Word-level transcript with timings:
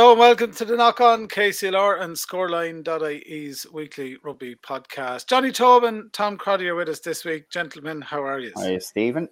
Hello 0.00 0.12
and 0.12 0.18
welcome 0.20 0.50
to 0.54 0.64
the 0.64 0.78
Knock 0.78 1.02
On 1.02 1.28
KCLR 1.28 2.00
and 2.00 2.16
Scoreline.ie's 2.16 3.66
weekly 3.70 4.16
rugby 4.24 4.54
podcast. 4.54 5.26
Johnny 5.26 5.52
Tobin, 5.52 6.08
Tom 6.14 6.38
Crotty 6.38 6.68
are 6.68 6.74
with 6.74 6.88
us 6.88 7.00
this 7.00 7.22
week. 7.22 7.50
Gentlemen, 7.50 8.00
how 8.00 8.24
are 8.24 8.40
you? 8.40 8.50
Hi, 8.56 8.78
Stephen. 8.78 9.28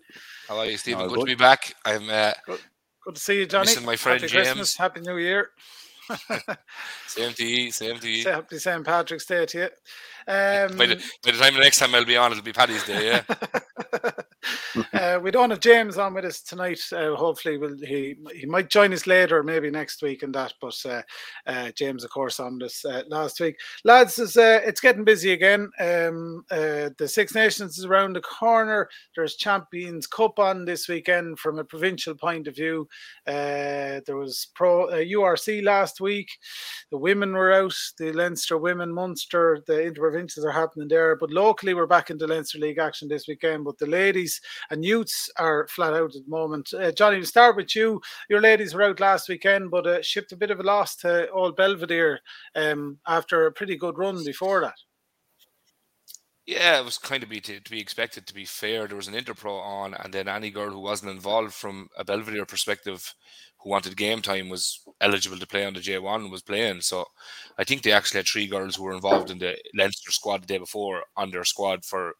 How 0.47 0.59
are 0.59 0.67
you, 0.67 0.77
Stephen? 0.77 1.09
Good, 1.09 1.15
good, 1.15 1.21
to 1.21 1.25
be 1.25 1.35
back. 1.37 1.75
I'm 1.87 2.11
uh, 2.11 2.33
good. 2.45 2.61
good 3.03 3.15
to 3.15 3.21
see 3.21 3.39
you, 3.39 3.47
Johnny. 3.47 3.69
Missing 3.69 3.87
my 3.87 3.97
friend 3.97 4.21
Happy 4.21 4.31
James. 4.31 4.47
Christmas, 4.49 4.77
Happy 4.77 5.01
New 5.01 5.17
Year. 5.17 5.49
same 7.07 7.33
to 7.33 7.47
you, 7.47 7.73
same 7.73 7.99
to 8.01 8.11
you. 8.11 8.25
Happy 8.25 8.59
St. 8.59 8.85
Patrick's 8.85 9.25
Day 9.25 9.47
to 9.47 9.59
you. 9.59 9.65
Um, 10.31 10.77
by, 10.77 10.85
the, 10.85 11.03
by, 11.25 11.31
the, 11.31 11.39
time 11.39 11.55
the 11.55 11.61
next 11.61 11.79
time 11.79 11.95
I'll 11.95 12.05
be 12.05 12.19
on, 12.19 12.33
it'll 12.33 12.45
be 12.45 12.53
Paddy's 12.53 12.85
Day, 12.85 13.07
yeah. 13.07 14.11
uh, 14.93 15.19
we 15.23 15.31
don't 15.31 15.51
have 15.51 15.61
James 15.61 15.99
on 15.99 16.15
with 16.15 16.25
us 16.25 16.43
tonight. 16.43 16.81
Uh, 16.93 17.15
hopefully, 17.15 17.59
we'll, 17.59 17.77
he 17.79 18.17
he 18.35 18.47
might 18.47 18.71
join 18.71 18.93
us 18.93 19.07
later, 19.07 19.43
maybe 19.43 19.71
next 19.71 20.03
week 20.03 20.23
and 20.23 20.35
that. 20.35 20.55
But 20.61 20.77
uh, 20.85 21.03
uh 21.47 21.71
James, 21.73 22.05
of 22.05 22.11
course, 22.11 22.39
on 22.39 22.59
this 22.59 22.85
uh, 22.85 23.03
last 23.09 23.41
week, 23.41 23.57
lads. 23.85 24.19
Is, 24.19 24.37
uh, 24.37 24.61
it's 24.65 24.81
getting 24.81 25.05
busy 25.05 25.33
again. 25.33 25.71
Um, 25.81 26.45
the 26.51 27.09
Six 27.09 27.35
Nations 27.35 27.79
is 27.79 27.85
around 27.85 28.15
the 28.15 28.21
corner. 28.21 28.89
There's 29.15 29.37
Champions 29.37 30.07
Cup 30.07 30.39
on 30.39 30.65
this 30.65 30.89
weekend. 30.89 31.39
From 31.39 31.59
a 31.59 31.65
provincial 31.65 32.15
point 32.15 32.47
of 32.47 32.55
view, 32.55 32.89
there 33.27 34.03
was 34.17 34.49
pro 34.55 34.87
URC 34.89 35.65
last 35.65 36.01
week. 36.01 36.29
The 36.91 36.99
women 36.99 37.33
were 37.33 37.53
out. 37.53 37.75
The 37.99 38.13
Leinster 38.13 38.59
women, 38.59 38.93
Munster, 38.93 39.63
the 39.67 39.75
interprovincials 39.75 40.45
are 40.45 40.53
happening 40.53 40.89
there. 40.89 41.17
But 41.17 41.31
locally, 41.31 41.75
we're 41.75 41.87
back 41.87 42.11
into 42.11 42.27
Leinster 42.27 42.59
League 42.59 42.79
action 42.79 43.09
this 43.09 43.27
weekend. 43.29 43.65
But 43.65 43.79
the 43.79 43.87
ladies 43.87 44.38
and 44.71 44.85
youths 44.85 45.31
are 45.37 45.67
flat 45.69 45.95
out 45.95 46.15
at 46.15 46.25
the 46.25 46.31
moment. 46.31 46.73
Uh, 46.73 46.93
Johnny, 46.93 47.17
we'll 47.17 47.27
start 47.27 47.57
with 47.57 47.75
you. 47.75 48.01
Your 48.29 48.41
ladies 48.41 48.75
were 48.75 48.83
out 48.83 49.01
last 49.01 49.29
weekend, 49.29 49.71
but 49.71 49.87
uh, 49.87 50.03
shipped 50.03 50.33
a 50.33 50.37
bit 50.37 50.51
of 50.51 50.61
a 50.61 50.63
loss 50.65 50.97
to 50.97 51.31
Old 51.31 51.57
Belvedere 51.57 52.21
um, 52.55 52.99
after 53.07 53.47
a 53.47 53.53
pretty 53.53 53.77
good 53.77 53.99
run 53.99 54.25
before 54.25 54.61
that. 54.63 54.77
Yeah, 56.49 56.81
it 56.81 56.85
was 56.87 56.97
kind 56.97 57.23
of 57.23 57.29
be 57.29 57.43
to, 57.43 57.61
to, 57.61 57.71
be 57.71 57.79
expected. 57.79 58.27
To 58.27 58.33
be 58.33 58.47
fair, 58.47 58.87
there 58.87 58.97
was 58.97 59.07
an 59.07 59.13
Interpro 59.13 59.61
on, 59.61 59.93
and 59.93 60.15
then 60.15 60.29
any 60.29 60.51
girl 60.51 60.71
who 60.71 60.81
wasn't 60.81 61.11
involved 61.11 61.53
from 61.53 61.91
a 61.95 62.03
Belvedere 62.07 62.47
perspective, 62.47 63.15
who 63.59 63.69
wanted 63.69 63.99
game 63.99 64.23
time, 64.23 64.49
was 64.49 64.81
eligible 65.03 65.39
to 65.39 65.47
play 65.47 65.67
on 65.67 65.75
the 65.75 65.81
J 65.81 65.99
one 65.99 66.31
was 66.31 66.41
playing. 66.41 66.81
So, 66.81 67.05
I 67.59 67.65
think 67.65 67.83
they 67.83 67.93
actually 67.93 68.21
had 68.21 68.29
three 68.29 68.47
girls 68.47 68.77
who 68.77 68.85
were 68.85 68.95
involved 68.95 69.31
in 69.31 69.37
the 69.37 69.59
Leinster 69.75 70.11
squad 70.11 70.43
the 70.43 70.47
day 70.47 70.57
before 70.57 71.03
on 71.19 71.31
their 71.31 71.45
squad 71.45 71.85
for 71.85 72.15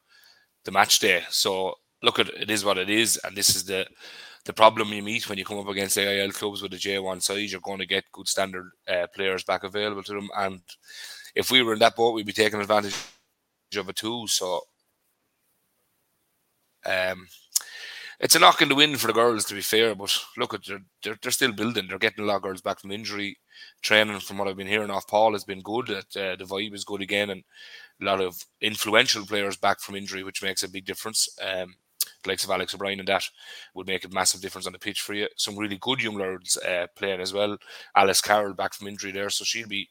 the 0.63 0.71
match 0.71 0.99
day. 0.99 1.23
So, 1.31 1.73
look 2.01 2.19
at 2.19 2.29
it 2.29 2.49
is 2.49 2.65
what 2.65 2.77
it 2.77 2.89
is, 2.89 3.19
and 3.23 3.35
this 3.35 3.55
is 3.55 3.65
the 3.65 3.85
the 4.45 4.53
problem 4.53 4.93
you 4.93 5.03
meet 5.03 5.27
when 5.27 5.37
you 5.37 5.45
come 5.45 5.59
up 5.59 5.67
against 5.67 5.97
AIL 5.97 6.31
clubs 6.31 6.61
with 6.61 6.73
a 6.73 6.77
J1 6.77 7.21
side. 7.21 7.49
You're 7.49 7.59
going 7.59 7.79
to 7.79 7.85
get 7.85 8.11
good 8.11 8.27
standard 8.27 8.71
uh, 8.87 9.07
players 9.13 9.43
back 9.43 9.63
available 9.63 10.03
to 10.03 10.13
them, 10.13 10.29
and 10.37 10.61
if 11.35 11.51
we 11.51 11.61
were 11.61 11.73
in 11.73 11.79
that 11.79 11.95
boat, 11.95 12.13
we'd 12.13 12.25
be 12.25 12.33
taking 12.33 12.61
advantage 12.61 12.95
of 13.75 13.89
it 13.89 13.95
too. 13.95 14.27
So 14.27 14.61
um, 16.85 17.27
it's 18.19 18.35
a 18.35 18.39
knock 18.39 18.61
in 18.61 18.69
the 18.69 18.75
wind 18.75 18.99
for 18.99 19.07
the 19.07 19.13
girls, 19.13 19.45
to 19.45 19.53
be 19.53 19.61
fair. 19.61 19.95
But 19.95 20.17
look, 20.37 20.53
at 20.53 20.65
they're, 20.65 20.81
they're, 21.03 21.17
they're 21.21 21.31
still 21.31 21.53
building. 21.53 21.87
They're 21.87 21.99
getting 21.99 22.23
a 22.23 22.27
lot 22.27 22.37
of 22.37 22.41
girls 22.41 22.61
back 22.61 22.79
from 22.79 22.91
injury. 22.91 23.37
Training, 23.81 24.19
from 24.19 24.37
what 24.37 24.47
I've 24.47 24.57
been 24.57 24.67
hearing 24.67 24.89
off 24.89 25.07
Paul, 25.07 25.33
has 25.33 25.43
been 25.43 25.61
good. 25.61 25.87
That 25.87 26.17
uh, 26.17 26.35
the 26.35 26.45
vibe 26.45 26.73
is 26.73 26.83
good 26.83 27.01
again, 27.01 27.29
and 27.29 27.43
a 28.01 28.05
lot 28.05 28.21
of 28.21 28.43
influential 28.61 29.25
players 29.25 29.57
back 29.57 29.79
from 29.79 29.95
injury, 29.95 30.23
which 30.23 30.43
makes 30.43 30.63
a 30.63 30.69
big 30.69 30.85
difference. 30.85 31.29
Um, 31.41 31.75
the 32.23 32.29
likes 32.29 32.43
of 32.43 32.51
Alex 32.51 32.73
O'Brien 32.73 32.99
and 32.99 33.07
that 33.07 33.23
would 33.73 33.87
make 33.87 34.05
a 34.05 34.09
massive 34.09 34.41
difference 34.41 34.67
on 34.67 34.73
the 34.73 34.79
pitch 34.79 35.01
for 35.01 35.13
you. 35.13 35.27
Some 35.35 35.57
really 35.57 35.77
good 35.77 36.01
young 36.01 36.17
lads 36.17 36.57
uh, 36.57 36.87
playing 36.95 37.21
as 37.21 37.33
well. 37.33 37.57
Alice 37.95 38.21
Carroll 38.21 38.53
back 38.53 38.73
from 38.73 38.87
injury 38.87 39.11
there, 39.11 39.29
so 39.29 39.43
she'll 39.43 39.67
be 39.67 39.89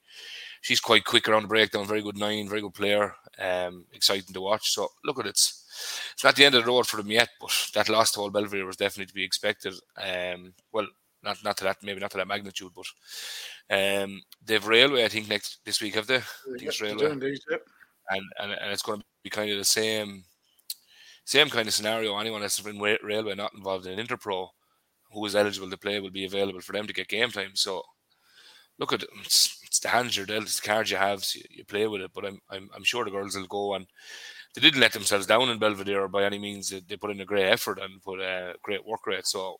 she's 0.60 0.80
quite 0.80 1.04
quick 1.04 1.28
around 1.28 1.42
the 1.42 1.48
breakdown. 1.48 1.86
Very 1.86 2.02
good 2.02 2.18
nine, 2.18 2.48
very 2.48 2.60
good 2.60 2.74
player. 2.74 3.14
Um, 3.38 3.86
exciting 3.92 4.34
to 4.34 4.40
watch. 4.40 4.72
So 4.72 4.88
look 5.04 5.18
at 5.18 5.26
it. 5.26 5.30
It's 5.30 6.24
not 6.24 6.34
the 6.34 6.44
end 6.44 6.54
of 6.54 6.64
the 6.64 6.70
road 6.70 6.86
for 6.86 6.96
them 6.96 7.10
yet, 7.10 7.28
but 7.40 7.52
that 7.74 7.88
loss 7.88 8.12
to 8.12 8.20
Old 8.20 8.32
Belvedere 8.32 8.66
was 8.66 8.76
definitely 8.76 9.06
to 9.06 9.14
be 9.14 9.24
expected. 9.24 9.74
Um, 9.96 10.54
well, 10.72 10.86
not 11.22 11.38
not 11.44 11.56
to 11.58 11.64
that 11.64 11.78
maybe 11.82 12.00
not 12.00 12.10
to 12.12 12.16
that 12.18 12.28
magnitude, 12.28 12.72
but 12.74 12.86
um, 13.70 14.22
they've 14.44 14.66
railway 14.66 15.04
I 15.04 15.08
think 15.08 15.28
next 15.28 15.58
this 15.64 15.80
week 15.80 15.94
have 15.94 16.06
they? 16.06 16.16
I 16.16 16.22
think 16.56 16.62
it's 16.62 16.80
railway, 16.80 17.10
and, 17.10 18.22
and 18.38 18.52
and 18.52 18.72
it's 18.72 18.82
going 18.82 19.00
to 19.00 19.06
be 19.22 19.30
kind 19.30 19.50
of 19.50 19.58
the 19.58 19.64
same 19.64 20.24
same 21.28 21.50
kind 21.50 21.68
of 21.68 21.74
scenario. 21.74 22.16
Anyone 22.16 22.40
that's 22.40 22.58
in 22.64 22.80
railway 22.80 23.34
not 23.34 23.52
involved 23.52 23.86
in 23.86 23.98
Interpro 23.98 24.48
who 25.12 25.26
is 25.26 25.36
eligible 25.36 25.68
to 25.68 25.76
play 25.76 26.00
will 26.00 26.10
be 26.10 26.24
available 26.24 26.60
for 26.60 26.72
them 26.72 26.86
to 26.86 26.92
get 26.94 27.08
game 27.08 27.30
time. 27.30 27.50
So 27.54 27.82
look 28.78 28.94
at 28.94 29.04
it's, 29.20 29.60
it's 29.62 29.78
the 29.80 29.88
hands 29.88 30.16
you're 30.16 30.24
dealt, 30.24 30.44
it's 30.44 30.58
the 30.58 30.66
cards 30.66 30.90
you 30.90 30.96
have, 30.96 31.22
so 31.22 31.38
you, 31.38 31.44
you, 31.50 31.64
play 31.66 31.86
with 31.86 32.00
it. 32.00 32.12
But 32.14 32.24
I'm, 32.24 32.40
I'm 32.50 32.70
I'm 32.74 32.82
sure 32.82 33.04
the 33.04 33.10
girls 33.10 33.36
will 33.36 33.46
go 33.46 33.74
and 33.74 33.86
they 34.54 34.62
didn't 34.62 34.80
let 34.80 34.92
themselves 34.92 35.26
down 35.26 35.50
in 35.50 35.58
Belvedere 35.58 36.08
by 36.08 36.24
any 36.24 36.38
means. 36.38 36.70
They, 36.70 36.80
they 36.80 36.96
put 36.96 37.10
in 37.10 37.20
a 37.20 37.26
great 37.26 37.46
effort 37.46 37.78
and 37.78 38.02
put 38.02 38.20
a 38.20 38.54
great 38.62 38.86
work 38.86 39.06
rate. 39.06 39.26
So 39.26 39.56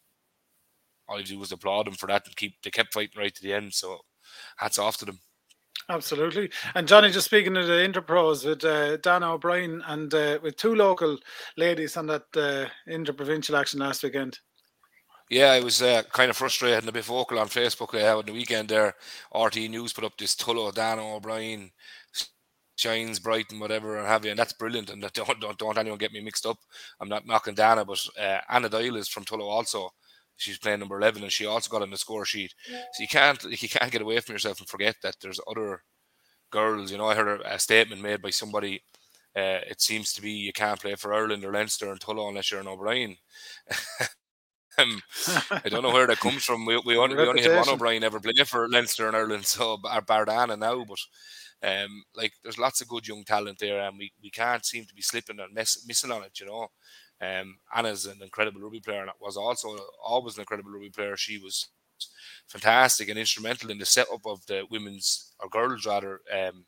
all 1.06 1.18
you 1.18 1.26
do 1.26 1.38
was 1.38 1.52
applaud 1.52 1.86
them 1.86 1.94
for 1.94 2.06
that 2.06 2.26
and 2.26 2.36
keep 2.36 2.54
they 2.62 2.70
kept 2.70 2.94
fighting 2.94 3.20
right 3.20 3.34
to 3.34 3.42
the 3.42 3.52
end. 3.52 3.74
So 3.74 3.98
hats 4.56 4.78
off 4.78 4.96
to 4.98 5.04
them. 5.04 5.20
Absolutely. 5.90 6.50
And 6.74 6.86
Johnny, 6.86 7.10
just 7.10 7.26
speaking 7.26 7.56
of 7.56 7.66
the 7.66 7.72
Interpros 7.72 8.44
with 8.44 8.62
uh, 8.62 8.98
Dana 8.98 9.32
O'Brien 9.32 9.82
and 9.86 10.12
uh, 10.12 10.38
with 10.42 10.56
two 10.56 10.74
local 10.74 11.16
ladies 11.56 11.96
on 11.96 12.06
that 12.08 12.24
uh, 12.36 12.66
interprovincial 12.86 13.56
action 13.56 13.80
last 13.80 14.02
weekend. 14.02 14.38
Yeah, 15.30 15.52
I 15.52 15.60
was 15.60 15.80
uh, 15.80 16.02
kind 16.12 16.30
of 16.30 16.36
frustrated 16.36 16.80
and 16.80 16.88
a 16.88 16.92
bit 16.92 17.04
vocal 17.04 17.38
on 17.38 17.48
Facebook 17.48 17.94
uh, 17.94 18.18
on 18.18 18.26
the 18.26 18.32
weekend 18.32 18.68
there. 18.68 18.94
RT 19.34 19.56
News 19.56 19.92
put 19.94 20.04
up 20.04 20.16
this 20.18 20.34
Tullow, 20.34 20.74
Dana 20.74 21.16
O'Brien, 21.16 21.70
Shines, 22.76 23.18
Brighton, 23.18 23.58
whatever, 23.58 23.96
and 23.96 24.06
have 24.06 24.24
you, 24.24 24.30
and 24.30 24.38
that's 24.38 24.52
brilliant. 24.52 24.90
And 24.90 25.02
don't, 25.12 25.40
don't, 25.40 25.58
don't 25.58 25.78
anyone 25.78 25.98
get 25.98 26.12
me 26.12 26.20
mixed 26.20 26.46
up. 26.46 26.58
I'm 27.00 27.08
not 27.08 27.26
knocking 27.26 27.54
Dana, 27.54 27.84
but 27.84 28.02
uh, 28.18 28.38
Anna 28.48 28.68
Doyle 28.68 28.96
is 28.96 29.08
from 29.08 29.24
Tullow 29.24 29.48
also 29.48 29.90
she's 30.38 30.58
playing 30.58 30.80
number 30.80 30.98
11 30.98 31.22
and 31.22 31.32
she 31.32 31.46
also 31.46 31.70
got 31.70 31.82
on 31.82 31.90
the 31.90 31.96
score 31.96 32.24
sheet 32.24 32.54
so 32.66 33.00
you 33.02 33.08
can't 33.08 33.42
you 33.44 33.68
can't 33.68 33.92
get 33.92 34.02
away 34.02 34.18
from 34.20 34.34
yourself 34.34 34.60
and 34.60 34.68
forget 34.68 34.96
that 35.02 35.16
there's 35.20 35.40
other 35.48 35.82
girls 36.50 36.90
you 36.90 36.98
know 36.98 37.06
i 37.06 37.14
heard 37.14 37.40
a, 37.44 37.58
statement 37.58 38.00
made 38.00 38.22
by 38.22 38.30
somebody 38.30 38.82
uh, 39.36 39.60
it 39.68 39.80
seems 39.80 40.12
to 40.12 40.22
be 40.22 40.32
you 40.32 40.52
can't 40.52 40.80
play 40.80 40.94
for 40.96 41.14
Ireland 41.14 41.44
or 41.44 41.52
Leinster 41.52 41.90
and 41.90 42.00
Tullow 42.00 42.28
unless 42.28 42.50
you're 42.50 42.60
an 42.60 42.66
O'Brien. 42.66 43.16
um, 44.78 45.00
I 45.50 45.68
don't 45.68 45.82
know 45.82 45.92
where 45.92 46.06
that 46.06 46.18
comes 46.18 46.44
from. 46.44 46.66
We, 46.66 46.80
we 46.84 46.96
only 46.96 47.14
we 47.14 47.22
only 47.22 47.42
had 47.42 47.54
one 47.54 47.68
O'Brien 47.68 48.02
ever 48.02 48.18
play 48.20 48.32
for 48.44 48.68
Leinster 48.68 49.06
and 49.06 49.16
Ireland, 49.16 49.46
so 49.46 49.78
our 49.84 50.02
Bardana 50.02 50.58
now. 50.58 50.84
But 50.84 50.98
um, 51.68 52.04
like 52.16 52.32
there's 52.42 52.58
lots 52.58 52.80
of 52.80 52.88
good 52.88 53.06
young 53.06 53.22
talent 53.24 53.58
there, 53.58 53.80
and 53.80 53.98
we, 53.98 54.12
we 54.22 54.30
can't 54.30 54.64
seem 54.64 54.86
to 54.86 54.94
be 54.94 55.02
slipping 55.02 55.38
and 55.38 55.54
mess, 55.54 55.84
missing 55.86 56.10
on 56.10 56.24
it. 56.24 56.40
You 56.40 56.46
know, 56.46 56.68
um, 57.20 57.58
Anna's 57.74 58.06
an 58.06 58.18
incredible 58.22 58.60
rugby 58.60 58.80
player 58.80 59.02
and 59.02 59.10
was 59.20 59.36
also 59.36 59.76
always 60.04 60.36
an 60.36 60.42
incredible 60.42 60.70
rugby 60.70 60.90
player. 60.90 61.16
She 61.16 61.38
was 61.38 61.68
fantastic 62.46 63.08
and 63.08 63.18
instrumental 63.18 63.70
in 63.70 63.78
the 63.78 63.86
setup 63.86 64.24
of 64.24 64.44
the 64.46 64.64
women's 64.70 65.34
or 65.40 65.48
girls 65.48 65.86
rather 65.86 66.20
um, 66.32 66.64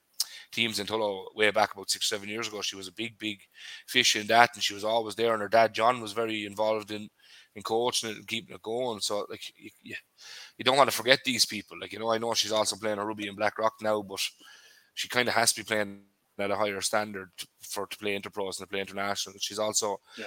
teams 0.52 0.80
in 0.80 0.86
Tullow 0.86 1.26
way 1.34 1.50
back 1.50 1.74
about 1.74 1.90
six 1.90 2.08
seven 2.08 2.28
years 2.28 2.48
ago. 2.48 2.60
She 2.62 2.76
was 2.76 2.88
a 2.88 2.92
big 2.92 3.18
big 3.18 3.40
fish 3.86 4.16
in 4.16 4.26
that, 4.28 4.50
and 4.54 4.62
she 4.62 4.74
was 4.74 4.84
always 4.84 5.14
there. 5.14 5.32
And 5.32 5.42
her 5.42 5.48
dad 5.48 5.74
John 5.74 6.00
was 6.00 6.12
very 6.12 6.46
involved 6.46 6.90
in 6.90 7.08
in 7.54 7.62
coaching 7.62 8.10
it 8.10 8.16
and 8.16 8.26
keeping 8.26 8.54
it 8.54 8.62
going. 8.62 9.00
So 9.00 9.26
like 9.28 9.42
you, 9.56 9.70
you, 9.82 10.64
don't 10.64 10.76
want 10.76 10.90
to 10.90 10.96
forget 10.96 11.20
these 11.24 11.44
people. 11.44 11.78
Like 11.80 11.92
you 11.92 11.98
know, 11.98 12.10
I 12.10 12.18
know 12.18 12.34
she's 12.34 12.52
also 12.52 12.76
playing 12.76 12.98
a 12.98 13.04
rugby 13.04 13.28
in 13.28 13.36
Blackrock 13.36 13.74
now, 13.80 14.02
but 14.02 14.20
she 14.94 15.08
kind 15.08 15.28
of 15.28 15.34
has 15.34 15.52
to 15.52 15.60
be 15.60 15.64
playing 15.66 16.02
at 16.38 16.50
a 16.50 16.56
higher 16.56 16.80
standard 16.80 17.30
for 17.60 17.86
to 17.86 17.98
play 17.98 18.18
interpros 18.18 18.58
and 18.58 18.58
to 18.58 18.66
play 18.66 18.80
international. 18.80 19.36
She's 19.38 19.58
also 19.58 20.00
yeah 20.18 20.26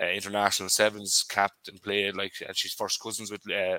uh, 0.00 0.06
international 0.06 0.68
sevens 0.68 1.24
capped 1.28 1.68
and 1.68 1.82
played 1.82 2.16
like 2.16 2.32
and 2.46 2.56
she's 2.56 2.72
first 2.72 3.00
cousins 3.00 3.30
with 3.30 3.42
uh, 3.50 3.78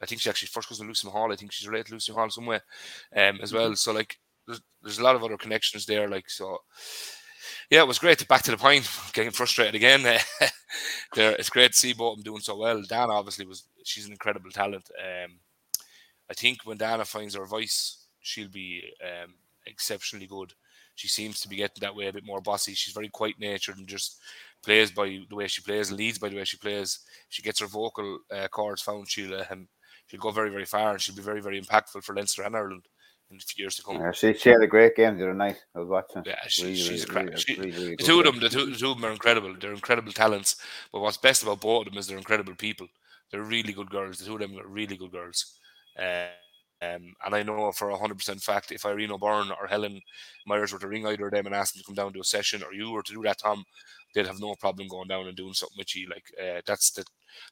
I 0.00 0.06
think 0.06 0.20
she's 0.20 0.30
actually 0.30 0.48
first 0.48 0.68
cousin 0.68 0.86
Lucy 0.86 1.08
Hall. 1.08 1.32
I 1.32 1.36
think 1.36 1.52
she's 1.52 1.68
related 1.68 1.86
to 1.86 1.92
Lucy 1.94 2.12
Hall 2.12 2.28
somewhere 2.30 2.62
um, 3.14 3.38
as 3.42 3.52
well. 3.52 3.66
Mm-hmm. 3.66 3.74
So 3.74 3.92
like 3.92 4.18
there's, 4.46 4.60
there's 4.82 4.98
a 4.98 5.04
lot 5.04 5.16
of 5.16 5.24
other 5.24 5.36
connections 5.36 5.86
there. 5.86 6.08
Like 6.08 6.28
so, 6.28 6.58
yeah, 7.70 7.80
it 7.80 7.88
was 7.88 7.98
great. 7.98 8.18
To 8.18 8.26
back 8.26 8.42
to 8.42 8.50
the 8.50 8.56
point, 8.56 8.88
getting 9.12 9.32
frustrated 9.32 9.74
again. 9.74 10.02
there, 11.14 11.32
it's 11.32 11.50
great 11.50 11.72
to 11.72 11.78
see 11.78 11.92
them 11.92 12.22
doing 12.22 12.40
so 12.40 12.56
well. 12.56 12.82
Dan 12.82 13.10
obviously 13.10 13.46
was 13.46 13.64
she's 13.84 14.06
an 14.06 14.12
incredible 14.12 14.50
talent. 14.50 14.90
Um, 15.00 15.38
I 16.30 16.34
think 16.34 16.58
when 16.64 16.76
Dana 16.76 17.04
finds 17.04 17.34
her 17.34 17.46
voice, 17.46 18.06
she'll 18.20 18.48
be 18.48 18.82
um, 19.02 19.34
exceptionally 19.64 20.26
good. 20.26 20.52
She 20.94 21.08
seems 21.08 21.40
to 21.40 21.48
be 21.48 21.56
getting 21.56 21.80
that 21.82 21.94
way 21.94 22.06
a 22.06 22.12
bit 22.12 22.24
more 22.24 22.40
bossy. 22.40 22.74
She's 22.74 22.94
very 22.94 23.08
quiet 23.08 23.38
natured 23.38 23.76
and 23.76 23.86
just 23.86 24.18
plays 24.66 24.90
by 24.90 25.06
the 25.30 25.36
way 25.36 25.46
she 25.46 25.62
plays, 25.62 25.90
leads 25.90 26.18
by 26.18 26.28
the 26.28 26.36
way 26.36 26.44
she 26.44 26.58
plays. 26.58 27.00
She 27.28 27.42
gets 27.42 27.60
her 27.60 27.66
vocal 27.66 28.18
uh, 28.30 28.48
cords 28.48 28.82
found. 28.82 29.08
She'll 29.08 29.40
um, 29.50 29.68
she'll 30.06 30.20
go 30.20 30.30
very 30.30 30.50
very 30.50 30.66
far 30.66 30.92
and 30.92 31.00
she'll 31.00 31.16
be 31.16 31.22
very 31.22 31.40
very 31.40 31.60
impactful 31.60 32.02
for 32.02 32.14
Leinster 32.14 32.42
and 32.42 32.56
Ireland 32.56 32.84
in 33.30 33.38
the 33.38 33.44
years 33.56 33.76
to 33.76 33.82
come. 33.82 33.96
Yeah, 33.96 34.12
she, 34.12 34.34
she 34.34 34.50
had 34.50 34.62
a 34.62 34.66
great 34.66 34.94
game 34.96 35.16
the 35.18 35.24
other 35.24 35.34
night. 35.34 35.58
I 35.74 35.80
was 35.80 35.88
watching. 35.88 36.22
Yeah, 36.24 36.38
she, 36.48 36.62
really, 36.62 36.76
she's 36.76 37.08
really, 37.08 37.24
really, 37.26 37.40
she, 37.40 37.54
really, 37.54 37.96
the 37.96 38.04
two 38.04 38.18
of 38.20 38.24
them, 38.24 38.40
the 38.40 38.48
two, 38.48 38.66
the 38.66 38.76
two 38.76 38.90
of 38.90 38.96
them 38.96 39.06
are 39.06 39.12
incredible. 39.12 39.54
They're 39.58 39.72
incredible 39.72 40.12
talents. 40.12 40.56
But 40.92 41.00
what's 41.00 41.16
best 41.16 41.42
about 41.42 41.60
both 41.60 41.86
of 41.86 41.92
them 41.92 41.98
is 41.98 42.06
they're 42.06 42.18
incredible 42.18 42.54
people. 42.54 42.86
They're 43.30 43.42
really 43.42 43.72
good 43.72 43.90
girls. 43.90 44.18
The 44.18 44.26
two 44.26 44.34
of 44.34 44.40
them 44.40 44.58
are 44.58 44.66
really 44.68 44.96
good 44.96 45.10
girls. 45.10 45.58
Uh, 45.98 46.26
um, 46.82 47.14
and 47.24 47.34
I 47.34 47.42
know 47.42 47.72
for 47.72 47.90
a 47.90 47.96
hundred 47.96 48.18
percent 48.18 48.42
fact, 48.42 48.70
if 48.70 48.84
Irene 48.84 49.12
O'Byrne 49.12 49.50
or 49.50 49.66
Helen 49.66 50.00
Myers 50.46 50.72
were 50.72 50.78
to 50.78 50.88
ring 50.88 51.06
either 51.06 51.26
of 51.26 51.32
them 51.32 51.46
and 51.46 51.54
ask 51.54 51.72
them 51.72 51.80
to 51.80 51.86
come 51.86 51.94
down 51.94 52.12
to 52.12 52.20
a 52.20 52.24
session, 52.24 52.62
or 52.62 52.74
you 52.74 52.90
were 52.90 53.02
to 53.02 53.12
do 53.14 53.22
that, 53.22 53.38
Tom, 53.38 53.64
they'd 54.14 54.26
have 54.26 54.40
no 54.40 54.54
problem 54.56 54.88
going 54.88 55.08
down 55.08 55.26
and 55.26 55.36
doing 55.36 55.54
something 55.54 55.78
with 55.78 55.96
you. 55.96 56.08
Like 56.08 56.24
uh, 56.40 56.60
that's 56.66 56.90
the 56.90 57.04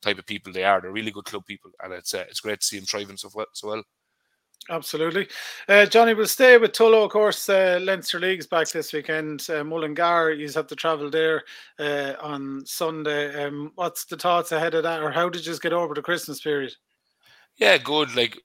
type 0.03 0.19
of 0.19 0.27
people 0.27 0.53
they 0.53 0.65
are. 0.65 0.81
They're 0.81 0.93
really 0.93 1.11
good 1.11 1.25
club 1.25 1.47
people, 1.47 1.71
and 1.83 1.95
it's 1.95 2.13
uh, 2.13 2.25
it's 2.29 2.41
great 2.41 2.61
to 2.61 2.67
see 2.67 2.77
them 2.79 2.87
thriving 2.87 3.17
so 3.17 3.31
well. 3.35 3.47
So 3.53 3.69
well. 3.69 3.83
Absolutely. 4.71 5.29
Uh, 5.69 5.85
Johnny 5.85 6.15
will 6.15 6.27
stay 6.27 6.57
with 6.57 6.73
Tullow, 6.73 7.05
of 7.05 7.11
course. 7.11 7.49
Uh, 7.51 7.79
Leinster 7.83 8.19
League's 8.19 8.47
back 8.47 8.69
this 8.71 8.95
weekend. 8.95 9.47
Uh, 9.51 9.63
Mullingar, 9.63 10.33
you 10.33 10.51
have 10.53 10.67
to 10.69 10.77
travel 10.77 11.11
there 11.11 11.43
uh, 11.79 12.15
on 12.21 12.65
Sunday. 12.65 13.45
Um, 13.45 13.73
what's 13.75 14.07
the 14.07 14.17
thoughts 14.17 14.53
ahead 14.53 14.75
of 14.75 14.83
that, 14.85 15.03
or 15.03 15.11
how 15.11 15.29
did 15.29 15.41
you 15.41 15.53
just 15.53 15.63
get 15.63 15.75
over 15.75 15.95
the 15.95 16.01
Christmas 16.01 16.41
period? 16.41 16.75
Yeah, 17.57 17.77
good. 17.77 18.15
Like 18.17 18.41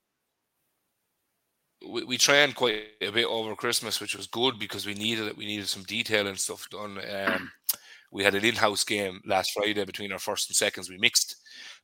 we, 1.87 2.03
we 2.03 2.17
trained 2.17 2.55
quite 2.55 2.83
a 3.01 3.11
bit 3.11 3.25
over 3.25 3.55
Christmas, 3.55 4.01
which 4.01 4.15
was 4.15 4.27
good 4.27 4.59
because 4.59 4.85
we 4.85 4.93
needed 4.93 5.27
it. 5.27 5.37
We 5.37 5.45
needed 5.45 5.67
some 5.67 5.83
detail 5.83 6.27
and 6.27 6.39
stuff 6.39 6.69
done. 6.69 6.99
Um, 7.09 7.51
we 8.11 8.23
had 8.23 8.35
an 8.35 8.43
in-house 8.43 8.83
game 8.83 9.21
last 9.25 9.51
Friday 9.53 9.83
between 9.85 10.11
our 10.11 10.19
first 10.19 10.49
and 10.49 10.55
seconds. 10.55 10.89
We 10.89 10.97
mixed 10.97 11.35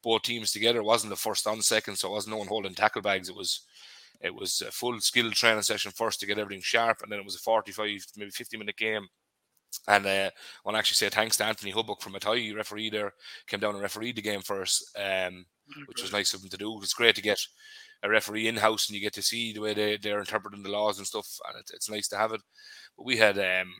both 0.03 0.24
teams 0.24 0.51
together. 0.51 0.80
It 0.80 0.86
wasn't 0.86 1.12
the 1.12 1.15
first 1.15 1.47
on 1.47 1.62
second, 1.62 1.95
so 1.95 2.09
it 2.09 2.13
wasn't 2.13 2.33
no 2.33 2.39
one 2.39 2.47
holding 2.47 2.74
tackle 2.74 3.01
bags. 3.01 3.30
It 3.30 3.36
was 3.36 3.62
it 4.21 4.33
was 4.33 4.62
a 4.62 4.71
full 4.71 5.00
skill 5.01 5.30
training 5.31 5.62
session 5.62 5.92
first 5.92 6.19
to 6.19 6.25
get 6.25 6.39
everything 6.39 6.62
sharp, 6.63 7.01
and 7.03 7.12
then 7.12 7.19
it 7.19 7.25
was 7.25 7.36
a 7.36 7.39
45, 7.39 8.06
maybe 8.18 8.31
50 8.31 8.57
minute 8.57 8.77
game. 8.77 9.07
And 9.88 10.06
uh, 10.06 10.30
I 10.30 10.31
want 10.63 10.75
to 10.75 10.80
actually 10.80 10.95
say 10.95 11.09
thanks 11.09 11.38
to 11.38 11.45
Anthony 11.45 11.71
Hubbock 11.71 12.01
from 12.01 12.13
Athy, 12.13 12.56
referee 12.56 12.89
there, 12.89 13.13
came 13.45 13.59
down 13.59 13.74
and 13.74 13.81
refereed 13.81 14.15
the 14.15 14.21
game 14.21 14.41
for 14.41 14.62
us, 14.62 14.89
um, 14.98 15.45
which 15.88 16.01
was 16.01 16.13
nice 16.13 16.33
of 16.33 16.41
him 16.41 16.50
to 16.50 16.57
do. 16.57 16.80
It's 16.81 16.94
great 16.94 17.15
to 17.15 17.21
get 17.21 17.39
a 18.03 18.09
referee 18.09 18.47
in 18.47 18.56
house 18.56 18.88
and 18.88 18.95
you 18.95 19.01
get 19.01 19.13
to 19.13 19.21
see 19.21 19.53
the 19.53 19.62
way 19.62 19.74
they, 19.74 19.97
they're 19.97 20.19
interpreting 20.19 20.63
the 20.63 20.69
laws 20.69 20.97
and 20.97 21.07
stuff, 21.07 21.39
and 21.47 21.59
it, 21.59 21.71
it's 21.74 21.89
nice 21.89 22.07
to 22.09 22.18
have 22.18 22.31
it. 22.33 22.42
But 22.97 23.06
we 23.06 23.18
had, 23.18 23.38
um, 23.38 23.74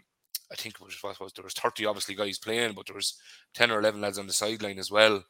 I 0.52 0.56
think 0.56 0.76
it 0.76 0.82
was, 0.82 0.96
was 1.20 1.34
there 1.34 1.44
was 1.44 1.54
30 1.54 1.86
obviously 1.86 2.16
guys 2.16 2.38
playing, 2.38 2.74
but 2.74 2.88
there 2.88 2.96
was 2.96 3.20
10 3.54 3.72
or 3.72 3.80
11 3.80 4.02
lads 4.02 4.20
on 4.20 4.28
the 4.28 4.34
sideline 4.34 4.80
as 4.80 4.92
well. 4.92 5.24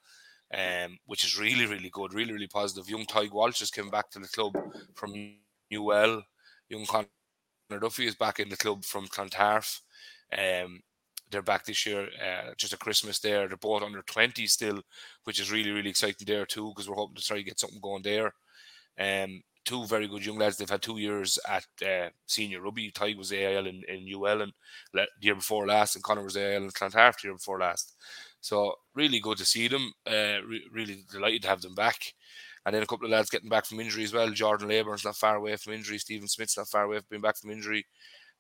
Um, 0.54 1.00
which 1.08 1.24
is 1.24 1.40
really, 1.40 1.66
really 1.66 1.90
good, 1.90 2.14
really, 2.14 2.32
really 2.32 2.48
positive. 2.48 2.88
Young 2.88 3.06
Ty 3.08 3.30
Walsh 3.32 3.58
just 3.58 3.74
came 3.74 3.90
back 3.90 4.12
to 4.12 4.20
the 4.20 4.28
club 4.28 4.56
from 4.94 5.12
Newell. 5.72 6.22
Young 6.70 6.86
Connor 6.86 7.08
Duffy 7.82 8.06
is 8.06 8.16
back 8.16 8.40
in 8.40 8.50
the 8.50 8.56
club 8.56 8.86
from 8.86 9.08
Clontarf. 9.08 9.82
Um, 10.32 10.82
they're 11.32 11.42
back 11.42 11.66
this 11.66 11.86
year, 11.86 12.08
uh, 12.24 12.52
just 12.58 12.74
a 12.74 12.78
Christmas 12.78 13.20
there. 13.20 13.48
They're 13.48 13.58
both 13.58 13.84
under 13.84 14.02
20 14.02 14.46
still, 14.48 14.82
which 15.24 15.40
is 15.40 15.52
really, 15.52 15.72
really 15.72 15.90
exciting 15.90 16.26
there 16.26 16.46
too, 16.46 16.70
because 16.70 16.88
we're 16.88 16.96
hoping 16.96 17.16
to 17.16 17.24
try 17.24 17.38
to 17.38 17.44
get 17.44 17.60
something 17.60 17.82
going 17.82 18.04
there. 18.04 18.34
Um, 19.00 19.42
two 19.66 19.86
very 19.86 20.08
good 20.08 20.26
young 20.26 20.38
lads. 20.38 20.58
They've 20.58 20.70
had 20.70 20.82
two 20.82 20.98
years 20.98 21.40
at 21.48 21.66
uh, 21.86 22.10
senior 22.28 22.62
rugby. 22.62 22.92
Ty 22.92 23.16
was 23.18 23.34
AIL 23.34 23.66
in, 23.66 23.84
in 23.88 24.08
UL 24.14 24.42
and 24.42 24.54
the 24.94 25.08
year 25.20 25.36
before 25.36 25.68
last, 25.68 25.96
and 25.96 26.04
Connor 26.04 26.24
was 26.24 26.38
AIL 26.38 26.64
in 26.64 26.70
Clontarf 26.70 27.22
the 27.22 27.28
year 27.28 27.34
before 27.34 27.60
last. 27.60 27.94
So 28.42 28.76
really 28.94 29.20
good 29.20 29.40
to 29.40 29.46
see 29.46 29.68
them. 29.68 29.92
Uh, 30.06 30.38
re- 30.48 30.70
really 30.72 31.04
delighted 31.12 31.42
to 31.44 31.48
have 31.50 31.62
them 31.62 31.76
back. 31.76 32.14
And 32.66 32.74
then 32.74 32.84
a 32.84 32.88
couple 32.88 33.06
of 33.06 33.12
lads 33.12 33.30
getting 33.30 33.50
back 33.50 33.66
from 33.66 33.80
injury 33.80 34.04
as 34.04 34.14
well. 34.14 34.30
Jordan 34.32 34.70
Labor's 34.70 35.06
not 35.06 35.16
far 35.16 35.36
away 35.36 35.56
from 35.56 35.74
injury. 35.74 36.00
Stephen 36.00 36.28
Smith's 36.28 36.58
not 36.58 36.68
far 36.68 36.84
away 36.84 36.98
from 36.98 37.06
being 37.10 37.22
back 37.22 37.38
from 37.38 37.52
injury. 37.52 37.86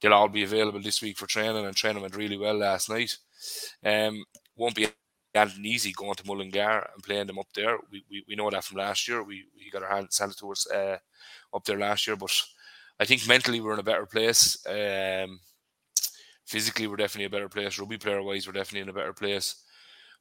They'll 0.02 0.14
all 0.14 0.28
be 0.28 0.44
available 0.44 0.82
this 0.82 1.02
week 1.02 1.18
for 1.18 1.28
training, 1.28 1.66
and 1.66 1.76
training 1.76 2.02
went 2.02 2.16
really 2.16 2.38
well 2.38 2.56
last 2.56 2.90
night. 2.90 3.16
Um, 3.84 4.26
won't 4.56 4.76
be 4.76 4.88
and 5.36 5.66
easy 5.66 5.92
going 5.92 6.16
to 6.16 6.26
Mullingar 6.26 6.90
and 6.94 7.04
playing 7.04 7.28
them 7.28 7.40
up 7.40 7.48
there. 7.54 7.78
We, 7.92 8.04
we, 8.10 8.24
we 8.28 8.36
know 8.36 8.50
that 8.50 8.64
from 8.64 8.78
last 8.78 9.08
year. 9.08 9.24
We, 9.24 9.46
we 9.58 9.70
got 9.70 9.84
our 9.84 9.96
hands 9.96 10.18
handed 10.18 10.38
to 10.40 10.52
us 10.52 10.70
uh, 10.72 10.98
up 11.54 11.64
there 11.66 11.78
last 11.78 12.08
year, 12.08 12.16
but 12.16 12.32
I 13.00 13.06
think 13.06 13.28
mentally 13.28 13.60
we're 13.60 13.74
in 13.74 13.80
a 13.80 13.84
better 13.84 14.06
place. 14.06 14.58
Um, 14.68 15.40
physically, 16.46 16.88
we're 16.88 16.96
definitely 16.96 17.26
a 17.26 17.30
better 17.30 17.50
place. 17.50 17.78
Rugby 17.78 17.98
player 17.98 18.22
wise, 18.22 18.48
we're 18.48 18.54
definitely 18.54 18.82
in 18.82 18.90
a 18.90 18.94
better 18.94 19.14
place. 19.14 19.56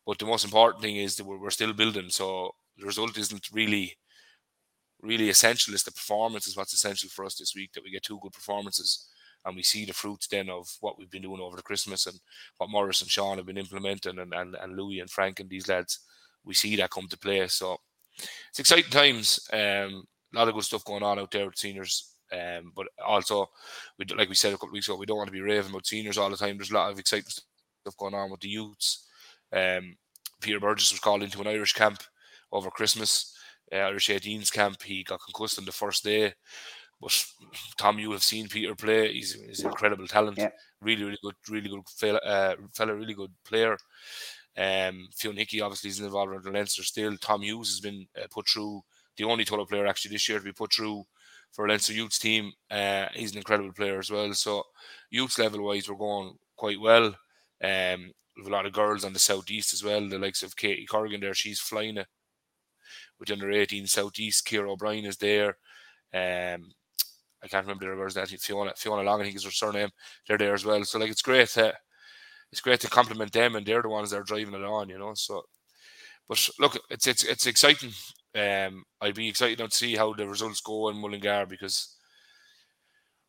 But 0.06 0.18
the 0.18 0.26
most 0.26 0.44
important 0.44 0.82
thing 0.82 0.96
is 0.96 1.16
that 1.16 1.24
we're, 1.24 1.38
we're 1.38 1.50
still 1.50 1.72
building. 1.72 2.10
So 2.10 2.54
the 2.76 2.86
result 2.86 3.16
isn't 3.16 3.48
really, 3.52 3.96
really 5.00 5.30
essential. 5.30 5.74
It's 5.74 5.84
the 5.84 5.92
performance 5.92 6.46
is 6.46 6.56
what's 6.56 6.74
essential 6.74 7.08
for 7.08 7.24
us 7.24 7.36
this 7.36 7.54
week. 7.54 7.72
That 7.72 7.84
we 7.84 7.90
get 7.90 8.02
two 8.02 8.18
good 8.20 8.32
performances 8.32 9.08
and 9.44 9.56
we 9.56 9.62
see 9.62 9.84
the 9.84 9.92
fruits 9.92 10.26
then 10.26 10.48
of 10.48 10.68
what 10.80 10.98
we've 10.98 11.10
been 11.10 11.22
doing 11.22 11.40
over 11.40 11.56
the 11.56 11.62
Christmas 11.62 12.06
and 12.06 12.18
what 12.58 12.70
Morris 12.70 13.02
and 13.02 13.10
Sean 13.10 13.36
have 13.36 13.46
been 13.46 13.58
implementing 13.58 14.18
and, 14.18 14.32
and, 14.32 14.54
and 14.54 14.76
Louis 14.76 15.00
and 15.00 15.10
Frank 15.10 15.40
and 15.40 15.50
these 15.50 15.68
lads, 15.68 16.00
we 16.44 16.54
see 16.54 16.76
that 16.76 16.90
come 16.90 17.08
to 17.08 17.18
play. 17.18 17.46
So 17.48 17.78
it's 18.50 18.60
exciting 18.60 18.90
times. 18.90 19.40
Um, 19.52 20.04
a 20.34 20.38
lot 20.38 20.48
of 20.48 20.54
good 20.54 20.64
stuff 20.64 20.84
going 20.84 21.02
on 21.02 21.18
out 21.18 21.30
there 21.30 21.46
with 21.46 21.58
seniors. 21.58 22.14
Um, 22.32 22.72
but 22.74 22.86
also, 23.04 23.50
we, 23.98 24.06
like 24.16 24.28
we 24.28 24.34
said 24.34 24.50
a 24.50 24.56
couple 24.56 24.68
of 24.68 24.72
weeks 24.72 24.88
ago, 24.88 24.96
we 24.96 25.06
don't 25.06 25.18
want 25.18 25.28
to 25.28 25.32
be 25.32 25.40
raving 25.40 25.70
about 25.70 25.86
seniors 25.86 26.18
all 26.18 26.30
the 26.30 26.36
time. 26.36 26.56
There's 26.56 26.70
a 26.70 26.74
lot 26.74 26.90
of 26.90 26.98
exciting 26.98 27.28
stuff 27.28 27.96
going 27.96 28.14
on 28.14 28.30
with 28.30 28.40
the 28.40 28.48
youths. 28.48 29.06
Um, 29.52 29.96
Peter 30.40 30.58
Burgess 30.58 30.90
was 30.90 31.00
called 31.00 31.22
into 31.22 31.40
an 31.40 31.46
Irish 31.46 31.74
camp 31.74 32.02
over 32.50 32.70
Christmas, 32.70 33.36
uh, 33.72 33.76
Irish 33.76 34.08
18s 34.08 34.52
camp. 34.52 34.82
He 34.82 35.04
got 35.04 35.20
concussed 35.24 35.58
on 35.58 35.64
the 35.64 35.72
first 35.72 36.02
day. 36.04 36.34
But 37.04 37.26
Tom, 37.76 37.98
you 37.98 38.10
have 38.12 38.22
seen 38.22 38.48
Peter 38.48 38.74
play. 38.74 39.12
He's, 39.12 39.34
he's 39.34 39.60
incredible 39.60 40.06
talent. 40.06 40.38
Yeah. 40.38 40.48
Really, 40.80 41.04
really 41.04 41.18
good, 41.22 41.34
really 41.50 41.68
good 41.68 41.86
fella, 41.86 42.18
uh, 42.18 42.56
fella 42.72 42.94
really 42.94 43.12
good 43.12 43.32
player. 43.44 43.76
Um, 44.56 45.08
Fionn 45.14 45.38
obviously 45.62 45.90
is 45.90 46.00
involved 46.00 46.34
in 46.34 46.42
the 46.42 46.50
Leinster 46.50 46.82
still. 46.82 47.16
Tom 47.18 47.42
Hughes 47.42 47.68
has 47.68 47.80
been 47.80 48.06
uh, 48.16 48.26
put 48.30 48.48
through 48.48 48.82
the 49.18 49.24
only 49.24 49.44
Tullow 49.44 49.68
player 49.68 49.86
actually 49.86 50.12
this 50.12 50.28
year 50.28 50.38
to 50.38 50.44
be 50.44 50.52
put 50.52 50.72
through 50.72 51.04
for 51.52 51.68
Leinster 51.68 51.92
youth 51.92 52.18
team. 52.18 52.52
Uh, 52.70 53.06
he's 53.12 53.32
an 53.32 53.38
incredible 53.38 53.72
player 53.72 53.98
as 53.98 54.10
well. 54.10 54.32
So 54.32 54.62
youth 55.10 55.38
level 55.38 55.64
wise, 55.64 55.88
we're 55.88 55.96
going 55.96 56.36
quite 56.56 56.80
well. 56.80 57.06
Um, 57.62 58.12
have 58.36 58.46
a 58.46 58.50
lot 58.50 58.66
of 58.66 58.72
girls 58.72 59.04
on 59.04 59.12
the 59.12 59.18
southeast 59.18 59.74
as 59.74 59.84
well. 59.84 60.08
The 60.08 60.18
likes 60.18 60.42
of 60.42 60.56
Katie 60.56 60.86
Corrigan 60.86 61.20
there, 61.20 61.34
she's 61.34 61.60
flying 61.60 61.98
it 61.98 62.06
with 63.20 63.30
under 63.30 63.50
18 63.50 63.86
southeast. 63.86 64.46
Kira 64.46 64.70
O'Brien 64.70 65.04
is 65.04 65.18
there. 65.18 65.58
Um, 66.12 66.72
I 67.44 67.48
can't 67.48 67.66
remember 67.66 67.90
the 67.90 67.96
girls 67.96 68.14
that 68.14 68.28
Fiona 68.28 68.72
Fiona 68.76 69.02
Long, 69.02 69.20
I 69.20 69.24
think 69.24 69.36
is 69.36 69.44
her 69.44 69.50
surname. 69.50 69.90
They're 70.26 70.38
there 70.38 70.54
as 70.54 70.64
well. 70.64 70.82
So 70.84 70.98
like 70.98 71.10
it's 71.10 71.22
great 71.22 71.48
to 71.50 71.74
it's 72.50 72.60
great 72.60 72.80
to 72.80 72.88
compliment 72.88 73.32
them 73.32 73.56
and 73.56 73.66
they're 73.66 73.82
the 73.82 73.88
ones 73.88 74.10
that 74.10 74.20
are 74.20 74.24
driving 74.24 74.54
it 74.54 74.64
on, 74.64 74.88
you 74.88 74.98
know. 74.98 75.12
So 75.14 75.42
but 76.28 76.48
look, 76.58 76.78
it's 76.90 77.06
it's 77.06 77.24
it's 77.24 77.46
exciting. 77.46 77.92
Um 78.34 78.84
I'd 79.00 79.14
be 79.14 79.28
excited 79.28 79.58
to 79.58 79.70
see 79.70 79.94
how 79.94 80.14
the 80.14 80.26
results 80.28 80.60
go 80.62 80.88
in 80.88 80.96
Mullingar 80.96 81.46
because 81.46 81.96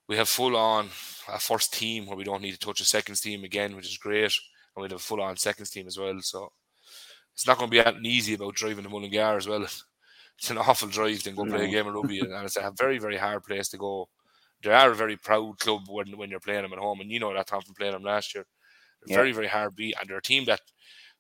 we 0.08 0.16
have 0.16 0.30
full 0.30 0.56
on 0.56 0.86
a 1.28 1.40
first 1.40 1.74
team 1.74 2.06
where 2.06 2.16
we 2.16 2.24
don't 2.24 2.42
need 2.42 2.54
to 2.54 2.60
touch 2.60 2.80
a 2.80 2.86
second 2.86 3.16
team 3.16 3.44
again, 3.44 3.76
which 3.76 3.88
is 3.88 3.98
great. 3.98 4.34
And 4.76 4.82
we 4.82 4.84
have 4.84 4.94
a 4.94 5.00
full 5.00 5.22
on 5.22 5.36
second 5.36 5.66
team 5.66 5.88
as 5.88 5.98
well. 5.98 6.22
So 6.22 6.52
it's 7.34 7.48
not 7.48 7.58
going 7.58 7.70
to 7.70 7.72
be 7.72 7.84
that 7.84 7.96
easy 8.04 8.36
about 8.36 8.56
driving 8.56 8.84
to 8.84 8.90
Mullingar 8.90 9.36
as 9.38 9.48
well 9.48 9.68
it's 10.38 10.50
an 10.50 10.58
awful 10.58 10.88
drive 10.88 11.24
to 11.24 11.32
go 11.32 11.46
play 11.46 11.66
a 11.66 11.70
game 11.70 11.88
of 11.88 11.94
rugby, 11.94 12.20
and 12.22 12.46
it's 12.46 12.58
a 12.58 12.74
very 12.78 12.98
very 12.98 13.18
hard 13.18 13.44
place 13.44 13.70
to 13.70 13.78
go. 13.78 14.10
They 14.62 14.72
are 14.72 14.92
a 14.92 14.96
very 14.96 15.18
proud 15.18 15.60
club 15.60 15.84
when 15.88 16.18
when 16.18 16.30
you're 16.30 16.40
playing 16.40 16.64
them 16.64 16.74
at 16.74 16.80
home, 16.80 17.02
and 17.02 17.12
you 17.12 17.20
know 17.20 17.34
that 17.34 17.50
from 17.50 17.62
playing 17.78 17.94
them 17.94 18.04
last 18.04 18.36
year. 18.36 18.46
They're 19.06 19.14
yeah. 19.14 19.22
Very 19.22 19.32
very 19.32 19.48
hard 19.48 19.76
beat, 19.76 19.96
and 20.00 20.10
they're 20.10 20.18
a 20.18 20.22
team 20.22 20.46
that 20.46 20.62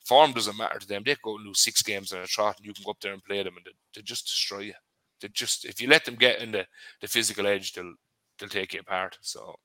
form 0.05 0.31
doesn't 0.33 0.57
matter 0.57 0.79
to 0.79 0.87
them. 0.87 1.03
They 1.05 1.15
go 1.23 1.35
and 1.35 1.45
lose 1.45 1.61
six 1.61 1.81
games 1.81 2.11
in 2.11 2.19
a 2.19 2.27
trot, 2.27 2.57
and 2.57 2.65
you 2.65 2.73
can 2.73 2.83
go 2.83 2.91
up 2.91 2.99
there 3.01 3.13
and 3.13 3.23
play 3.23 3.43
them, 3.43 3.57
and 3.57 3.65
they, 3.65 3.71
they 3.95 4.01
just 4.01 4.25
destroy 4.25 4.59
you. 4.59 4.73
They 5.21 5.29
just 5.29 5.65
if 5.65 5.81
you 5.81 5.87
let 5.87 6.05
them 6.05 6.15
get 6.15 6.41
in 6.41 6.51
the, 6.51 6.65
the 7.01 7.07
physical 7.07 7.47
edge, 7.47 7.73
they'll 7.73 7.93
they'll 8.39 8.49
take 8.49 8.73
you 8.73 8.81
apart. 8.81 9.17
So 9.21 9.55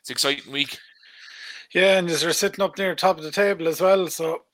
it's 0.00 0.10
exciting 0.10 0.52
week. 0.52 0.78
Yeah, 1.72 1.98
and 1.98 2.08
they're 2.08 2.32
sitting 2.32 2.64
up 2.64 2.78
near 2.78 2.94
top 2.94 3.18
of 3.18 3.24
the 3.24 3.30
table 3.30 3.68
as 3.68 3.80
well. 3.80 4.08
So 4.08 4.44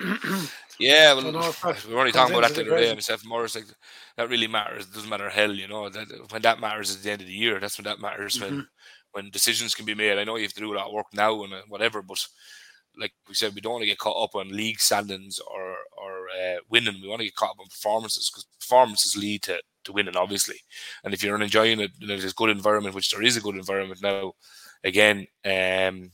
yeah, 0.78 1.12
well, 1.14 1.24
we 1.24 1.32
were 1.92 2.00
only 2.00 2.12
talking 2.12 2.34
about 2.34 2.48
that 2.48 2.54
the 2.54 2.66
other 2.66 2.80
day. 2.80 2.94
Myself 2.94 3.20
and 3.20 3.28
Morris, 3.28 3.54
like 3.54 3.66
that 4.16 4.28
really 4.28 4.48
matters. 4.48 4.86
It 4.86 4.92
doesn't 4.92 5.08
matter 5.08 5.28
hell, 5.28 5.52
you 5.52 5.68
know. 5.68 5.88
That 5.88 6.08
when 6.30 6.42
that 6.42 6.60
matters 6.60 6.94
at 6.94 7.02
the 7.02 7.10
end 7.10 7.20
of 7.20 7.28
the 7.28 7.34
year, 7.34 7.60
that's 7.60 7.78
when 7.78 7.84
that 7.84 8.00
matters. 8.00 8.38
Mm-hmm. 8.38 8.56
When 8.56 8.66
when 9.14 9.30
decisions 9.30 9.74
can 9.74 9.86
be 9.86 9.94
made. 9.94 10.18
I 10.18 10.24
know 10.24 10.36
you 10.36 10.42
have 10.42 10.52
to 10.54 10.60
do 10.60 10.74
a 10.74 10.76
lot 10.76 10.88
of 10.88 10.92
work 10.92 11.06
now 11.14 11.44
and 11.44 11.54
uh, 11.54 11.62
whatever, 11.68 12.02
but 12.02 12.26
like 12.98 13.12
we 13.28 13.34
said, 13.34 13.54
we 13.54 13.60
don't 13.60 13.72
want 13.72 13.82
to 13.82 13.88
get 13.88 13.98
caught 13.98 14.22
up 14.22 14.34
on 14.34 14.48
league 14.48 14.80
standings 14.80 15.38
or 15.38 15.76
or 15.96 16.26
uh, 16.28 16.56
winning. 16.68 17.00
We 17.00 17.08
want 17.08 17.20
to 17.20 17.26
get 17.26 17.36
caught 17.36 17.50
up 17.50 17.60
on 17.60 17.66
performances 17.66 18.30
because 18.30 18.46
performances 18.60 19.16
lead 19.16 19.42
to, 19.42 19.60
to 19.84 19.92
winning, 19.92 20.16
obviously. 20.16 20.56
And 21.04 21.14
if 21.14 21.22
you're 21.22 21.40
enjoying 21.40 21.80
it, 21.80 21.92
and 22.00 22.10
there's 22.10 22.24
a 22.24 22.34
good 22.34 22.50
environment, 22.50 22.94
which 22.94 23.10
there 23.10 23.22
is 23.22 23.36
a 23.36 23.40
good 23.40 23.56
environment 23.56 24.02
now, 24.02 24.32
again, 24.82 25.26
um, 25.44 26.10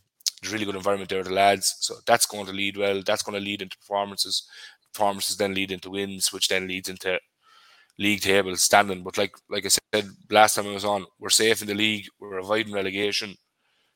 really 0.49 0.65
good 0.65 0.77
environment 0.77 1.11
there 1.11 1.23
the 1.23 1.33
lads. 1.33 1.77
So 1.81 1.97
that's 2.07 2.27
going 2.27 2.47
to 2.47 2.53
lead 2.53 2.77
well. 2.77 3.03
That's 3.05 3.23
going 3.23 3.39
to 3.39 3.45
lead 3.45 3.63
into 3.63 3.79
performances. 3.79 4.49
Performances 4.93 5.37
then 5.37 5.55
lead 5.55 5.71
into 5.71 5.91
wins, 5.91 6.33
which 6.33 6.49
then 6.49 6.67
leads 6.67 6.89
into 6.89 7.19
league 7.99 8.21
table 8.21 8.57
standing. 8.57 9.03
But 9.03 9.19
like 9.19 9.33
like 9.49 9.67
I 9.67 9.69
said 9.69 10.09
last 10.31 10.55
time 10.55 10.67
I 10.67 10.73
was 10.73 10.85
on, 10.85 11.07
we're 11.19 11.31
safe 11.31 11.61
in 11.61 11.69
the 11.69 11.75
league. 11.75 12.07
We're 12.19 12.39
avoiding 12.39 12.73
relegation. 12.73 13.37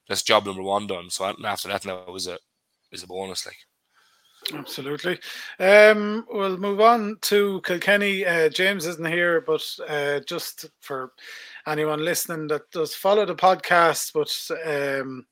That's 0.09 0.23
job 0.23 0.47
number 0.47 0.63
one 0.63 0.87
done. 0.87 1.11
So 1.11 1.35
after 1.45 1.69
that 1.69 1.85
now 1.85 2.15
is 2.15 2.27
a 2.27 2.39
is 2.93 3.03
a 3.03 3.07
bonus. 3.07 3.47
Like 3.47 3.57
Absolutely. 4.53 5.19
Um, 5.59 6.27
we'll 6.31 6.59
move 6.59 6.81
on 6.81 7.17
to 7.23 7.63
Kilkenny. 7.65 8.27
Uh, 8.27 8.49
James 8.49 8.87
isn't 8.87 9.07
here, 9.07 9.41
but 9.41 9.65
uh, 9.89 10.21
just 10.29 10.67
for 10.81 11.13
anyone 11.67 12.05
listening 12.05 12.49
that 12.49 12.71
does 12.71 12.95
follow 12.95 13.25
the 13.25 13.35
podcast, 13.35 14.13
but 14.13 15.01
um, 15.01 15.25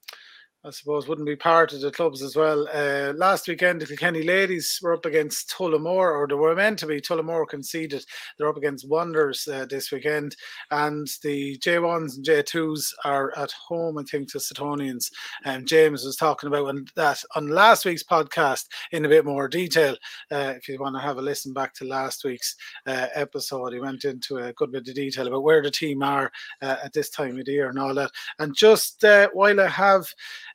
I 0.65 0.71
suppose 0.71 1.09
wouldn't 1.09 1.27
be 1.27 1.35
part 1.35 1.73
of 1.73 1.81
the 1.81 1.91
clubs 1.91 2.23
as 2.23 2.37
well. 2.37 2.69
Uh, 2.73 3.13
last 3.17 3.49
weekend, 3.49 3.81
the 3.81 3.87
Kilkenny 3.87 4.23
ladies 4.23 4.79
were 4.81 4.95
up 4.95 5.05
against 5.05 5.51
Tullamore, 5.51 6.15
or 6.15 6.29
they 6.29 6.37
were 6.37 6.55
meant 6.55 6.79
to 6.79 6.87
be. 6.87 7.01
Tullamore 7.01 7.49
conceded. 7.49 8.05
They're 8.39 8.49
up 8.49 8.57
against 8.57 8.89
Wanderers 8.89 9.49
uh, 9.49 9.67
this 9.69 9.91
weekend, 9.91 10.37
and 10.71 11.09
the 11.25 11.59
J1s 11.59 12.15
and 12.15 12.25
J2s 12.25 12.93
are 13.05 13.37
at 13.37 13.51
home, 13.51 13.99
I 13.99 14.05
think, 14.05 14.31
to 14.31 14.39
Setonians. 14.39 15.11
And 15.45 15.67
James 15.67 16.05
was 16.05 16.15
talking 16.15 16.47
about 16.47 16.73
that 16.95 17.21
on 17.35 17.49
last 17.49 17.85
week's 17.85 18.05
podcast 18.05 18.67
in 18.93 19.05
a 19.05 19.09
bit 19.09 19.25
more 19.25 19.49
detail. 19.49 19.97
Uh, 20.31 20.55
if 20.57 20.69
you 20.69 20.79
want 20.79 20.95
to 20.95 21.03
have 21.03 21.19
a 21.19 21.23
listen 21.23 21.53
back 21.53 21.75
to 21.75 21.85
last 21.87 22.23
week's 22.23 22.55
uh, 22.87 23.09
episode, 23.15 23.73
he 23.73 23.81
went 23.81 24.05
into 24.05 24.39
a 24.39 24.53
good 24.53 24.71
bit 24.71 24.87
of 24.87 24.95
detail 24.95 25.27
about 25.27 25.43
where 25.43 25.61
the 25.61 25.73
team 25.73 26.05
are 26.05 26.31
uh, 26.61 26.77
at 26.85 26.93
this 26.93 27.11
time 27.11 27.37
of 27.37 27.47
the 27.47 27.53
year 27.53 27.69
and 27.69 27.81
all 27.81 27.95
that. 27.95 28.13
And 28.39 28.55
just 28.55 29.03
uh, 29.03 29.29
while 29.33 29.61
I 29.61 29.67
have 29.67 30.07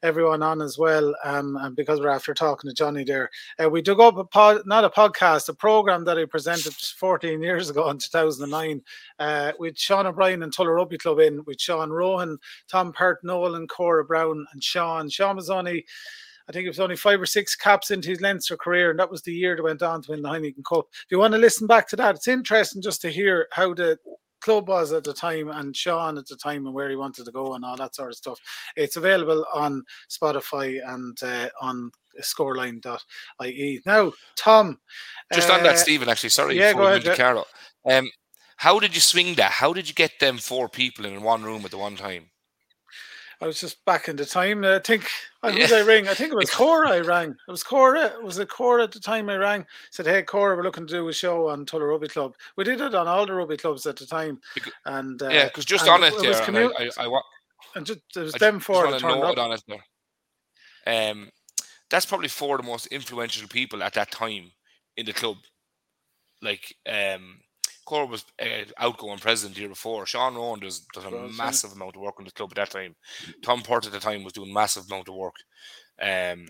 everyone 0.03 0.41
on 0.41 0.61
as 0.61 0.77
well. 0.77 1.15
Um, 1.23 1.57
and 1.57 1.75
because 1.75 1.99
we're 1.99 2.09
after 2.09 2.33
talking 2.33 2.69
to 2.69 2.73
Johnny 2.73 3.03
there, 3.03 3.29
uh, 3.61 3.69
we 3.69 3.81
dug 3.81 3.99
up 3.99 4.17
a 4.17 4.23
pod, 4.23 4.61
not 4.65 4.85
a 4.85 4.89
podcast, 4.89 5.49
a 5.49 5.53
program 5.53 6.03
that 6.05 6.17
I 6.17 6.25
presented 6.25 6.73
14 6.73 7.41
years 7.41 7.69
ago 7.69 7.89
in 7.89 7.97
2009 7.97 8.81
uh, 9.19 9.51
with 9.59 9.77
Sean 9.77 10.07
O'Brien 10.07 10.43
and 10.43 10.55
Tullow 10.55 10.75
Rugby 10.75 10.97
Club 10.97 11.19
in, 11.19 11.43
with 11.45 11.59
Sean 11.59 11.89
Rohan, 11.89 12.37
Tom 12.69 12.93
Pert, 12.93 13.23
Nolan, 13.23 13.67
Cora 13.67 14.05
Brown, 14.05 14.45
and 14.53 14.63
Sean. 14.63 15.09
Sean 15.09 15.35
was 15.35 15.49
only 15.49 15.85
I 16.49 16.53
think 16.53 16.65
it 16.65 16.69
was 16.69 16.79
only 16.79 16.95
five 16.95 17.19
or 17.19 17.25
six 17.25 17.55
caps 17.55 17.91
into 17.91 18.09
his 18.09 18.21
Leinster 18.21 18.55
career, 18.55 18.89
and 18.89 18.99
that 18.99 19.11
was 19.11 19.21
the 19.21 19.33
year 19.33 19.55
that 19.55 19.63
went 19.63 19.81
on 19.81 20.01
to 20.03 20.11
win 20.11 20.21
the 20.21 20.29
Heineken 20.29 20.63
Cup. 20.63 20.87
If 20.93 21.07
you 21.11 21.19
want 21.19 21.33
to 21.33 21.39
listen 21.39 21.67
back 21.67 21.89
to 21.89 21.97
that, 21.97 22.15
it's 22.15 22.27
interesting 22.27 22.81
just 22.81 23.01
to 23.01 23.09
hear 23.09 23.47
how 23.51 23.73
the 23.73 23.97
club 24.47 24.69
was 24.69 24.93
at 24.93 25.03
the 25.03 25.13
time 25.13 25.49
and 25.49 25.75
Sean 25.75 26.17
at 26.17 26.25
the 26.25 26.37
time 26.37 26.65
and 26.65 26.73
where 26.73 26.89
he 26.89 26.95
wanted 26.95 27.25
to 27.25 27.31
go 27.33 27.55
and 27.55 27.65
all 27.65 27.75
that 27.75 27.93
sort 27.93 28.11
of 28.11 28.15
stuff. 28.15 28.39
It's 28.77 28.95
available 28.95 29.45
on 29.53 29.83
Spotify 30.09 30.79
and 30.87 31.21
uh, 31.21 31.49
on 31.59 31.91
scoreline.ie. 32.21 33.81
Now, 33.85 34.13
Tom. 34.37 34.79
Just 35.33 35.49
uh, 35.49 35.53
on 35.55 35.63
that, 35.63 35.75
uh, 35.75 35.77
Stephen, 35.77 36.07
actually, 36.07 36.29
sorry. 36.29 36.57
Yeah, 36.57 36.71
go 36.71 36.87
ahead. 36.87 37.03
Yeah. 37.03 37.43
Um, 37.85 38.09
how 38.55 38.79
did 38.79 38.95
you 38.95 39.01
swing 39.01 39.35
that? 39.35 39.51
How 39.51 39.73
did 39.73 39.89
you 39.89 39.93
get 39.93 40.17
them 40.21 40.37
four 40.37 40.69
people 40.69 41.05
in 41.05 41.21
one 41.21 41.43
room 41.43 41.65
at 41.65 41.71
the 41.71 41.77
one 41.77 41.97
time? 41.97 42.29
I 43.41 43.45
was 43.45 43.59
just 43.59 43.83
back 43.85 44.07
in 44.07 44.15
the 44.15 44.25
time. 44.25 44.63
I 44.65 44.79
think 44.79 45.07
who 45.43 45.51
did 45.51 45.71
I 45.71 45.81
ring? 45.81 46.07
I 46.07 46.15
think 46.15 46.33
it 46.33 46.35
was 46.35 46.49
Cora. 46.49 46.89
I 46.89 46.99
rang. 47.01 47.31
It 47.31 47.51
was 47.51 47.63
Cora. 47.63 48.05
It 48.05 48.23
was 48.23 48.39
it 48.39 48.49
Cora 48.49 48.83
at 48.83 48.91
the 48.91 48.99
time 48.99 49.29
I 49.29 49.35
rang? 49.35 49.65
Said, 49.91 50.07
"Hey, 50.07 50.23
Cora, 50.23 50.55
we're 50.55 50.63
looking 50.63 50.87
to 50.87 50.93
do 50.93 51.07
a 51.07 51.13
show 51.13 51.47
on 51.49 51.65
Tullow 51.65 51.89
Rugby 51.89 52.07
Club." 52.07 52.35
We 52.55 52.63
did 52.63 52.81
it 52.81 52.95
on 52.95 53.07
all 53.07 53.25
the 53.25 53.33
rugby 53.33 53.57
clubs 53.57 53.85
at 53.85 53.95
the 53.95 54.07
time, 54.07 54.39
and 54.85 55.21
uh, 55.21 55.29
yeah, 55.29 55.45
because 55.45 55.65
just 55.65 55.87
on 55.87 56.03
it, 56.03 56.13
it 56.13 56.21
there, 56.21 56.33
commu- 56.41 56.73
and 56.79 56.91
I, 56.97 57.03
I, 57.03 57.07
I, 57.07 57.21
and 57.75 57.85
just 57.85 57.99
it 58.15 58.19
was 58.19 58.35
I 58.35 58.37
them 58.39 58.59
four 58.59 58.89
that 58.89 59.01
turned 59.01 59.23
up. 59.23 59.37
On 59.37 59.51
it 59.51 59.63
there. 59.67 61.11
Um, 61.11 61.29
that's 61.89 62.05
probably 62.05 62.29
four 62.29 62.55
of 62.55 62.61
the 62.61 62.67
most 62.67 62.87
influential 62.87 63.47
people 63.47 63.83
at 63.83 63.93
that 63.93 64.11
time 64.11 64.51
in 64.95 65.05
the 65.05 65.13
club. 65.13 65.37
Like, 66.41 66.75
um, 66.87 67.39
Cora 67.87 68.05
was 68.05 68.25
uh, 68.41 68.65
outgoing 68.77 69.17
president 69.17 69.55
the 69.55 69.61
year 69.61 69.69
before. 69.69 70.05
Sean 70.05 70.35
Rowan 70.35 70.59
does, 70.59 70.81
does 70.93 71.05
a 71.05 71.29
massive 71.37 71.71
amount 71.71 71.95
of 71.95 72.01
work 72.01 72.15
in 72.19 72.25
the 72.25 72.31
club 72.31 72.51
at 72.51 72.57
that 72.57 72.71
time. 72.71 72.95
Tom 73.41 73.61
Pert 73.61 73.85
at 73.85 73.93
the 73.93 73.99
time 73.99 74.25
was 74.25 74.33
doing 74.33 74.53
massive 74.53 74.85
amount 74.89 75.07
of 75.07 75.15
work. 75.15 75.35
Um, 76.01 76.49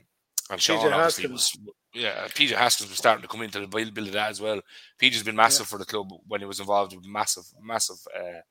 and 0.49 0.59
Sean 0.59 0.79
PJ 0.79 0.91
obviously 0.91 1.29
Haskins. 1.29 1.31
was 1.31 1.57
yeah, 1.93 2.27
PJ 2.29 2.49
Haskins 2.53 2.89
was 2.89 2.97
starting 2.97 3.21
to 3.21 3.27
come 3.27 3.43
into 3.43 3.59
the 3.59 3.67
build, 3.67 3.93
build 3.93 4.07
of 4.07 4.13
that 4.13 4.31
as 4.31 4.41
well. 4.41 4.59
PJ's 4.99 5.21
been 5.21 5.35
massive 5.35 5.67
yeah. 5.67 5.69
for 5.69 5.77
the 5.77 5.85
club 5.85 6.09
when 6.27 6.41
he 6.41 6.47
was 6.47 6.59
involved 6.59 6.95
with 6.95 7.05
massive, 7.05 7.45
massive 7.61 7.97
uh, 8.17 8.41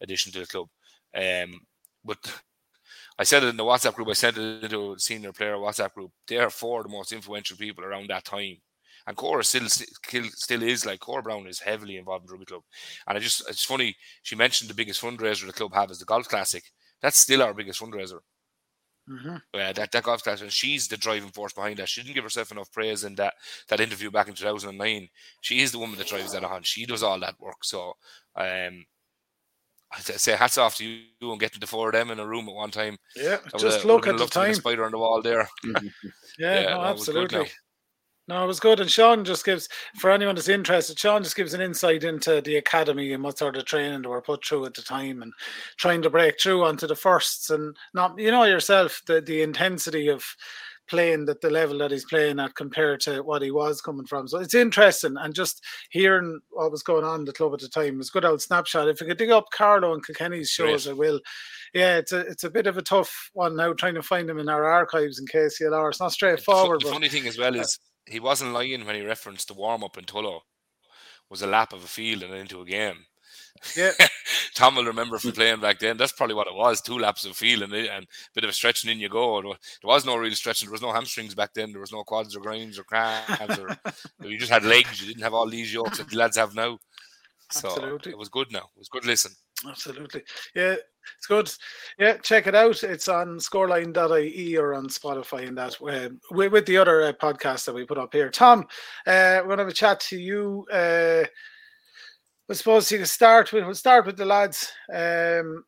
addition 0.00 0.30
to 0.30 0.40
the 0.40 0.46
club. 0.46 0.68
Um, 1.16 1.60
but 2.04 2.18
I 3.18 3.24
said 3.24 3.42
it 3.42 3.48
in 3.48 3.56
the 3.56 3.64
WhatsApp 3.64 3.94
group. 3.94 4.08
I 4.08 4.12
sent 4.12 4.38
it 4.38 4.62
into 4.62 4.92
a 4.92 4.98
senior 5.00 5.32
player 5.32 5.56
WhatsApp 5.56 5.94
group. 5.94 6.12
They 6.28 6.38
are 6.38 6.50
four 6.50 6.80
of 6.80 6.86
the 6.86 6.92
most 6.92 7.12
influential 7.12 7.56
people 7.56 7.84
around 7.84 8.08
that 8.08 8.24
time 8.24 8.58
and 9.06 9.16
Cora 9.16 9.44
still 9.44 9.68
still 9.68 10.62
is 10.62 10.84
like 10.84 11.00
Cora 11.00 11.22
Brown 11.22 11.46
is 11.46 11.60
heavily 11.60 11.96
involved 11.96 12.24
in 12.24 12.30
rugby 12.30 12.46
club, 12.46 12.62
and 13.06 13.16
I 13.16 13.20
just 13.20 13.48
it's 13.48 13.64
funny 13.64 13.96
she 14.22 14.36
mentioned 14.36 14.68
the 14.68 14.74
biggest 14.74 15.02
fundraiser 15.02 15.46
the 15.46 15.52
club 15.52 15.74
have 15.74 15.90
is 15.90 15.98
the 15.98 16.04
golf 16.04 16.28
classic. 16.28 16.64
That's 17.02 17.20
still 17.20 17.42
our 17.42 17.54
biggest 17.54 17.80
fundraiser. 17.80 18.20
Mm-hmm. 19.08 19.36
Uh, 19.54 19.72
that 19.72 19.92
that 19.92 20.02
golf 20.02 20.22
classic, 20.22 20.42
and 20.42 20.52
she's 20.52 20.88
the 20.88 20.96
driving 20.96 21.30
force 21.30 21.52
behind 21.52 21.76
that. 21.78 21.88
She 21.88 22.02
didn't 22.02 22.14
give 22.14 22.24
herself 22.24 22.50
enough 22.50 22.72
praise 22.72 23.04
in 23.04 23.14
that 23.16 23.34
that 23.68 23.80
interview 23.80 24.10
back 24.10 24.28
in 24.28 24.34
2009. 24.34 25.08
She 25.40 25.60
is 25.60 25.70
the 25.70 25.78
woman 25.78 25.98
that 25.98 26.08
drives 26.08 26.32
that 26.32 26.42
on. 26.42 26.62
She 26.64 26.86
does 26.86 27.04
all 27.04 27.20
that 27.20 27.38
work. 27.38 27.62
So, 27.62 27.92
um, 28.34 28.84
I 29.92 30.00
say 30.00 30.34
hats 30.34 30.58
off 30.58 30.76
to 30.78 30.84
you 30.84 31.30
and 31.30 31.38
getting 31.38 31.60
the 31.60 31.68
four 31.68 31.88
of 31.88 31.92
them 31.92 32.10
in 32.10 32.18
a 32.18 32.26
room 32.26 32.48
at 32.48 32.54
one 32.54 32.72
time. 32.72 32.96
Yeah, 33.14 33.38
just 33.56 33.84
look 33.84 34.08
at 34.08 34.18
the 34.18 34.26
time. 34.26 34.54
spider 34.54 34.84
on 34.84 34.90
the 34.90 34.98
wall 34.98 35.22
there. 35.22 35.48
yeah, 35.64 35.80
yeah 36.38 36.62
no, 36.74 36.82
absolutely. 36.82 37.46
No, 38.28 38.42
it 38.42 38.46
was 38.46 38.58
good. 38.58 38.80
And 38.80 38.90
Sean 38.90 39.24
just 39.24 39.44
gives, 39.44 39.68
for 39.98 40.10
anyone 40.10 40.34
that's 40.34 40.48
interested, 40.48 40.98
Sean 40.98 41.22
just 41.22 41.36
gives 41.36 41.54
an 41.54 41.60
insight 41.60 42.02
into 42.02 42.40
the 42.40 42.56
academy 42.56 43.12
and 43.12 43.22
what 43.22 43.38
sort 43.38 43.56
of 43.56 43.64
training 43.64 44.02
they 44.02 44.08
were 44.08 44.20
put 44.20 44.44
through 44.44 44.66
at 44.66 44.74
the 44.74 44.82
time 44.82 45.22
and 45.22 45.32
trying 45.76 46.02
to 46.02 46.10
break 46.10 46.40
through 46.40 46.64
onto 46.64 46.88
the 46.88 46.96
firsts 46.96 47.50
and 47.50 47.76
not, 47.94 48.18
you 48.18 48.32
know, 48.32 48.42
yourself, 48.42 49.00
the, 49.06 49.20
the 49.20 49.42
intensity 49.42 50.08
of 50.08 50.24
playing 50.88 51.28
at 51.28 51.40
the 51.40 51.50
level 51.50 51.78
that 51.78 51.90
he's 51.90 52.04
playing 52.04 52.38
at 52.38 52.54
compared 52.54 53.00
to 53.00 53.20
what 53.22 53.42
he 53.42 53.50
was 53.50 53.80
coming 53.80 54.06
from. 54.06 54.28
So 54.28 54.38
it's 54.38 54.54
interesting. 54.54 55.16
And 55.18 55.34
just 55.34 55.64
hearing 55.90 56.40
what 56.50 56.70
was 56.70 56.82
going 56.82 57.04
on 57.04 57.20
in 57.20 57.24
the 57.26 57.32
club 57.32 57.54
at 57.54 57.60
the 57.60 57.68
time 57.68 57.98
was 57.98 58.10
good 58.10 58.24
old 58.24 58.42
snapshot. 58.42 58.88
If 58.88 59.00
we 59.00 59.06
could 59.06 59.18
dig 59.18 59.30
up 59.30 59.50
Carlow 59.52 59.92
and 59.94 60.04
Kilkenny's 60.04 60.50
shows, 60.50 60.86
I 60.88 60.92
will. 60.92 61.20
Yeah, 61.74 61.98
it's 61.98 62.12
a 62.12 62.20
it's 62.20 62.44
a 62.44 62.50
bit 62.50 62.66
of 62.66 62.78
a 62.78 62.82
tough 62.82 63.30
one 63.34 63.56
now 63.56 63.72
trying 63.72 63.94
to 63.94 64.02
find 64.02 64.28
them 64.28 64.38
in 64.38 64.48
our 64.48 64.64
archives 64.64 65.18
in 65.18 65.26
KCLR. 65.26 65.90
It's 65.90 66.00
not 66.00 66.12
straightforward. 66.12 66.82
The, 66.82 66.90
funny 66.90 67.08
thing 67.08 67.26
as 67.26 67.38
well 67.38 67.54
is 67.54 67.78
he 68.06 68.20
wasn't 68.20 68.52
lying 68.52 68.84
when 68.84 68.94
he 68.94 69.02
referenced 69.02 69.48
the 69.48 69.54
warm 69.54 69.84
up 69.84 69.98
in 69.98 70.04
Tullow 70.04 70.40
was 71.28 71.42
a 71.42 71.46
lap 71.46 71.72
of 71.72 71.82
a 71.82 71.88
field 71.88 72.22
and 72.22 72.34
into 72.34 72.60
a 72.60 72.64
game. 72.64 73.04
Yeah, 73.74 73.92
Tom 74.54 74.76
will 74.76 74.84
remember 74.84 75.18
from 75.18 75.32
playing 75.32 75.60
back 75.60 75.78
then. 75.78 75.96
That's 75.96 76.12
probably 76.12 76.34
what 76.34 76.46
it 76.46 76.54
was: 76.54 76.80
two 76.80 76.98
laps 76.98 77.24
of 77.24 77.36
field 77.36 77.62
and, 77.62 77.72
and 77.72 78.04
a 78.04 78.34
bit 78.34 78.44
of 78.44 78.50
a 78.50 78.52
stretching 78.52 78.90
in 78.90 78.98
you 78.98 79.08
go. 79.08 79.40
There 79.42 79.54
was 79.84 80.04
no 80.04 80.16
real 80.16 80.34
stretching. 80.34 80.68
There 80.68 80.72
was 80.72 80.82
no 80.82 80.92
hamstrings 80.92 81.34
back 81.34 81.54
then. 81.54 81.72
There 81.72 81.80
was 81.80 81.92
no 81.92 82.04
quads 82.04 82.36
or 82.36 82.40
grinds 82.40 82.78
or 82.78 82.84
calves. 82.84 83.58
Or 83.58 83.76
you 84.28 84.38
just 84.38 84.52
had 84.52 84.64
legs. 84.64 85.00
You 85.00 85.08
didn't 85.08 85.22
have 85.22 85.34
all 85.34 85.48
these 85.48 85.72
yokes 85.72 85.98
that 85.98 86.10
the 86.10 86.16
lads 86.16 86.36
have 86.36 86.54
now. 86.54 86.78
So 87.50 87.68
Absolutely. 87.68 88.12
it 88.12 88.18
was 88.18 88.28
good. 88.28 88.52
Now 88.52 88.68
it 88.76 88.78
was 88.78 88.88
good. 88.88 89.06
Listen. 89.06 89.32
Absolutely. 89.66 90.22
Yeah, 90.54 90.76
it's 91.16 91.26
good. 91.26 91.50
Yeah, 91.98 92.16
check 92.18 92.46
it 92.46 92.54
out. 92.54 92.82
It's 92.82 93.08
on 93.08 93.38
scoreline.ie 93.38 94.56
or 94.56 94.74
on 94.74 94.88
Spotify 94.88 95.48
and 95.48 95.58
that 95.58 95.76
uh, 95.82 96.14
with, 96.30 96.66
the 96.66 96.76
other 96.76 97.02
uh, 97.02 97.12
podcasts 97.12 97.64
that 97.66 97.74
we 97.74 97.84
put 97.84 97.98
up 97.98 98.12
here. 98.12 98.30
Tom, 98.30 98.66
uh, 99.06 99.40
we're 99.42 99.56
going 99.56 99.58
to 99.58 99.64
have 99.64 99.68
a 99.68 99.72
chat 99.72 100.00
to 100.00 100.18
you. 100.18 100.66
Uh, 100.72 101.24
I 102.48 102.54
suppose 102.54 102.90
you 102.92 102.98
can 102.98 103.06
start 103.06 103.52
with, 103.52 103.64
we'll 103.64 103.74
start 103.74 104.06
with 104.06 104.16
the 104.16 104.24
lads. 104.24 104.72
Um, 104.92 105.64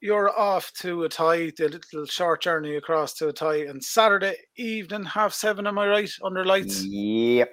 you're 0.00 0.38
off 0.38 0.70
to 0.74 0.98
Athy, 0.98 1.56
the 1.56 1.68
little 1.68 2.06
short 2.06 2.42
journey 2.42 2.76
across 2.76 3.14
to 3.14 3.32
Athy, 3.32 3.68
and 3.70 3.82
Saturday 3.82 4.36
evening, 4.56 5.04
half 5.04 5.32
seven, 5.32 5.66
am 5.66 5.78
I 5.78 5.88
right, 5.88 6.10
under 6.22 6.44
lights? 6.44 6.84
Yep. 6.84 7.50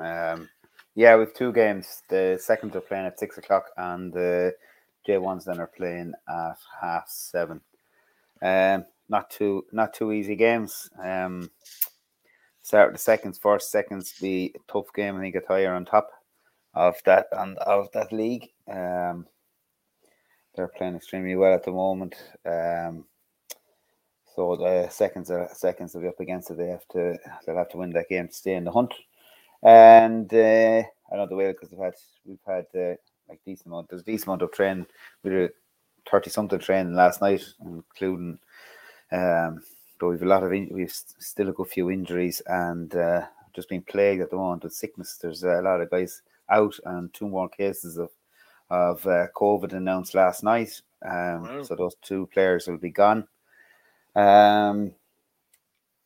Um, 0.00 0.48
yeah, 0.94 1.14
with 1.14 1.34
two 1.34 1.52
games. 1.52 2.02
The 2.08 2.38
second 2.40 2.76
are 2.76 2.82
playing 2.82 3.06
at 3.06 3.18
six 3.18 3.38
o'clock, 3.38 3.70
and 3.76 4.12
the 4.12 4.54
J1s 5.06 5.44
then 5.44 5.60
are 5.60 5.66
playing 5.66 6.14
at 6.28 6.56
half 6.80 7.08
seven. 7.08 7.60
Um, 8.42 8.84
not 9.08 9.30
too 9.30 9.64
not 9.72 9.94
too 9.94 10.12
easy 10.12 10.36
games. 10.36 10.90
Um, 11.02 11.50
start 12.62 12.92
the 12.92 12.98
seconds 12.98 13.38
first. 13.38 13.70
Seconds 13.70 14.14
be 14.20 14.54
a 14.54 14.72
tough 14.72 14.92
game. 14.94 15.16
I 15.16 15.20
think 15.20 15.34
it's 15.34 15.46
higher 15.46 15.74
on 15.74 15.84
top 15.84 16.10
of 16.74 16.96
that 17.04 17.26
and 17.32 17.58
of 17.58 17.90
that 17.92 18.12
league. 18.12 18.50
Um, 18.70 19.26
they're 20.54 20.68
playing 20.68 20.96
extremely 20.96 21.36
well 21.36 21.54
at 21.54 21.64
the 21.64 21.72
moment. 21.72 22.14
Um, 22.46 23.04
so 24.34 24.56
the 24.56 24.88
seconds 24.88 25.30
are 25.30 25.48
seconds 25.52 25.94
will 25.94 26.02
be 26.02 26.08
up 26.08 26.20
against 26.20 26.50
it. 26.50 26.56
They 26.56 26.68
have 26.68 26.86
to 26.92 27.16
they'll 27.46 27.56
have 27.56 27.70
to 27.70 27.78
win 27.78 27.90
that 27.90 28.08
game 28.08 28.28
to 28.28 28.34
stay 28.34 28.54
in 28.54 28.64
the 28.64 28.72
hunt. 28.72 28.94
And 29.62 30.32
uh, 30.32 30.82
I 31.12 31.16
know 31.16 31.26
the 31.26 31.36
way 31.36 31.52
because 31.52 31.70
we've 31.70 31.84
had 31.84 31.94
we've 32.24 32.38
had 32.46 32.66
uh, 32.74 32.94
like 33.28 33.40
decent 33.44 33.66
amount. 33.66 33.88
There's 33.88 34.02
decent 34.02 34.28
amount 34.28 34.42
of 34.42 34.52
training. 34.52 34.86
We 35.22 35.30
did 35.30 35.50
thirty 36.10 36.30
something 36.30 36.58
training 36.58 36.94
last 36.94 37.20
night, 37.20 37.42
including 37.64 38.38
um, 39.12 39.62
but 39.98 40.08
we've 40.08 40.22
a 40.22 40.26
lot 40.26 40.42
of 40.42 40.52
in- 40.52 40.70
we've 40.72 40.92
still 40.92 41.48
a 41.48 41.52
good 41.52 41.68
few 41.68 41.90
injuries 41.90 42.42
and 42.46 42.94
uh, 42.94 43.26
just 43.54 43.68
been 43.68 43.82
plagued 43.82 44.22
at 44.22 44.30
the 44.30 44.36
moment 44.36 44.64
with 44.64 44.72
sickness. 44.72 45.18
There's 45.20 45.44
a 45.44 45.60
lot 45.62 45.80
of 45.80 45.90
guys 45.90 46.22
out 46.50 46.74
and 46.84 47.12
two 47.14 47.28
more 47.28 47.48
cases 47.48 47.98
of 47.98 48.10
of 48.70 49.06
uh, 49.06 49.26
COVID 49.36 49.72
announced 49.72 50.14
last 50.14 50.42
night. 50.42 50.80
Um, 51.04 51.42
wow. 51.42 51.62
So 51.62 51.76
those 51.76 51.94
two 52.02 52.26
players 52.32 52.66
will 52.66 52.78
be 52.78 52.90
gone. 52.90 53.26
Um, 54.16 54.92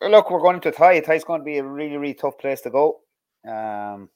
look, 0.01 0.31
we're 0.31 0.41
going 0.41 0.61
to 0.61 0.73
Athy. 0.73 1.03
Athy's 1.03 1.25
going 1.25 1.41
to 1.41 1.45
be 1.45 1.59
a 1.59 1.65
really, 1.65 1.97
really 1.97 2.15
tough 2.15 2.39
place 2.39 2.61
to 2.63 2.71
go. 2.71 3.01
Um, 3.47 4.11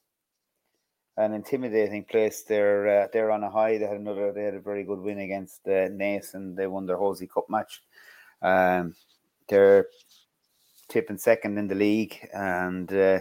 an 1.16 1.34
intimidating 1.34 2.04
place. 2.04 2.42
They're 2.42 3.04
uh, 3.04 3.08
they're 3.12 3.30
on 3.30 3.44
a 3.44 3.50
high. 3.50 3.78
They 3.78 3.86
had 3.86 3.96
another. 3.98 4.32
They 4.32 4.44
had 4.44 4.54
a 4.54 4.60
very 4.60 4.84
good 4.84 5.00
win 5.00 5.18
against 5.18 5.60
uh, 5.66 5.88
Naas, 5.88 6.34
and 6.34 6.56
they 6.56 6.66
won 6.66 6.86
their 6.86 6.96
Hosie 6.96 7.26
Cup 7.26 7.46
match. 7.48 7.82
Um, 8.40 8.94
they're 9.48 9.86
tipping 10.88 11.18
second 11.18 11.58
in 11.58 11.68
the 11.68 11.74
league, 11.74 12.16
and 12.34 12.90
uh, 12.92 13.20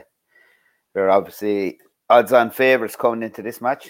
they're 0.93 1.09
obviously 1.09 1.79
odds-on 2.09 2.51
favourites 2.51 2.95
coming 2.95 3.23
into 3.23 3.41
this 3.41 3.61
match. 3.61 3.89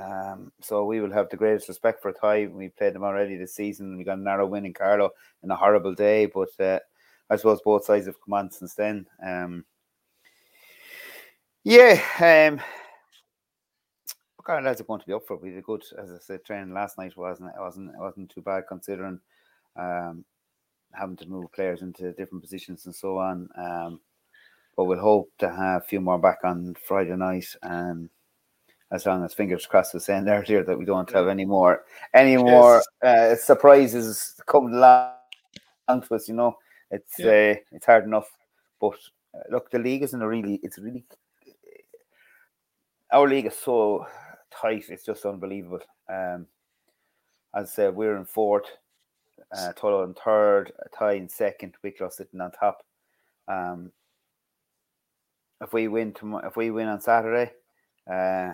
Um, 0.00 0.50
so 0.60 0.84
we 0.84 1.00
will 1.00 1.12
have 1.12 1.28
the 1.28 1.36
greatest 1.36 1.68
respect 1.68 2.02
for 2.02 2.12
Athy. 2.12 2.50
We 2.50 2.68
played 2.70 2.94
them 2.94 3.04
already 3.04 3.36
this 3.36 3.54
season. 3.54 3.96
We 3.96 4.04
got 4.04 4.18
a 4.18 4.22
narrow 4.22 4.46
win 4.46 4.66
in 4.66 4.74
Carlow 4.74 5.10
in 5.42 5.50
a 5.50 5.56
horrible 5.56 5.94
day, 5.94 6.26
but 6.26 6.48
uh, 6.58 6.80
I 7.30 7.36
suppose 7.36 7.60
both 7.64 7.84
sides 7.84 8.06
have 8.06 8.20
come 8.24 8.34
on 8.34 8.50
since 8.50 8.74
then. 8.74 9.06
Um, 9.24 9.64
yeah, 11.62 12.58
our 14.46 14.62
lads 14.62 14.80
are 14.80 14.84
going 14.84 15.00
to 15.00 15.06
be 15.06 15.12
up 15.12 15.26
for 15.26 15.34
it. 15.34 15.42
We 15.42 15.50
did 15.50 15.64
good, 15.64 15.82
as 15.98 16.10
I 16.10 16.18
said, 16.18 16.44
training 16.44 16.74
last 16.74 16.98
night 16.98 17.16
wasn't 17.16 17.50
it 17.56 17.60
wasn't 17.60 17.90
it 17.90 17.98
wasn't 18.00 18.30
too 18.30 18.42
bad 18.42 18.64
considering 18.68 19.20
um, 19.76 20.24
having 20.92 21.16
to 21.16 21.28
move 21.28 21.52
players 21.52 21.82
into 21.82 22.12
different 22.12 22.42
positions 22.42 22.86
and 22.86 22.94
so 22.94 23.18
on. 23.18 23.48
Um, 23.56 24.00
but 24.76 24.84
we'll 24.84 24.98
hope 24.98 25.30
to 25.38 25.50
have 25.50 25.82
a 25.82 25.84
few 25.84 26.00
more 26.00 26.18
back 26.18 26.38
on 26.44 26.74
Friday 26.86 27.16
night. 27.16 27.46
Um, 27.62 28.10
as 28.90 29.06
long 29.06 29.24
as 29.24 29.34
fingers 29.34 29.66
crossed 29.66 29.94
was 29.94 30.04
saying 30.04 30.28
earlier 30.28 30.62
that 30.62 30.78
we 30.78 30.84
don't 30.84 31.10
have 31.10 31.26
any 31.26 31.44
more 31.44 31.84
any 32.12 32.36
more 32.36 32.82
uh, 33.02 33.34
surprises 33.34 34.40
coming 34.46 34.74
along 34.74 35.12
to 35.88 36.14
us. 36.14 36.28
You 36.28 36.34
know, 36.34 36.58
it's 36.90 37.18
yeah. 37.18 37.26
uh, 37.26 37.54
it's 37.72 37.86
hard 37.86 38.04
enough. 38.04 38.30
But 38.80 38.98
uh, 39.34 39.42
look, 39.50 39.70
the 39.70 39.78
league 39.78 40.02
isn't 40.02 40.22
a 40.22 40.28
really. 40.28 40.60
It's 40.62 40.78
really 40.78 41.04
our 43.10 43.28
league 43.28 43.46
is 43.46 43.56
so 43.56 44.06
tight. 44.60 44.84
It's 44.88 45.04
just 45.04 45.24
unbelievable. 45.24 45.80
Um, 46.08 46.46
as 47.54 47.70
I 47.70 47.72
said, 47.72 47.94
we're 47.94 48.16
in 48.16 48.24
fourth, 48.24 48.66
uh, 49.56 49.72
Tullow 49.76 50.04
in 50.04 50.14
third, 50.14 50.72
Athy 50.88 51.18
in 51.18 51.28
second, 51.28 51.74
Wicklow 51.82 52.08
sitting 52.08 52.40
on 52.40 52.50
top. 52.52 52.82
Um, 53.46 53.92
if 55.60 55.72
we 55.72 55.88
win 55.88 56.12
tomorrow, 56.12 56.48
if 56.48 56.56
we 56.56 56.70
win 56.70 56.88
on 56.88 57.00
Saturday, 57.00 57.52
uh, 58.10 58.52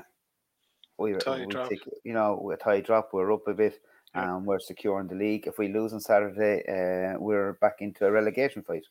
we, 0.99 1.15
we 1.15 1.19
take, 1.19 1.81
you 2.05 2.13
know, 2.13 2.51
a 2.53 2.57
tie 2.57 2.81
drop, 2.81 3.11
we're 3.13 3.33
up 3.33 3.49
a 3.49 3.55
bit, 3.55 3.81
yeah. 4.15 4.37
and 4.37 4.45
we're 4.45 4.61
secure 4.61 5.01
in 5.01 5.09
the 5.09 5.15
league. 5.15 5.47
If 5.47 5.59
we 5.59 5.73
lose 5.73 5.95
on 5.95 6.01
Saturday, 6.01 6.63
uh, 6.69 7.19
we're 7.19 7.55
back 7.55 7.77
into 7.81 8.07
a 8.07 8.11
relegation 8.13 8.63
fight. 8.63 8.85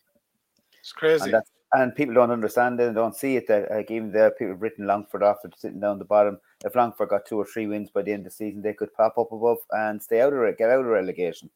It's 0.79 0.91
crazy. 0.91 1.31
And, 1.31 1.43
and 1.73 1.95
people 1.95 2.15
don't 2.15 2.31
understand 2.31 2.79
it, 2.79 2.87
and 2.87 2.95
don't 2.95 3.15
see 3.15 3.35
it. 3.35 3.47
That 3.47 3.69
like 3.69 3.91
even 3.91 4.11
the 4.11 4.33
people 4.37 4.53
have 4.53 4.61
written 4.61 4.87
Longford 4.87 5.21
after 5.21 5.49
sitting 5.55 5.79
down 5.79 5.99
the 5.99 6.05
bottom. 6.05 6.39
If 6.65 6.75
Longford 6.75 7.09
got 7.09 7.25
two 7.25 7.37
or 7.37 7.45
three 7.45 7.67
wins 7.67 7.89
by 7.89 8.01
the 8.01 8.11
end 8.11 8.21
of 8.21 8.31
the 8.31 8.31
season, 8.31 8.61
they 8.61 8.73
could 8.73 8.93
pop 8.93 9.17
up 9.17 9.31
above 9.31 9.59
and 9.71 10.01
stay 10.01 10.21
out 10.21 10.33
of 10.33 10.41
it, 10.43 10.57
get 10.57 10.69
out 10.69 10.81
of 10.81 10.85
relegation. 10.85 11.49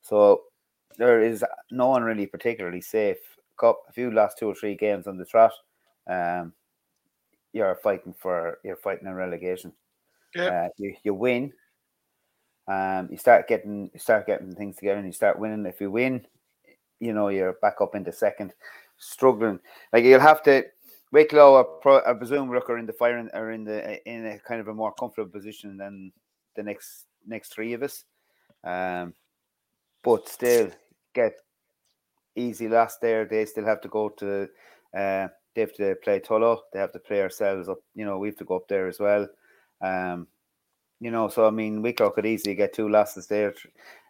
So 0.00 0.44
there 0.96 1.22
is 1.22 1.44
no 1.70 1.88
one 1.88 2.02
really 2.02 2.26
particularly 2.26 2.80
safe. 2.80 3.18
Cup, 3.58 3.82
if 3.88 3.98
you 3.98 4.10
lost 4.10 4.38
two 4.38 4.48
or 4.48 4.54
three 4.54 4.74
games 4.74 5.06
on 5.06 5.18
the 5.18 5.24
trot, 5.24 5.52
um, 6.06 6.52
you're 7.52 7.74
fighting 7.76 8.14
for 8.16 8.58
you're 8.64 8.76
fighting 8.76 9.08
a 9.08 9.14
relegation. 9.14 9.72
Yeah. 10.34 10.46
Uh, 10.46 10.68
you 10.76 10.94
you 11.02 11.14
win. 11.14 11.52
Um, 12.68 13.08
you 13.10 13.16
start 13.16 13.48
getting 13.48 13.90
you 13.92 13.98
start 13.98 14.26
getting 14.26 14.54
things 14.54 14.76
together, 14.76 14.98
and 14.98 15.06
you 15.06 15.12
start 15.12 15.38
winning. 15.38 15.66
If 15.66 15.80
you 15.80 15.90
win, 15.90 16.26
you 17.00 17.12
know 17.12 17.28
you're 17.28 17.54
back 17.54 17.80
up 17.80 17.94
into 17.94 18.12
second, 18.12 18.52
struggling. 18.98 19.60
Like 19.92 20.04
you'll 20.04 20.20
have 20.20 20.42
to. 20.44 20.64
Wicklow, 21.10 21.80
I 22.06 22.12
presume, 22.12 22.48
Rook 22.48 22.68
are 22.68 22.78
in 22.78 22.86
the 22.86 22.92
fire 22.92 23.28
are 23.32 23.50
in 23.50 23.64
the 23.64 24.08
in 24.08 24.26
a 24.26 24.38
kind 24.40 24.60
of 24.60 24.68
a 24.68 24.74
more 24.74 24.92
comfortable 24.92 25.30
position 25.30 25.76
than 25.76 26.12
the 26.54 26.62
next 26.62 27.06
next 27.26 27.52
three 27.52 27.72
of 27.72 27.82
us. 27.82 28.04
Um, 28.64 29.14
but 30.02 30.28
still 30.28 30.70
get 31.14 31.34
easy 32.36 32.68
last 32.68 33.00
there. 33.00 33.24
They 33.24 33.44
still 33.46 33.64
have 33.64 33.80
to 33.82 33.88
go 33.88 34.10
to. 34.10 34.48
Uh, 34.96 35.28
they 35.54 35.62
have 35.62 35.74
to 35.74 35.96
play 36.04 36.20
Tullow. 36.20 36.58
They 36.72 36.78
have 36.78 36.92
to 36.92 36.98
play 36.98 37.22
ourselves 37.22 37.68
up. 37.68 37.78
You 37.94 38.04
know, 38.04 38.18
we 38.18 38.28
have 38.28 38.36
to 38.36 38.44
go 38.44 38.56
up 38.56 38.68
there 38.68 38.86
as 38.86 39.00
well. 39.00 39.26
Um, 39.80 40.28
you 41.00 41.10
know, 41.10 41.28
so 41.28 41.46
I 41.46 41.50
mean, 41.50 41.82
Wicklow 41.82 42.10
could 42.10 42.26
easily 42.26 42.54
get 42.54 42.74
two 42.74 42.88
losses 42.88 43.26
there, 43.26 43.54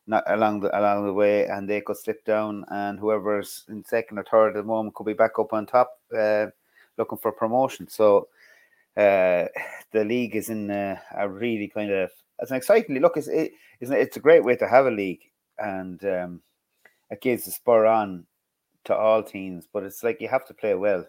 not 0.06 0.24
along 0.26 0.61
the 0.61 0.78
along 0.78 1.06
the 1.06 1.12
way, 1.12 1.46
and 1.46 1.68
they 1.68 1.80
could 1.80 1.96
slip 1.96 2.24
down, 2.24 2.64
and 2.70 2.98
whoever's 2.98 3.64
in 3.68 3.84
second 3.84 4.18
or 4.18 4.24
third 4.24 4.48
at 4.48 4.54
the 4.54 4.62
moment 4.62 4.94
could 4.94 5.06
be 5.06 5.12
back 5.12 5.38
up 5.38 5.52
on 5.52 5.66
top, 5.66 5.90
uh, 6.16 6.46
looking 6.98 7.18
for 7.18 7.32
promotion. 7.32 7.88
So, 7.88 8.28
uh, 8.96 9.46
the 9.92 10.04
league 10.04 10.37
is 10.37 10.48
in 10.50 10.70
a, 10.70 11.00
a 11.16 11.28
really 11.28 11.68
kind 11.68 11.90
of 11.90 12.11
it's 12.40 12.50
an 12.50 12.56
exciting 12.56 13.00
look. 13.00 13.16
It's 13.16 13.28
it, 13.28 13.52
it's 13.80 14.16
a 14.16 14.20
great 14.20 14.44
way 14.44 14.56
to 14.56 14.68
have 14.68 14.87
a 14.87 14.90
league, 14.90 15.22
and 15.58 16.02
um, 16.04 16.42
it 17.11 17.20
gives 17.20 17.46
a 17.46 17.50
spur 17.50 17.87
on 17.87 18.26
to 18.84 18.94
all 18.94 19.22
teams. 19.22 19.66
But 19.72 19.84
it's 19.84 20.02
like 20.02 20.20
you 20.20 20.28
have 20.28 20.46
to 20.46 20.54
play 20.54 20.74
well 20.74 21.06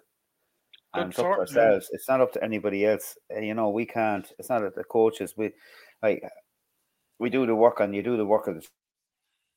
and 0.93 1.10
it's 1.12 1.19
up 1.19 1.25
to 1.25 1.32
ourselves. 1.32 1.89
It's 1.91 2.08
not 2.08 2.21
up 2.21 2.34
to 2.34 2.43
anybody 2.43 2.86
else. 2.86 3.17
You 3.30 3.54
know, 3.54 3.69
we 3.69 3.86
can't. 3.86 4.32
It's 4.39 4.49
not 4.49 4.63
at 4.63 4.75
the 4.75 4.84
coaches. 4.84 5.36
We 5.38 5.52
like 6.02 6.23
we 7.19 7.30
do 7.30 7.45
the 7.45 7.56
work 7.56 7.80
and 7.80 7.93
you 7.95 8.02
do 8.02 8.17
the 8.17 8.25
work 8.25 8.47
of 8.47 8.56
the 8.56 8.67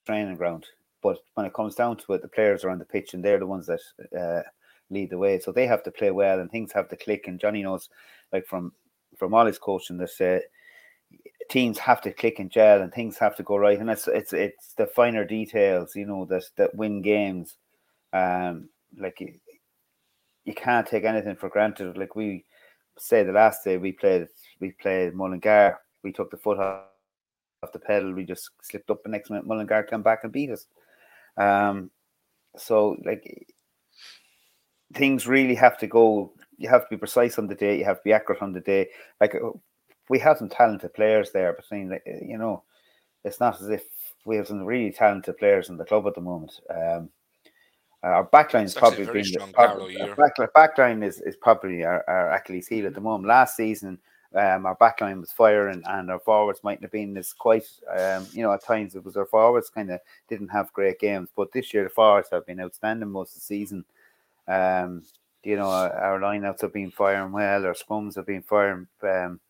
training 0.06 0.36
ground. 0.36 0.66
But 1.02 1.18
when 1.34 1.46
it 1.46 1.54
comes 1.54 1.74
down 1.74 1.96
to 1.98 2.12
it, 2.12 2.22
the 2.22 2.28
players 2.28 2.64
are 2.64 2.70
on 2.70 2.78
the 2.78 2.84
pitch 2.84 3.14
and 3.14 3.24
they're 3.24 3.38
the 3.38 3.46
ones 3.46 3.66
that 3.66 3.80
uh, 4.18 4.42
lead 4.92 5.11
the 5.11 5.18
way. 5.18 5.38
So 5.38 5.52
they 5.52 5.66
have 5.66 5.83
to 5.85 5.90
play 5.90 6.11
well 6.11 6.40
and 6.40 6.50
things 6.50 6.72
have 6.72 6.88
to 6.88 6.96
click. 6.96 7.26
And 7.26 7.40
Johnny 7.40 7.62
knows, 7.62 7.88
like 8.33 8.46
from 8.46 8.72
from 9.16 9.35
all 9.35 9.46
his 9.46 9.59
coaching, 9.59 9.98
that 9.98 10.20
uh, 10.20 10.40
teams 11.50 11.78
have 11.78 12.00
to 12.02 12.12
click 12.12 12.38
and 12.38 12.50
gel 12.50 12.81
and 12.81 12.92
things 12.92 13.18
have 13.18 13.37
to 13.37 13.42
go 13.42 13.57
right. 13.57 13.78
And 13.78 13.90
it's 13.90 14.09
it's 14.09 14.33
it's 14.33 14.74
the 14.74 14.87
finer 14.87 15.24
details, 15.24 15.94
you 15.96 16.07
know, 16.07 16.24
that 16.26 16.44
that 16.57 16.74
win 16.74 17.02
games. 17.02 17.57
Um, 18.12 18.68
like 18.98 19.20
you 20.44 20.55
can't 20.55 20.87
take 20.87 21.05
anything 21.05 21.37
for 21.37 21.48
granted. 21.48 21.96
Like 21.96 22.16
we 22.16 22.44
say 22.98 23.22
the 23.22 23.33
last 23.33 23.64
day 23.64 23.76
we 23.78 23.92
played 23.92 24.28
we 24.61 24.72
played 24.72 25.14
Mullingar, 25.14 25.78
we 26.02 26.12
took 26.12 26.31
the 26.31 26.37
foot 26.37 26.59
off 26.59 27.72
the 27.72 27.78
pedal, 27.78 28.12
we 28.12 28.24
just 28.24 28.50
slipped 28.62 28.90
up 28.90 29.02
the 29.02 29.09
next 29.09 29.31
minute, 29.31 29.46
Mullingar 29.46 29.85
came 29.85 30.02
back 30.02 30.24
and 30.24 30.33
beat 30.33 30.50
us. 30.50 30.66
Um 31.37 31.90
so 32.57 32.96
like 33.05 33.46
things 34.94 35.26
really 35.26 35.55
have 35.55 35.78
to 35.78 35.87
go 35.87 36.33
you 36.59 36.68
have 36.68 36.83
to 36.83 36.90
be 36.90 36.96
precise 36.96 37.38
on 37.38 37.48
the 37.48 37.55
day, 37.55 37.78
you 37.78 37.85
have 37.85 37.96
to 37.96 38.05
be 38.05 38.12
accurate 38.12 38.42
on 38.42 38.52
the 38.52 38.61
day. 38.61 38.88
Like 39.20 39.35
we 40.09 40.18
have 40.20 40.38
some 40.38 40.48
talented 40.48 40.94
players 40.94 41.33
there 41.33 41.52
but 41.52 41.62
between 41.62 41.90
like 41.90 42.02
you 42.07 42.38
know, 42.38 42.62
it's 43.24 43.40
not 43.40 43.61
as 43.61 43.68
if 43.68 43.85
we 44.24 44.37
have 44.37 44.46
some 44.46 44.64
really 44.64 44.92
talented 44.92 45.38
players 45.38 45.68
in 45.68 45.76
the 45.76 45.85
club 45.85 46.07
at 46.07 46.14
the 46.14 46.20
moment. 46.20 46.61
Um 46.70 47.11
uh, 48.05 48.09
our 48.09 48.28
backline 48.28 48.64
is 48.64 48.74
probably 48.74 49.05
been 49.05 49.22
the, 49.22 49.48
probably, 49.52 49.94
backline, 49.96 50.48
backline 50.57 51.05
is, 51.05 51.20
is 51.20 51.37
probably 51.37 51.85
our, 51.85 52.05
our 52.09 52.33
Achilles 52.33 52.66
heel 52.66 52.87
at 52.87 52.94
the 52.94 53.00
moment. 53.00 53.28
Last 53.28 53.57
season, 53.57 53.96
um, 54.35 54.66
our 54.66 54.76
backline 54.76 55.20
was 55.20 55.31
firing, 55.31 55.83
and 55.87 56.11
our 56.11 56.18
forwards 56.18 56.64
mightn't 56.64 56.83
have 56.83 56.90
been 56.90 57.16
as 57.16 57.33
quite. 57.33 57.66
Um, 57.96 58.26
you 58.33 58.42
know, 58.42 58.52
at 58.52 58.64
times 58.64 58.96
it 58.96 59.05
was 59.05 59.16
our 59.16 59.26
forwards 59.26 59.70
kind 59.70 59.90
of 59.90 60.00
didn't 60.28 60.48
have 60.48 60.72
great 60.72 60.98
games, 60.98 61.28
but 61.37 61.52
this 61.52 61.72
year 61.72 61.85
the 61.85 61.90
forwards 61.90 62.31
have 62.33 62.46
been 62.46 62.61
outstanding 62.61 63.11
most 63.11 63.31
of 63.31 63.35
the 63.37 63.40
season. 63.40 63.85
Um, 64.48 65.02
you 65.44 65.57
know, 65.57 65.68
our, 65.68 65.92
our 65.92 66.20
lineouts 66.20 66.61
have 66.62 66.72
been 66.72 66.90
firing 66.90 67.33
well. 67.33 67.64
Our 67.64 67.74
scrums 67.74 68.16
have 68.16 68.26
been 68.26 68.42
firing. 68.42 68.87
Um, 69.02 69.40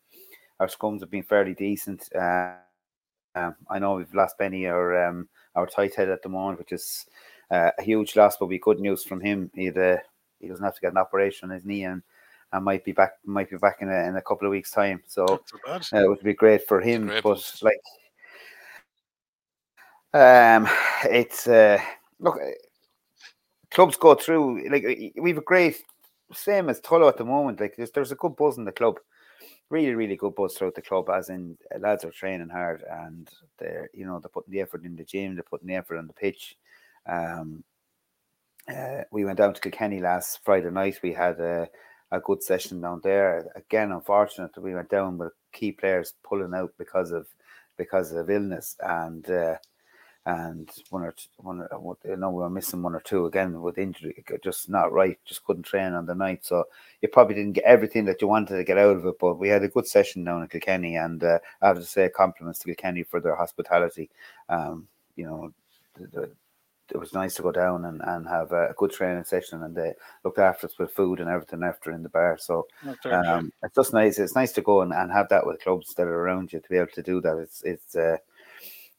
our 0.60 0.68
scrums 0.68 1.00
have 1.00 1.10
been 1.10 1.22
fairly 1.22 1.54
decent. 1.54 2.08
Uh, 2.14 2.54
um, 3.34 3.54
I 3.70 3.78
know 3.78 3.94
we've 3.94 4.14
lost 4.14 4.38
Benny, 4.38 4.66
our 4.66 5.06
um, 5.08 5.28
our 5.54 5.66
tight 5.66 5.94
head 5.94 6.08
at 6.08 6.22
the 6.22 6.28
moment, 6.28 6.58
which 6.58 6.72
is 6.72 7.06
uh, 7.50 7.70
a 7.78 7.82
huge 7.82 8.16
loss, 8.16 8.36
but 8.36 8.46
we 8.46 8.58
good 8.58 8.80
news 8.80 9.04
from 9.04 9.20
him. 9.20 9.50
He 9.54 9.70
uh, 9.70 9.96
he 10.40 10.48
doesn't 10.48 10.64
have 10.64 10.74
to 10.74 10.80
get 10.80 10.92
an 10.92 10.98
operation 10.98 11.50
on 11.50 11.54
his 11.54 11.64
knee 11.64 11.84
and. 11.84 12.02
and 12.52 12.64
might 12.66 12.84
be 12.84 12.92
back. 12.92 13.12
Might 13.24 13.48
be 13.48 13.56
back 13.56 13.78
in 13.80 13.88
a, 13.88 14.08
in 14.08 14.16
a 14.16 14.20
couple 14.20 14.46
of 14.46 14.50
weeks' 14.50 14.70
time. 14.70 15.02
So 15.06 15.24
uh, 15.66 15.80
it 15.92 16.06
would 16.06 16.22
be 16.22 16.34
great 16.34 16.66
for 16.68 16.82
him. 16.82 17.06
Great 17.06 17.22
but 17.22 17.62
like, 17.62 17.80
um, 20.12 20.68
it's 21.04 21.46
uh, 21.48 21.80
look, 22.20 22.38
clubs 23.72 23.96
go 23.96 24.14
through. 24.14 24.68
Like 24.70 25.12
we've 25.16 25.38
a 25.38 25.42
great 25.42 25.82
same 26.32 26.68
as 26.68 26.80
Tullow 26.80 27.08
at 27.08 27.16
the 27.16 27.24
moment. 27.24 27.60
Like 27.60 27.76
there's, 27.76 27.90
there's 27.90 28.12
a 28.12 28.16
good 28.16 28.36
buzz 28.36 28.58
in 28.58 28.64
the 28.64 28.72
club 28.72 28.98
really, 29.72 29.94
really 29.94 30.16
good 30.16 30.34
buzz 30.34 30.54
throughout 30.54 30.74
the 30.74 30.82
club, 30.82 31.08
as 31.08 31.30
in 31.30 31.56
lads 31.80 32.04
are 32.04 32.10
training 32.10 32.50
hard 32.50 32.84
and 32.88 33.28
they're, 33.58 33.88
you 33.94 34.04
know, 34.04 34.20
they're 34.20 34.28
putting 34.28 34.52
the 34.52 34.60
effort 34.60 34.84
in 34.84 34.94
the 34.94 35.04
gym, 35.04 35.34
they're 35.34 35.42
putting 35.42 35.66
the 35.66 35.74
effort 35.74 35.96
on 35.96 36.06
the 36.06 36.12
pitch. 36.12 36.56
Um, 37.06 37.64
uh, 38.68 39.02
we 39.10 39.24
went 39.24 39.38
down 39.38 39.54
to 39.54 39.60
Kilkenny 39.60 40.00
last 40.00 40.40
Friday 40.44 40.70
night. 40.70 41.00
We 41.02 41.14
had 41.14 41.40
a, 41.40 41.68
a 42.12 42.20
good 42.20 42.42
session 42.42 42.82
down 42.82 43.00
there. 43.02 43.50
Again, 43.56 43.92
unfortunate 43.92 44.54
that 44.54 44.60
we 44.60 44.74
went 44.74 44.90
down 44.90 45.16
with 45.16 45.32
key 45.52 45.72
players 45.72 46.14
pulling 46.22 46.54
out 46.54 46.72
because 46.78 47.10
of 47.10 47.26
because 47.78 48.12
of 48.12 48.30
illness. 48.30 48.76
And 48.80 49.28
uh, 49.28 49.56
and 50.24 50.70
one 50.90 51.02
or 51.02 51.12
two, 51.12 51.28
one, 51.38 51.62
or, 51.72 51.96
you 52.04 52.16
know, 52.16 52.30
we 52.30 52.42
were 52.42 52.50
missing 52.50 52.82
one 52.82 52.94
or 52.94 53.00
two 53.00 53.26
again 53.26 53.60
with 53.60 53.78
injury, 53.78 54.24
just 54.42 54.68
not 54.68 54.92
right, 54.92 55.18
just 55.24 55.44
couldn't 55.44 55.64
train 55.64 55.94
on 55.94 56.06
the 56.06 56.14
night. 56.14 56.44
So 56.44 56.64
you 57.00 57.08
probably 57.08 57.34
didn't 57.34 57.54
get 57.54 57.64
everything 57.64 58.04
that 58.04 58.22
you 58.22 58.28
wanted 58.28 58.56
to 58.56 58.64
get 58.64 58.78
out 58.78 58.96
of 58.96 59.06
it, 59.06 59.18
but 59.18 59.34
we 59.34 59.48
had 59.48 59.64
a 59.64 59.68
good 59.68 59.86
session 59.86 60.24
down 60.24 60.42
at 60.42 60.50
Kilkenny, 60.50 60.96
and 60.96 61.22
uh, 61.24 61.38
I 61.60 61.68
have 61.68 61.78
to 61.78 61.84
say 61.84 62.08
compliments 62.08 62.60
to 62.60 62.66
Kilkenny 62.66 63.02
for 63.02 63.20
their 63.20 63.34
hospitality. 63.34 64.10
Um, 64.48 64.86
you 65.16 65.26
know, 65.26 65.52
the, 65.98 66.06
the, 66.06 66.30
it 66.90 66.98
was 66.98 67.14
nice 67.14 67.34
to 67.34 67.42
go 67.42 67.52
down 67.52 67.86
and, 67.86 68.02
and 68.04 68.28
have 68.28 68.52
a 68.52 68.74
good 68.76 68.90
training 68.90 69.24
session 69.24 69.62
and 69.62 69.74
they 69.74 69.94
looked 70.24 70.38
after 70.38 70.66
us 70.66 70.78
with 70.78 70.92
food 70.92 71.20
and 71.20 71.30
everything 71.30 71.62
after 71.62 71.90
in 71.90 72.02
the 72.02 72.08
bar. 72.08 72.36
So 72.38 72.66
um, 73.10 73.52
it's 73.62 73.74
just 73.74 73.94
nice. 73.94 74.18
It's 74.18 74.34
nice 74.34 74.52
to 74.52 74.62
go 74.62 74.82
and, 74.82 74.92
and 74.92 75.10
have 75.10 75.28
that 75.30 75.46
with 75.46 75.62
clubs 75.62 75.94
that 75.94 76.06
are 76.06 76.20
around 76.20 76.52
you 76.52 76.60
to 76.60 76.68
be 76.68 76.76
able 76.76 76.92
to 76.92 77.02
do 77.02 77.20
that. 77.22 77.38
It's 77.38 77.62
it's 77.62 77.96
uh, 77.96 78.18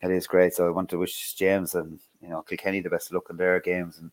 it 0.03 0.11
is 0.11 0.27
great. 0.27 0.53
So 0.53 0.67
I 0.67 0.71
want 0.71 0.89
to 0.89 0.99
wish 0.99 1.33
James 1.35 1.75
and 1.75 1.99
you 2.21 2.29
know 2.29 2.41
Kilkenny 2.41 2.81
the 2.81 2.89
best 2.89 3.07
of 3.07 3.15
luck 3.15 3.27
in 3.29 3.37
their 3.37 3.59
games 3.59 3.99
and 3.99 4.11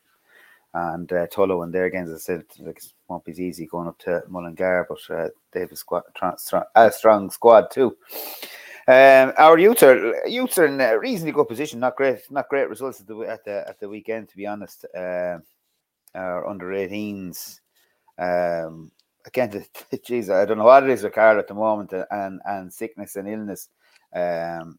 and 0.73 1.13
uh, 1.13 1.27
Tullow 1.27 1.65
in 1.65 1.73
their 1.73 1.91
games. 1.91 2.11
As 2.11 2.17
I 2.17 2.19
said, 2.19 2.45
like, 2.61 2.77
it 2.79 2.93
won't 3.09 3.25
be 3.25 3.33
easy 3.33 3.67
going 3.67 3.89
up 3.89 3.99
to 4.01 4.23
Mullingar, 4.29 4.87
but 4.89 5.15
uh, 5.15 5.29
they 5.51 5.61
have 5.61 5.73
a, 5.73 5.77
squad, 5.77 6.05
strong, 6.37 6.63
a 6.77 6.93
strong 6.93 7.31
squad 7.31 7.71
too. 7.73 7.97
Um, 8.87 9.33
our 9.37 9.59
youth 9.59 9.83
are 9.83 10.27
youths 10.27 10.59
are 10.59 10.67
in 10.67 10.81
a 10.81 10.99
reasonably 10.99 11.33
good 11.33 11.49
position. 11.49 11.81
Not 11.81 11.97
great, 11.97 12.21
not 12.31 12.49
great 12.49 12.69
results 12.69 13.01
at 13.01 13.07
the 13.07 13.19
at 13.21 13.45
the, 13.45 13.69
at 13.69 13.81
the 13.81 13.89
weekend, 13.89 14.29
to 14.29 14.37
be 14.37 14.47
honest. 14.47 14.85
Uh, 14.97 15.39
our 16.15 16.47
under 16.47 16.67
18s. 16.67 17.61
Um, 18.19 18.91
again, 19.27 19.65
geez, 20.05 20.31
I 20.31 20.45
don't 20.45 20.59
know 20.59 20.65
what 20.65 20.85
it 20.85 20.91
is 20.91 21.03
with 21.03 21.15
Carl 21.15 21.39
at 21.39 21.49
the 21.49 21.55
moment, 21.55 21.93
and 22.11 22.41
and 22.45 22.73
sickness 22.73 23.17
and 23.17 23.29
illness. 23.29 23.69
Um, 24.15 24.79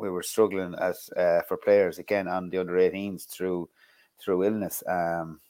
we 0.00 0.10
were 0.10 0.22
struggling 0.22 0.74
as 0.80 1.10
uh, 1.16 1.42
for 1.46 1.56
players 1.56 1.98
again 1.98 2.26
on 2.26 2.48
the 2.48 2.58
under 2.58 2.72
18s 2.72 3.28
through 3.28 3.68
through 4.18 4.44
illness. 4.44 4.82
Um, 4.88 5.40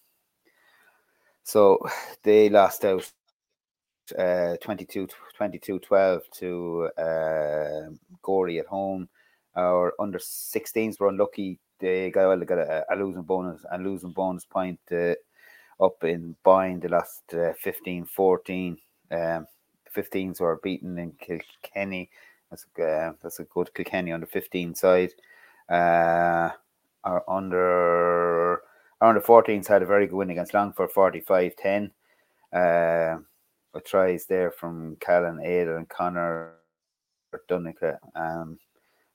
so 1.44 1.78
they 2.22 2.48
lost 2.48 2.84
out 2.84 3.10
uh, 4.18 4.56
22, 4.60 5.08
22 5.36 5.78
12 5.78 6.22
to 6.32 6.90
uh, 6.98 7.90
Gorey 8.22 8.58
at 8.58 8.66
home. 8.66 9.08
Our 9.56 9.94
under 9.98 10.18
16s 10.18 10.98
were 10.98 11.08
unlucky. 11.08 11.58
They 11.78 12.10
got, 12.10 12.28
well, 12.28 12.38
they 12.38 12.44
got 12.44 12.58
a, 12.58 12.84
a 12.92 12.96
losing 12.96 13.22
bonus 13.22 13.64
and 13.70 13.84
losing 13.84 14.12
bonus 14.12 14.44
point 14.44 14.80
uh, 14.92 15.14
up 15.80 16.02
in 16.02 16.36
Boyne. 16.44 16.80
They 16.80 16.88
lost 16.88 17.22
uh, 17.34 17.52
15 17.60 18.04
14. 18.04 18.76
Um, 19.12 19.46
15s 19.96 20.40
were 20.40 20.60
beaten 20.62 20.98
in 20.98 21.12
Kilkenny 21.12 22.10
that's 22.50 22.66
a, 22.78 22.82
uh, 22.82 23.12
that's 23.22 23.40
a 23.40 23.44
good 23.44 23.72
Kilkenny 23.74 24.12
under 24.12 24.26
15 24.26 24.74
side. 24.74 25.12
Uh, 25.68 26.50
our 27.04 27.24
under 27.28 28.62
our 29.00 29.08
under 29.08 29.20
14s 29.20 29.66
had 29.66 29.82
a 29.82 29.86
very 29.86 30.06
good 30.06 30.16
win 30.16 30.30
against 30.30 30.52
Longford 30.52 30.90
45 30.90 31.56
10. 31.56 31.90
Uh, 32.52 33.16
with 33.72 33.84
tries 33.84 34.26
there 34.26 34.50
from 34.50 34.96
Callan, 35.00 35.40
Ada, 35.40 35.76
and 35.76 35.88
Connor 35.88 36.54
Dunica, 37.48 37.98
um, 38.16 38.58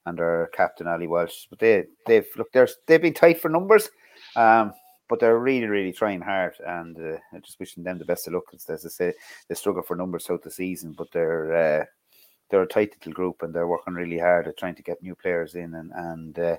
and 0.05 0.19
captain 0.53 0.87
Ali 0.87 1.07
Walsh. 1.07 1.47
But 1.49 1.59
they 1.59 1.85
they've 2.05 2.27
look 2.37 2.51
they're 2.53 2.69
they've 2.87 3.01
been 3.01 3.13
tight 3.13 3.41
for 3.41 3.49
numbers, 3.49 3.89
um, 4.35 4.73
but 5.09 5.19
they're 5.19 5.39
really 5.39 5.67
really 5.67 5.91
trying 5.91 6.21
hard, 6.21 6.53
and 6.65 6.97
uh, 6.97 7.39
just 7.41 7.59
wishing 7.59 7.83
them 7.83 7.99
the 7.99 8.05
best 8.05 8.27
of 8.27 8.33
luck. 8.33 8.45
As 8.53 8.85
I 8.85 8.89
say, 8.89 9.13
they 9.49 9.55
struggle 9.55 9.83
for 9.83 9.95
numbers 9.95 10.25
throughout 10.25 10.43
the 10.43 10.51
season, 10.51 10.93
but 10.97 11.11
they're 11.11 11.81
uh, 11.81 11.85
they're 12.49 12.61
a 12.63 12.67
tight 12.67 12.93
little 12.97 13.13
group 13.13 13.41
and 13.41 13.53
they're 13.53 13.67
working 13.67 13.93
really 13.93 14.19
hard 14.19 14.47
at 14.47 14.57
trying 14.57 14.75
to 14.75 14.83
get 14.83 15.01
new 15.01 15.15
players 15.15 15.55
in 15.55 15.73
and 15.75 15.91
and 15.95 16.39
uh, 16.39 16.57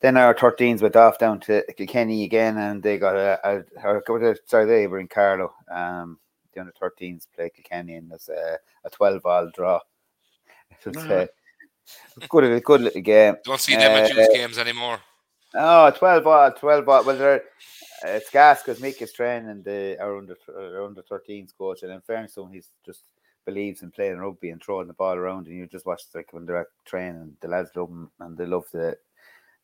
then 0.00 0.16
our 0.16 0.34
13s 0.34 0.82
went 0.82 0.96
off 0.96 1.18
down 1.18 1.38
to 1.38 1.62
Kilkenny 1.76 2.24
again 2.24 2.58
and 2.58 2.82
they 2.82 2.98
got 2.98 3.14
a, 3.16 3.38
a, 3.44 3.98
a 3.98 4.36
sorry 4.46 4.66
they 4.66 4.86
were 4.86 4.98
in 4.98 5.08
Carlow 5.08 5.52
um 5.70 6.18
the 6.54 6.60
under 6.60 6.72
13s 6.72 7.26
played 7.34 7.54
Kilkenny 7.54 7.94
and 7.94 8.10
there's 8.10 8.28
a, 8.28 8.58
a 8.84 8.90
12 8.90 9.24
all 9.24 9.50
draw. 9.54 9.80
It's 10.84 10.96
uh, 10.96 11.26
good 12.28 12.44
a 12.44 12.60
good 12.60 12.80
little 12.80 13.00
game. 13.00 13.36
Don't 13.44 13.60
see 13.60 13.76
them 13.76 13.92
uh, 13.92 14.04
at 14.04 14.14
youth 14.14 14.32
games 14.32 14.58
anymore. 14.58 14.98
oh 15.54 15.90
12 15.90 16.26
all 16.26 16.52
12 16.52 16.88
all 16.88 17.04
well 17.04 17.16
they're 17.16 17.42
it's 18.04 18.30
gas 18.30 18.62
because 18.62 18.80
Mick 18.80 19.00
is 19.02 19.12
training 19.12 19.62
the 19.62 19.96
our 20.00 20.16
under 20.16 20.36
our 20.56 20.84
under 20.84 21.02
13s 21.02 21.50
coach 21.56 21.82
and 21.82 21.92
in 21.92 22.00
fairness 22.00 22.34
to 22.34 22.42
him 22.42 22.52
he's 22.52 22.70
just 22.84 23.04
believes 23.44 23.82
in 23.82 23.90
playing 23.90 24.18
rugby 24.18 24.50
and 24.50 24.62
throwing 24.62 24.86
the 24.86 24.94
ball 24.94 25.16
around, 25.16 25.46
and 25.46 25.56
you 25.56 25.66
just 25.66 25.86
watch 25.86 26.02
like 26.14 26.32
when 26.32 26.46
they're 26.46 26.68
training, 26.84 27.36
the 27.40 27.48
lads 27.48 27.70
love 27.74 27.88
them 27.88 28.10
and 28.20 28.36
they 28.36 28.46
love 28.46 28.64
the 28.72 28.96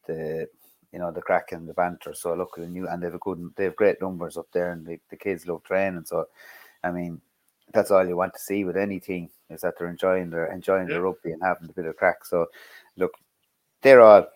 the 0.06 0.48
you 0.92 0.98
know 0.98 1.10
the 1.10 1.20
crack 1.20 1.52
and 1.52 1.68
the 1.68 1.74
banter. 1.74 2.14
So 2.14 2.34
look 2.34 2.58
at 2.58 2.68
you, 2.68 2.88
and 2.88 3.02
they 3.02 3.06
have 3.06 3.14
a 3.14 3.18
good, 3.18 3.50
they 3.56 3.64
have 3.64 3.76
great 3.76 4.00
numbers 4.00 4.36
up 4.36 4.46
there, 4.52 4.72
and 4.72 4.86
the, 4.86 4.98
the 5.10 5.16
kids 5.16 5.46
love 5.46 5.62
training. 5.64 6.04
So, 6.06 6.26
I 6.82 6.90
mean, 6.90 7.20
that's 7.72 7.90
all 7.90 8.06
you 8.06 8.16
want 8.16 8.34
to 8.34 8.40
see 8.40 8.64
with 8.64 8.76
any 8.76 9.00
team 9.00 9.28
is 9.50 9.60
that 9.62 9.74
they're 9.78 9.88
enjoying 9.88 10.30
their 10.30 10.52
enjoying 10.52 10.88
yeah. 10.88 10.94
their 10.94 11.02
rugby 11.02 11.32
and 11.32 11.42
having 11.42 11.68
a 11.68 11.72
bit 11.72 11.86
of 11.86 11.96
crack. 11.96 12.24
So, 12.24 12.46
look, 12.96 13.12
they're 13.82 14.00
all. 14.00 14.26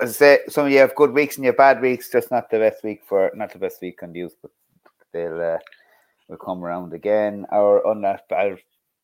As 0.00 0.10
I 0.10 0.12
say, 0.12 0.38
some 0.48 0.66
of 0.66 0.72
you 0.72 0.78
have 0.78 0.96
good 0.96 1.12
weeks 1.12 1.36
and 1.36 1.44
you 1.44 1.50
have 1.50 1.56
bad 1.56 1.80
weeks. 1.80 2.10
Just 2.10 2.30
not 2.30 2.50
the 2.50 2.58
best 2.58 2.82
week 2.82 3.02
for 3.06 3.30
not 3.34 3.52
the 3.52 3.60
best 3.60 3.80
week 3.80 4.02
on 4.02 4.12
the 4.12 4.20
youth, 4.20 4.36
but 4.42 4.50
they'll. 5.12 5.40
Uh, 5.40 5.58
will 6.28 6.36
come 6.36 6.64
around 6.64 6.92
again. 6.92 7.46
Our 7.52 7.86
on 7.86 8.02
that, 8.02 8.28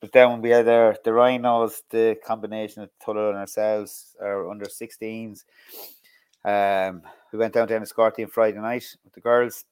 but 0.01 0.13
then 0.13 0.41
we 0.41 0.51
had 0.51 0.67
our, 0.67 0.97
the 1.05 1.13
Rhinos, 1.13 1.83
the 1.91 2.17
combination 2.25 2.83
of 2.83 2.91
Tullow 3.05 3.31
and 3.31 3.39
ourselves, 3.39 4.17
our 4.21 4.51
under 4.51 4.65
16s. 4.65 5.45
Um, 6.43 7.03
we 7.33 7.39
went 7.39 7.53
down 7.53 7.69
to 7.69 7.75
Enniscorthy 7.75 8.25
on 8.25 8.31
Friday 8.31 8.59
night 8.59 8.87
with 9.05 9.13
the 9.13 9.21
girls. 9.21 9.67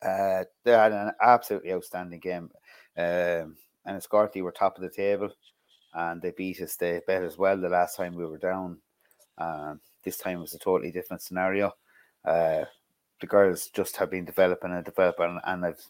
Uh, 0.00 0.44
they 0.62 0.70
had 0.70 0.92
an 0.92 1.12
absolutely 1.20 1.72
outstanding 1.72 2.20
game. 2.20 2.50
Um, 2.96 3.56
Enniscorthy 3.88 4.40
were 4.40 4.52
top 4.52 4.76
of 4.76 4.82
the 4.82 4.90
table 4.90 5.30
and 5.94 6.22
they 6.22 6.30
beat 6.30 6.60
us. 6.60 6.76
They 6.76 7.00
bet 7.06 7.24
as 7.24 7.36
well 7.36 7.56
the 7.56 7.68
last 7.68 7.96
time 7.96 8.14
we 8.14 8.26
were 8.26 8.38
down. 8.38 8.78
Um, 9.38 9.80
this 10.04 10.16
time 10.16 10.40
was 10.40 10.54
a 10.54 10.58
totally 10.58 10.92
different 10.92 11.22
scenario. 11.22 11.74
Uh, 12.24 12.64
the 13.20 13.26
girls 13.26 13.68
just 13.68 13.96
have 13.96 14.10
been 14.10 14.24
developing 14.24 14.72
and 14.72 14.84
developing, 14.84 15.40
and 15.44 15.64
I've 15.64 15.84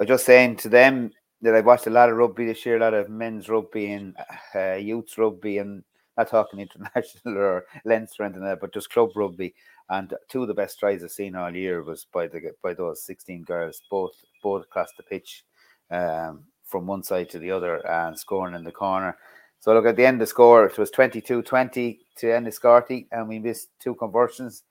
I 0.00 0.04
was 0.04 0.08
just 0.08 0.24
saying 0.24 0.56
to 0.56 0.70
them 0.70 1.10
that 1.42 1.54
I've 1.54 1.66
watched 1.66 1.86
a 1.86 1.90
lot 1.90 2.08
of 2.08 2.16
rugby 2.16 2.46
this 2.46 2.64
year, 2.64 2.78
a 2.78 2.80
lot 2.80 2.94
of 2.94 3.10
men's 3.10 3.50
rugby 3.50 3.92
and 3.92 4.16
uh, 4.54 4.76
youth 4.76 5.18
rugby, 5.18 5.58
and 5.58 5.84
not 6.16 6.30
talking 6.30 6.58
international 6.94 7.36
or 7.36 7.66
Leinster 7.84 8.22
or 8.22 8.26
anything 8.26 8.42
like 8.42 8.52
that, 8.52 8.60
but 8.62 8.72
just 8.72 8.88
club 8.88 9.10
rugby. 9.14 9.54
And 9.90 10.14
two 10.30 10.40
of 10.40 10.48
the 10.48 10.54
best 10.54 10.78
tries 10.78 11.04
I've 11.04 11.10
seen 11.10 11.36
all 11.36 11.54
year 11.54 11.82
was 11.82 12.06
by 12.14 12.28
the 12.28 12.52
by 12.62 12.72
those 12.72 13.04
sixteen 13.04 13.42
girls, 13.42 13.82
both 13.90 14.12
both 14.42 14.62
across 14.62 14.88
the 14.96 15.02
pitch, 15.02 15.44
um, 15.90 16.44
from 16.64 16.86
one 16.86 17.02
side 17.02 17.28
to 17.30 17.38
the 17.38 17.50
other, 17.50 17.86
and 17.86 18.18
scoring 18.18 18.54
in 18.54 18.64
the 18.64 18.72
corner. 18.72 19.18
So 19.58 19.74
look 19.74 19.84
at 19.84 19.96
the 19.96 20.06
end 20.06 20.14
of 20.14 20.20
the 20.20 20.26
score, 20.26 20.64
it 20.64 20.78
was 20.78 20.90
22-20 20.90 21.98
to 22.16 22.26
Enniscorthy, 22.26 23.06
and 23.12 23.28
we 23.28 23.38
missed 23.38 23.68
two 23.78 23.94
conversions. 23.94 24.62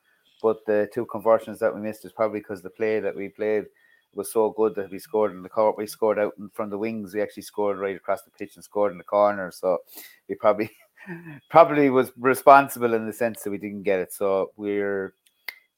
But 0.41 0.65
the 0.65 0.89
two 0.91 1.05
conversions 1.05 1.59
that 1.59 1.75
we 1.75 1.79
missed 1.79 2.05
is 2.05 2.11
probably 2.11 2.39
because 2.39 2.63
the 2.63 2.71
play 2.71 2.99
that 2.99 3.15
we 3.15 3.29
played 3.29 3.65
was 4.13 4.31
so 4.31 4.51
good 4.51 4.75
that 4.75 4.91
we 4.91 4.99
scored 4.99 5.31
in 5.31 5.43
the 5.43 5.49
court. 5.49 5.77
We 5.77 5.87
scored 5.87 6.19
out 6.19 6.33
from 6.53 6.69
the 6.69 6.77
wings. 6.77 7.13
We 7.13 7.21
actually 7.21 7.43
scored 7.43 7.77
right 7.77 7.95
across 7.95 8.23
the 8.23 8.31
pitch 8.31 8.55
and 8.55 8.63
scored 8.63 8.91
in 8.91 8.97
the 8.97 9.03
corner. 9.03 9.51
So 9.51 9.79
we 10.27 10.35
probably 10.35 10.71
probably 11.49 11.89
was 11.89 12.11
responsible 12.17 12.93
in 12.93 13.05
the 13.05 13.13
sense 13.13 13.43
that 13.43 13.51
we 13.51 13.57
didn't 13.57 13.83
get 13.83 13.99
it. 13.99 14.13
So 14.13 14.51
we're 14.57 15.13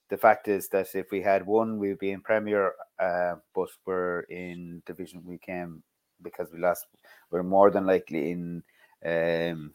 the 0.09 0.17
fact 0.17 0.47
is 0.47 0.67
that 0.69 0.93
if 0.93 1.11
we 1.11 1.21
had 1.21 1.45
won, 1.45 1.77
we'd 1.77 1.99
be 1.99 2.11
in 2.11 2.21
Premier. 2.21 2.73
Uh, 2.99 3.35
but 3.55 3.69
we're 3.85 4.21
in 4.21 4.81
Division. 4.85 5.23
We 5.25 5.37
came 5.37 5.83
because 6.21 6.51
we 6.51 6.59
lost. 6.59 6.85
We're 7.31 7.43
more 7.43 7.71
than 7.71 7.85
likely 7.85 8.31
in. 8.31 8.63
Um, 9.03 9.73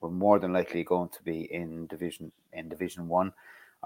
we're 0.00 0.10
more 0.10 0.38
than 0.38 0.52
likely 0.52 0.84
going 0.84 1.08
to 1.10 1.22
be 1.22 1.52
in 1.52 1.86
Division 1.86 2.32
in 2.52 2.68
Division 2.68 3.08
One 3.08 3.32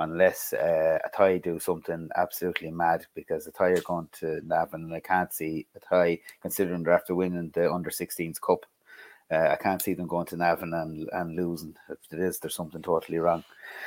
unless 0.01 0.55
uh, 0.55 0.99
Athy 1.07 1.43
do 1.43 1.61
something 1.61 2.09
absolutely 2.17 2.71
mad 2.71 3.05
because 3.15 3.47
Athy 3.47 3.79
are 3.79 3.83
going 3.83 4.09
to 4.13 4.41
Navan 4.45 4.85
and 4.85 4.95
I 4.95 5.01
can't 5.01 5.33
see 5.33 5.67
Athy 5.79 6.21
considering 6.41 6.83
they're 6.83 6.95
after 6.95 7.15
winning 7.15 7.51
the 7.55 7.73
under 7.73 7.91
16s 7.91 8.41
cup. 8.41 8.65
Uh, 9.31 9.51
I 9.53 9.57
can't 9.57 9.81
see 9.81 9.95
them 9.95 10.09
going 10.09 10.27
to 10.27 10.37
Navan 10.37 10.73
and, 10.75 11.09
and 11.13 11.37
losing. 11.37 11.77
If 11.89 11.99
it 12.11 12.19
is, 12.19 12.41
there's 12.41 12.57
something 12.57 12.83
totally 12.83 13.19
wrong. 13.19 13.45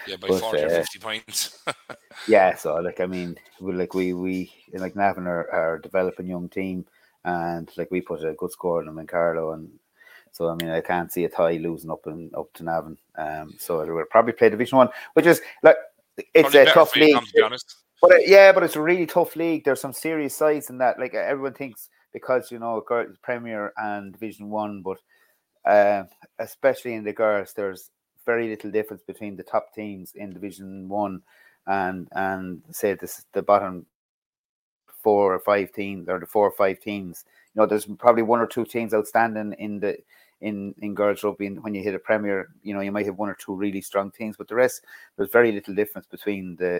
Yeah, 0.08 0.16
by 0.16 0.30
but, 0.30 0.40
40 0.40 0.62
uh, 0.62 0.66
or 0.66 0.70
50 0.70 1.00
points. 1.00 1.60
yeah, 2.28 2.56
so 2.56 2.76
like 2.76 3.02
I 3.02 3.08
mean, 3.08 3.36
we 3.60 3.74
like 3.74 3.94
we 3.94 4.14
we 4.14 4.54
like 4.72 4.96
Navan 4.96 5.28
are, 5.28 5.50
are 5.52 5.80
developing 5.80 6.28
young 6.28 6.48
team, 6.48 6.86
and 7.26 7.70
like 7.76 7.92
we 7.92 8.00
put 8.00 8.24
a 8.24 8.34
good 8.34 8.52
score 8.52 8.80
on 8.80 8.86
them 8.86 9.00
in 9.00 9.08
Carlow, 9.08 9.52
and 9.52 9.70
so 10.32 10.48
I 10.48 10.56
mean, 10.56 10.70
I 10.70 10.80
can't 10.80 11.12
see 11.12 11.28
Athy 11.28 11.62
losing 11.62 11.92
up 11.92 12.06
and 12.06 12.34
up 12.36 12.54
to 12.54 12.64
Navan. 12.64 12.98
Um, 13.18 13.54
so 13.60 13.86
we'll 13.86 14.06
probably 14.06 14.34
play 14.34 14.50
Division 14.50 14.78
One, 14.78 14.90
which 15.14 15.26
is 15.26 15.42
like 15.62 15.76
it's 16.18 16.52
Probably 16.52 16.60
a 16.60 16.74
tough 16.74 16.96
league. 16.96 17.20
to 17.20 17.34
be 17.34 17.42
honest. 17.42 17.76
But 18.02 18.12
uh, 18.12 18.18
yeah, 18.26 18.52
but 18.52 18.64
it's 18.64 18.76
a 18.76 18.82
really 18.82 19.06
tough 19.06 19.36
league. 19.36 19.64
There's 19.64 19.82
some 19.82 19.94
serious 19.94 20.36
sides 20.36 20.70
in 20.70 20.78
that. 20.80 21.00
Like 21.00 21.14
everyone 21.14 21.54
thinks 21.54 21.90
because 22.12 22.52
you 22.52 22.60
know 22.60 22.84
Premier 23.22 23.74
and 23.78 24.12
Division 24.12 24.50
One, 24.50 24.82
but 24.82 25.00
uh, 25.66 26.04
especially 26.40 26.96
in 26.96 27.04
the 27.04 27.14
girls, 27.14 27.54
there's 27.54 27.92
very 28.26 28.50
little 28.50 28.72
difference 28.72 29.04
between 29.04 29.36
the 29.36 29.44
top 29.44 29.74
teams 29.74 30.14
in 30.16 30.34
Division 30.34 30.90
One 30.90 31.22
and 31.68 32.08
and 32.12 32.62
say 32.72 32.94
this 32.94 33.26
the 33.34 33.42
bottom 33.42 33.86
four 35.02 35.34
or 35.34 35.40
five 35.40 35.72
teams 35.74 36.08
or 36.08 36.20
the 36.20 36.26
four 36.26 36.48
or 36.48 36.52
five 36.52 36.80
teams. 36.80 37.26
You 37.54 37.62
know, 37.62 37.66
there's 37.66 37.86
probably 37.86 38.24
one 38.24 38.40
or 38.40 38.48
two 38.48 38.66
teams 38.66 38.94
outstanding 38.94 39.54
in 39.60 39.80
the 39.80 39.98
in 40.44 40.76
in 40.80 40.94
girls 40.94 41.24
rugby. 41.24 41.48
And 41.48 41.64
when 41.64 41.74
you 41.74 41.82
hit 41.82 41.96
a 41.96 42.00
Premier, 42.00 42.50
you 42.62 42.74
know, 42.74 42.82
you 42.82 42.92
might 42.92 43.08
have 43.08 43.18
one 43.18 43.30
or 43.30 43.36
two 43.36 43.56
really 43.56 43.82
strong 43.82 44.12
teams, 44.12 44.38
but 44.38 44.48
the 44.48 44.56
rest 44.56 44.84
there's 45.16 45.32
very 45.32 45.52
little 45.52 45.74
difference 45.74 46.08
between 46.08 46.56
the 46.58 46.80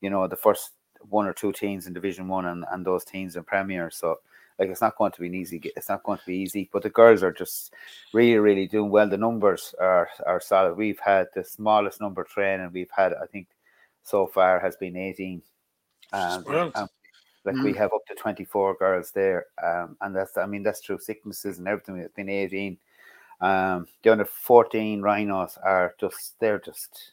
you 0.00 0.10
know 0.10 0.28
the 0.28 0.36
first 0.36 0.72
one 1.08 1.26
or 1.26 1.32
two 1.32 1.52
teams 1.52 1.86
in 1.86 1.92
Division 1.92 2.28
One 2.28 2.46
and, 2.46 2.64
and 2.70 2.84
those 2.84 3.04
teams 3.04 3.36
in 3.36 3.44
Premier. 3.44 3.90
So 3.90 4.18
like 4.58 4.68
it's 4.70 4.80
not 4.80 4.96
going 4.96 5.12
to 5.12 5.20
be 5.20 5.28
an 5.28 5.34
easy. 5.34 5.60
It's 5.76 5.88
not 5.88 6.02
going 6.02 6.18
to 6.18 6.26
be 6.26 6.36
easy. 6.36 6.68
But 6.72 6.82
the 6.82 6.90
girls 6.90 7.22
are 7.22 7.32
just 7.32 7.72
really, 8.12 8.38
really 8.38 8.66
doing 8.66 8.90
well. 8.90 9.08
The 9.08 9.16
numbers 9.16 9.74
are 9.80 10.08
are 10.26 10.40
solid. 10.40 10.74
We've 10.76 10.98
had 10.98 11.28
the 11.34 11.44
smallest 11.44 12.00
number 12.00 12.24
training 12.24 12.70
we've 12.72 12.90
had. 12.94 13.14
I 13.14 13.26
think 13.26 13.48
so 14.02 14.26
far 14.26 14.58
has 14.60 14.76
been 14.76 14.96
eighteen. 14.96 15.42
Um, 16.12 16.44
um, 16.46 16.88
like 17.44 17.54
mm. 17.54 17.64
we 17.64 17.72
have 17.74 17.92
up 17.92 18.04
to 18.08 18.14
twenty 18.14 18.44
four 18.44 18.74
girls 18.74 19.12
there, 19.12 19.46
um, 19.64 19.96
and 20.00 20.14
that's 20.14 20.36
I 20.36 20.46
mean 20.46 20.62
that's 20.62 20.80
through 20.80 20.98
sicknesses 20.98 21.58
and 21.58 21.68
everything. 21.68 21.98
It's 21.98 22.14
been 22.14 22.28
eighteen. 22.28 22.78
Um, 23.40 23.86
the 24.02 24.12
under 24.12 24.24
fourteen 24.24 25.02
rhinos 25.02 25.58
are 25.62 25.94
just 26.00 26.38
they're 26.40 26.58
just 26.58 27.12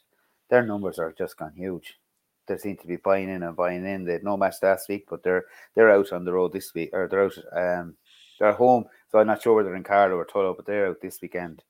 their 0.50 0.64
numbers 0.64 0.98
are 0.98 1.12
just 1.12 1.36
gone 1.36 1.52
huge 1.54 1.98
they 2.46 2.56
seem 2.56 2.76
to 2.76 2.86
be 2.86 2.96
buying 2.96 3.28
in 3.28 3.42
and 3.42 3.56
buying 3.56 3.84
in. 3.86 4.04
They 4.04 4.14
had 4.14 4.24
no 4.24 4.36
match 4.36 4.56
last 4.62 4.88
week, 4.88 5.06
but 5.08 5.22
they're 5.22 5.44
they're 5.74 5.90
out 5.90 6.12
on 6.12 6.24
the 6.24 6.32
road 6.32 6.52
this 6.52 6.72
week, 6.74 6.90
or 6.92 7.08
they're 7.08 7.24
out. 7.24 7.38
Um, 7.52 7.96
they're 8.38 8.52
home, 8.52 8.86
so 9.10 9.18
I'm 9.18 9.26
not 9.26 9.42
sure 9.42 9.54
whether 9.54 9.68
they're 9.68 9.76
in 9.76 9.82
Carlow 9.82 10.16
or 10.16 10.26
Tullow, 10.26 10.54
but 10.54 10.66
they're 10.66 10.88
out 10.88 11.00
this 11.00 11.20
weekend. 11.20 11.62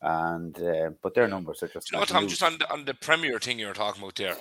And 0.00 0.58
uh, 0.60 0.90
but 1.00 1.14
their 1.14 1.28
numbers 1.28 1.62
are 1.62 1.68
just. 1.68 1.90
You 1.90 1.98
know, 1.98 2.04
Tom, 2.04 2.28
just 2.28 2.42
on 2.42 2.58
the 2.58 2.70
on 2.72 2.84
the 2.84 2.94
Premier 2.94 3.38
thing 3.38 3.58
you 3.58 3.66
were 3.66 3.72
talking 3.72 4.02
about 4.02 4.16
there, 4.16 4.36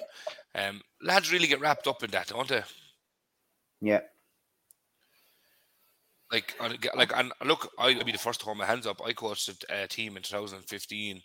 um, 0.55 0.81
lads 1.01 1.31
really 1.31 1.47
get 1.47 1.59
wrapped 1.59 1.87
up 1.87 2.03
in 2.03 2.11
that, 2.11 2.27
don't 2.27 2.47
they? 2.47 2.63
Yeah. 3.79 4.01
Like, 6.31 6.55
like, 6.95 7.11
and 7.17 7.33
look, 7.43 7.69
I'll 7.77 8.03
be 8.03 8.13
the 8.13 8.17
first 8.17 8.39
to 8.39 8.45
hold 8.45 8.57
my 8.57 8.65
hands 8.65 8.87
up. 8.87 9.01
I 9.05 9.11
coached 9.13 9.49
a 9.69 9.87
team 9.87 10.15
in 10.15 10.23
2015. 10.23 11.21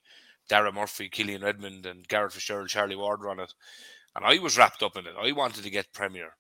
Dara 0.49 0.73
Murphy, 0.73 1.09
Killian 1.09 1.43
Redmond, 1.43 1.87
and 1.87 2.07
Garrett 2.07 2.33
Fitzgerald, 2.33 2.69
Charlie 2.69 2.97
Ward 2.97 3.21
on 3.27 3.41
it 3.41 3.53
and 4.17 4.25
I 4.25 4.39
was 4.39 4.57
wrapped 4.57 4.83
up 4.83 4.97
in 4.97 5.07
it. 5.07 5.15
I 5.21 5.31
wanted 5.33 5.63
to 5.63 5.71
get 5.71 5.93
Premier, 5.93 6.31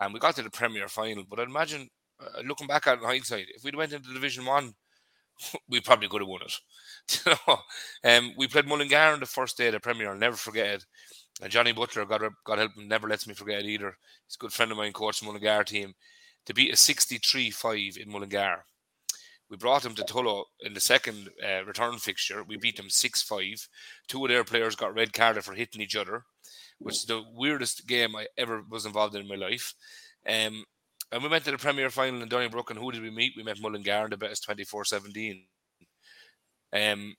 and 0.00 0.12
we 0.12 0.20
got 0.20 0.34
to 0.36 0.42
the 0.42 0.50
Premier 0.50 0.88
final. 0.88 1.24
But 1.28 1.38
I 1.38 1.44
imagine, 1.44 1.88
uh, 2.20 2.42
looking 2.44 2.66
back 2.66 2.86
at 2.88 2.98
hindsight, 2.98 3.46
if 3.54 3.62
we'd 3.62 3.76
went 3.76 3.92
into 3.92 4.12
Division 4.12 4.44
One, 4.44 4.74
we 5.68 5.80
probably 5.80 6.08
could 6.08 6.22
have 6.22 6.28
won 6.28 6.42
it. 6.42 6.54
you 7.26 7.32
know, 7.46 7.58
um, 8.04 8.32
we 8.36 8.48
played 8.48 8.66
Mullingar 8.66 9.12
on 9.14 9.20
the 9.20 9.26
first 9.26 9.56
day 9.56 9.68
of 9.68 9.74
the 9.74 9.80
Premier. 9.80 10.10
I'll 10.10 10.18
never 10.18 10.36
forget 10.36 10.66
it. 10.66 10.84
And 11.40 11.52
Johnny 11.52 11.72
Butler, 11.72 12.04
God, 12.04 12.22
God 12.44 12.58
help 12.58 12.76
him, 12.76 12.88
never 12.88 13.08
lets 13.08 13.26
me 13.28 13.34
forget 13.34 13.60
it 13.60 13.66
either. 13.66 13.96
He's 14.26 14.34
a 14.34 14.42
good 14.42 14.52
friend 14.52 14.72
of 14.72 14.78
mine, 14.78 14.92
coach 14.92 15.22
Mullingar 15.22 15.64
team, 15.64 15.94
to 16.46 16.54
beat 16.54 16.72
a 16.72 16.76
63-5 16.76 17.96
in 17.96 18.10
Mullingar. 18.10 18.64
We 19.48 19.56
brought 19.56 19.82
them 19.82 19.94
to 19.96 20.04
Tullow 20.04 20.44
in 20.60 20.74
the 20.74 20.80
second 20.80 21.28
uh, 21.44 21.64
return 21.64 21.98
fixture. 21.98 22.44
We 22.44 22.56
beat 22.56 22.76
them 22.76 22.88
6 22.88 23.22
5. 23.22 23.68
Two 24.08 24.24
of 24.24 24.30
their 24.30 24.44
players 24.44 24.76
got 24.76 24.94
red 24.94 25.12
carded 25.12 25.44
for 25.44 25.54
hitting 25.54 25.80
each 25.80 25.96
other 25.96 26.24
which 26.80 26.96
is 26.96 27.04
the 27.04 27.22
weirdest 27.34 27.86
game 27.86 28.16
I 28.16 28.26
ever 28.36 28.64
was 28.68 28.86
involved 28.86 29.14
in 29.14 29.20
in 29.20 29.28
my 29.28 29.34
life. 29.36 29.74
Um, 30.26 30.64
and 31.12 31.22
we 31.22 31.28
went 31.28 31.44
to 31.44 31.50
the 31.50 31.58
Premier 31.58 31.90
final 31.90 32.22
in 32.22 32.28
Donnybrook, 32.28 32.70
and 32.70 32.78
who 32.78 32.90
did 32.90 33.02
we 33.02 33.10
meet? 33.10 33.34
We 33.36 33.42
met 33.42 33.60
Mullingar 33.60 34.04
in 34.04 34.10
the 34.10 34.16
best 34.16 34.44
24 34.44 34.84
17. 34.86 35.44
Um, 36.72 37.14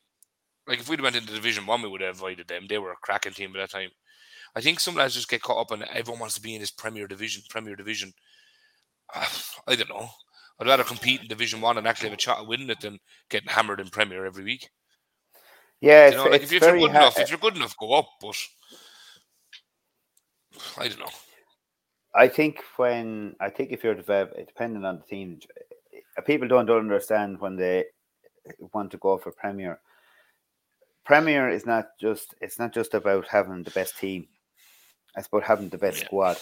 like 0.68 0.80
if 0.80 0.90
we'd 0.90 1.02
went 1.02 1.16
into 1.16 1.34
Division 1.34 1.66
One, 1.66 1.82
we 1.82 1.90
would 1.90 2.02
have 2.02 2.16
avoided 2.16 2.48
them. 2.48 2.66
They 2.68 2.78
were 2.78 2.92
a 2.92 2.98
cracking 3.02 3.34
team 3.34 3.52
at 3.56 3.60
that 3.60 3.72
time. 3.72 3.90
I 4.56 4.62
think 4.62 4.80
some 4.80 4.96
lads 4.96 5.14
just 5.14 5.30
get 5.30 5.42
caught 5.42 5.62
up 5.62 5.72
and 5.72 5.84
everyone 5.84 6.20
wants 6.20 6.36
to 6.36 6.42
be 6.42 6.56
in 6.56 6.62
this 6.62 6.72
Premier 6.72 7.08
Division. 7.08 7.44
Premier 7.50 7.76
Division. 7.76 8.14
I 9.68 9.76
don't 9.76 9.90
know. 9.90 10.10
I'd 10.60 10.68
rather 10.68 10.84
compete 10.84 11.22
in 11.22 11.28
Division 11.28 11.62
One 11.62 11.78
and 11.78 11.88
actually 11.88 12.10
have 12.10 12.18
a 12.18 12.22
shot 12.22 12.40
at 12.40 12.48
winning 12.48 12.70
it 12.70 12.82
than 12.82 13.00
getting 13.30 13.50
hammered 13.50 13.80
in 13.80 13.90
Premier 13.90 14.26
every 14.26 14.44
week. 14.44 14.70
Yeah, 15.82 16.10
you 16.10 16.16
know, 16.16 16.26
like 16.26 16.44
if, 16.44 16.54
if 16.54 16.62
you're 16.62 16.78
good 16.78 16.92
enough, 16.92 17.20
if 17.20 17.30
you're 17.30 17.40
good 17.40 17.56
enough, 17.56 17.76
go 17.78 17.94
up. 17.94 18.08
But 18.22 18.36
I 20.78 20.88
don't 20.88 21.00
know. 21.00 21.10
I 22.14 22.28
think 22.28 22.60
when 22.78 23.36
I 23.40 23.50
think 23.50 23.72
if 23.72 23.84
you're 23.84 23.96
develop, 23.96 24.36
depending 24.36 24.86
on 24.86 24.98
the 24.98 25.04
team, 25.04 25.40
uh, 26.18 26.22
people 26.22 26.48
don't 26.48 26.70
understand 26.70 27.40
when 27.40 27.56
they 27.56 27.86
want 28.74 28.92
to 28.92 28.98
go 28.98 29.18
for 29.18 29.32
Premier. 29.32 29.80
Premier 31.06 31.50
is 31.50 31.66
not 31.66 31.88
just 32.00 32.36
it's 32.42 32.60
not 32.60 32.74
just 32.74 32.94
about 32.94 33.28
having 33.28 33.64
the 33.64 33.72
best 33.72 33.98
team. 33.98 34.28
It's 35.18 35.28
about 35.28 35.44
having 35.44 35.70
the 35.70 35.78
best 35.78 36.00
yeah. 36.00 36.06
squad, 36.06 36.38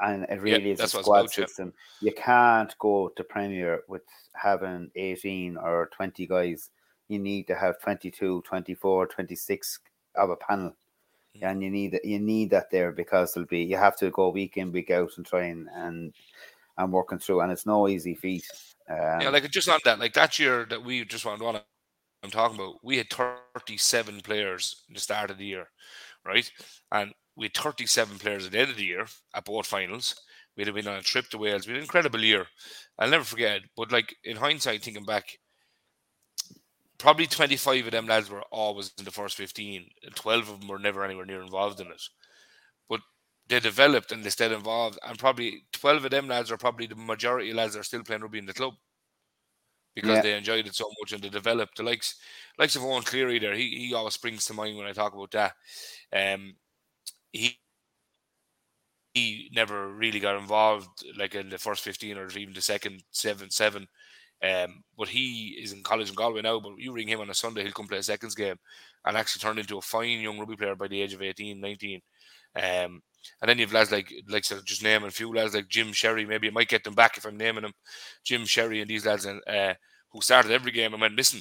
and 0.00 0.24
it 0.24 0.40
really 0.40 0.68
yeah, 0.68 0.74
is 0.74 0.80
a 0.80 0.88
squad 0.88 1.30
system. 1.30 1.72
You 2.00 2.12
can't 2.12 2.74
go 2.78 3.10
to 3.16 3.24
Premier 3.24 3.80
with 3.88 4.02
having 4.34 4.90
18 4.94 5.56
or 5.56 5.88
20 5.94 6.26
guys. 6.26 6.70
You 7.08 7.18
need 7.18 7.46
to 7.46 7.54
have 7.54 7.80
22, 7.80 8.42
24, 8.46 9.06
26 9.06 9.80
of 10.16 10.30
a 10.30 10.36
panel 10.36 10.74
and 11.42 11.62
you 11.62 11.70
need 11.70 11.92
that 11.92 12.04
you 12.04 12.18
need 12.18 12.50
that 12.50 12.70
there 12.70 12.92
because 12.92 13.36
it'll 13.36 13.46
be 13.46 13.60
you 13.60 13.76
have 13.76 13.96
to 13.96 14.10
go 14.10 14.30
week 14.30 14.56
in 14.56 14.72
week 14.72 14.90
out 14.90 15.10
and 15.16 15.26
try 15.26 15.44
and 15.44 15.68
and, 15.74 16.12
and 16.78 16.92
working 16.92 17.18
through, 17.18 17.40
and 17.40 17.52
it's 17.52 17.66
no 17.66 17.88
easy 17.88 18.14
feat. 18.14 18.46
Um, 18.88 19.20
yeah, 19.20 19.30
like 19.30 19.50
just 19.50 19.68
on 19.68 19.80
that, 19.84 19.98
like 19.98 20.14
that 20.14 20.38
year 20.38 20.66
that 20.70 20.84
we 20.84 21.04
just 21.04 21.24
went 21.24 21.42
on, 21.42 21.60
I'm 22.22 22.30
talking 22.30 22.56
about, 22.56 22.76
we 22.82 22.98
had 22.98 23.10
37 23.10 24.20
players 24.20 24.84
in 24.88 24.94
the 24.94 25.00
start 25.00 25.30
of 25.30 25.38
the 25.38 25.46
year, 25.46 25.68
right? 26.24 26.50
And 26.92 27.12
we 27.36 27.46
had 27.46 27.54
37 27.54 28.18
players 28.18 28.46
at 28.46 28.52
the 28.52 28.58
end 28.58 28.70
of 28.70 28.76
the 28.76 28.84
year 28.84 29.06
at 29.34 29.44
both 29.44 29.66
finals. 29.66 30.14
We'd 30.56 30.68
have 30.68 30.76
been 30.76 30.88
on 30.88 30.96
a 30.96 31.02
trip 31.02 31.28
to 31.30 31.38
Wales. 31.38 31.66
We 31.66 31.72
had 31.72 31.78
an 31.78 31.84
incredible 31.84 32.20
year. 32.20 32.46
I'll 32.98 33.10
never 33.10 33.24
forget. 33.24 33.60
But 33.76 33.92
like 33.92 34.16
in 34.24 34.36
hindsight, 34.36 34.82
thinking 34.82 35.04
back, 35.04 35.38
probably 36.98 37.26
25 37.26 37.86
of 37.86 37.92
them 37.92 38.06
lads 38.06 38.30
were 38.30 38.42
always 38.50 38.92
in 38.98 39.04
the 39.04 39.10
first 39.10 39.36
15 39.36 39.86
12 40.14 40.48
of 40.48 40.60
them 40.60 40.68
were 40.68 40.78
never 40.78 41.04
anywhere 41.04 41.26
near 41.26 41.42
involved 41.42 41.80
in 41.80 41.88
it 41.88 42.02
but 42.88 43.00
they 43.48 43.60
developed 43.60 44.12
and 44.12 44.24
they 44.24 44.30
stayed 44.30 44.52
involved 44.52 44.98
and 45.06 45.18
probably 45.18 45.64
12 45.72 46.06
of 46.06 46.10
them 46.10 46.28
lads 46.28 46.50
are 46.50 46.56
probably 46.56 46.86
the 46.86 46.96
majority 46.96 47.50
of 47.50 47.56
lads 47.56 47.74
that 47.74 47.80
are 47.80 47.84
still 47.84 48.02
playing 48.02 48.22
rugby 48.22 48.38
in 48.38 48.46
the 48.46 48.54
club 48.54 48.74
because 49.94 50.16
yeah. 50.16 50.22
they 50.22 50.36
enjoyed 50.36 50.66
it 50.66 50.74
so 50.74 50.90
much 51.00 51.12
and 51.12 51.22
they 51.22 51.28
developed 51.28 51.76
the 51.76 51.82
likes 51.82 52.16
likes 52.58 52.76
of 52.76 52.84
Owen 52.84 53.02
Cleary 53.02 53.38
there 53.38 53.54
he, 53.54 53.86
he 53.88 53.94
always 53.94 54.14
springs 54.14 54.44
to 54.46 54.54
mind 54.54 54.76
when 54.76 54.86
I 54.86 54.92
talk 54.92 55.14
about 55.14 55.30
that 55.32 55.52
um 56.12 56.54
he 57.32 57.58
he 59.14 59.50
never 59.54 59.88
really 59.88 60.20
got 60.20 60.36
involved 60.38 60.88
like 61.18 61.34
in 61.34 61.48
the 61.48 61.58
first 61.58 61.82
15 61.82 62.18
or 62.18 62.28
even 62.36 62.52
the 62.54 62.60
second 62.60 63.02
7 63.12 63.50
7 63.50 63.86
um, 64.42 64.82
but 64.98 65.08
he 65.08 65.58
is 65.62 65.72
in 65.72 65.82
college 65.82 66.10
in 66.10 66.14
Galway 66.14 66.42
now. 66.42 66.60
But 66.60 66.78
you 66.78 66.92
ring 66.92 67.08
him 67.08 67.20
on 67.20 67.30
a 67.30 67.34
Sunday, 67.34 67.62
he'll 67.62 67.72
come 67.72 67.86
play 67.86 67.98
a 67.98 68.02
seconds 68.02 68.34
game 68.34 68.56
and 69.04 69.16
actually 69.16 69.40
turn 69.40 69.58
into 69.58 69.78
a 69.78 69.82
fine 69.82 70.20
young 70.20 70.38
rugby 70.38 70.56
player 70.56 70.74
by 70.74 70.88
the 70.88 71.00
age 71.00 71.14
of 71.14 71.22
18, 71.22 71.60
19. 71.60 72.00
Um, 72.54 73.02
and 73.40 73.48
then 73.48 73.58
you've 73.58 73.72
lads 73.72 73.90
like, 73.90 74.12
like 74.28 74.44
so 74.44 74.60
just 74.64 74.82
naming 74.82 75.08
a 75.08 75.12
few 75.12 75.34
lads 75.34 75.54
like 75.54 75.68
Jim 75.68 75.92
Sherry. 75.92 76.26
Maybe 76.26 76.46
it 76.48 76.54
might 76.54 76.68
get 76.68 76.84
them 76.84 76.94
back 76.94 77.16
if 77.16 77.24
I'm 77.24 77.36
naming 77.36 77.62
them. 77.62 77.72
Jim 78.24 78.44
Sherry 78.44 78.80
and 78.80 78.90
these 78.90 79.06
lads 79.06 79.24
and 79.24 79.40
uh, 79.46 79.74
who 80.12 80.20
started 80.20 80.52
every 80.52 80.72
game 80.72 80.92
and 80.92 81.00
went, 81.00 81.16
listen, 81.16 81.40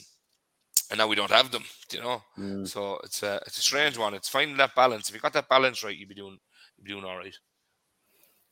and 0.90 0.98
now 0.98 1.08
we 1.08 1.16
don't 1.16 1.32
have 1.32 1.52
them, 1.52 1.64
you 1.92 2.02
know. 2.02 2.22
Mm. 2.38 2.68
So 2.68 3.00
it's 3.04 3.24
a 3.24 3.42
it's 3.46 3.58
a 3.58 3.62
strange 3.62 3.98
one. 3.98 4.14
It's 4.14 4.30
finding 4.30 4.58
that 4.58 4.76
balance. 4.76 5.10
If 5.10 5.16
you 5.16 5.22
got 5.22 5.34
that 5.34 5.50
balance 5.50 5.84
right, 5.84 5.96
you'd 5.96 6.10
be 6.10 6.16
doing 6.16 6.38
you'd 6.78 6.86
be 6.86 6.92
doing 6.92 7.06
all 7.06 7.18
right. 7.18 7.38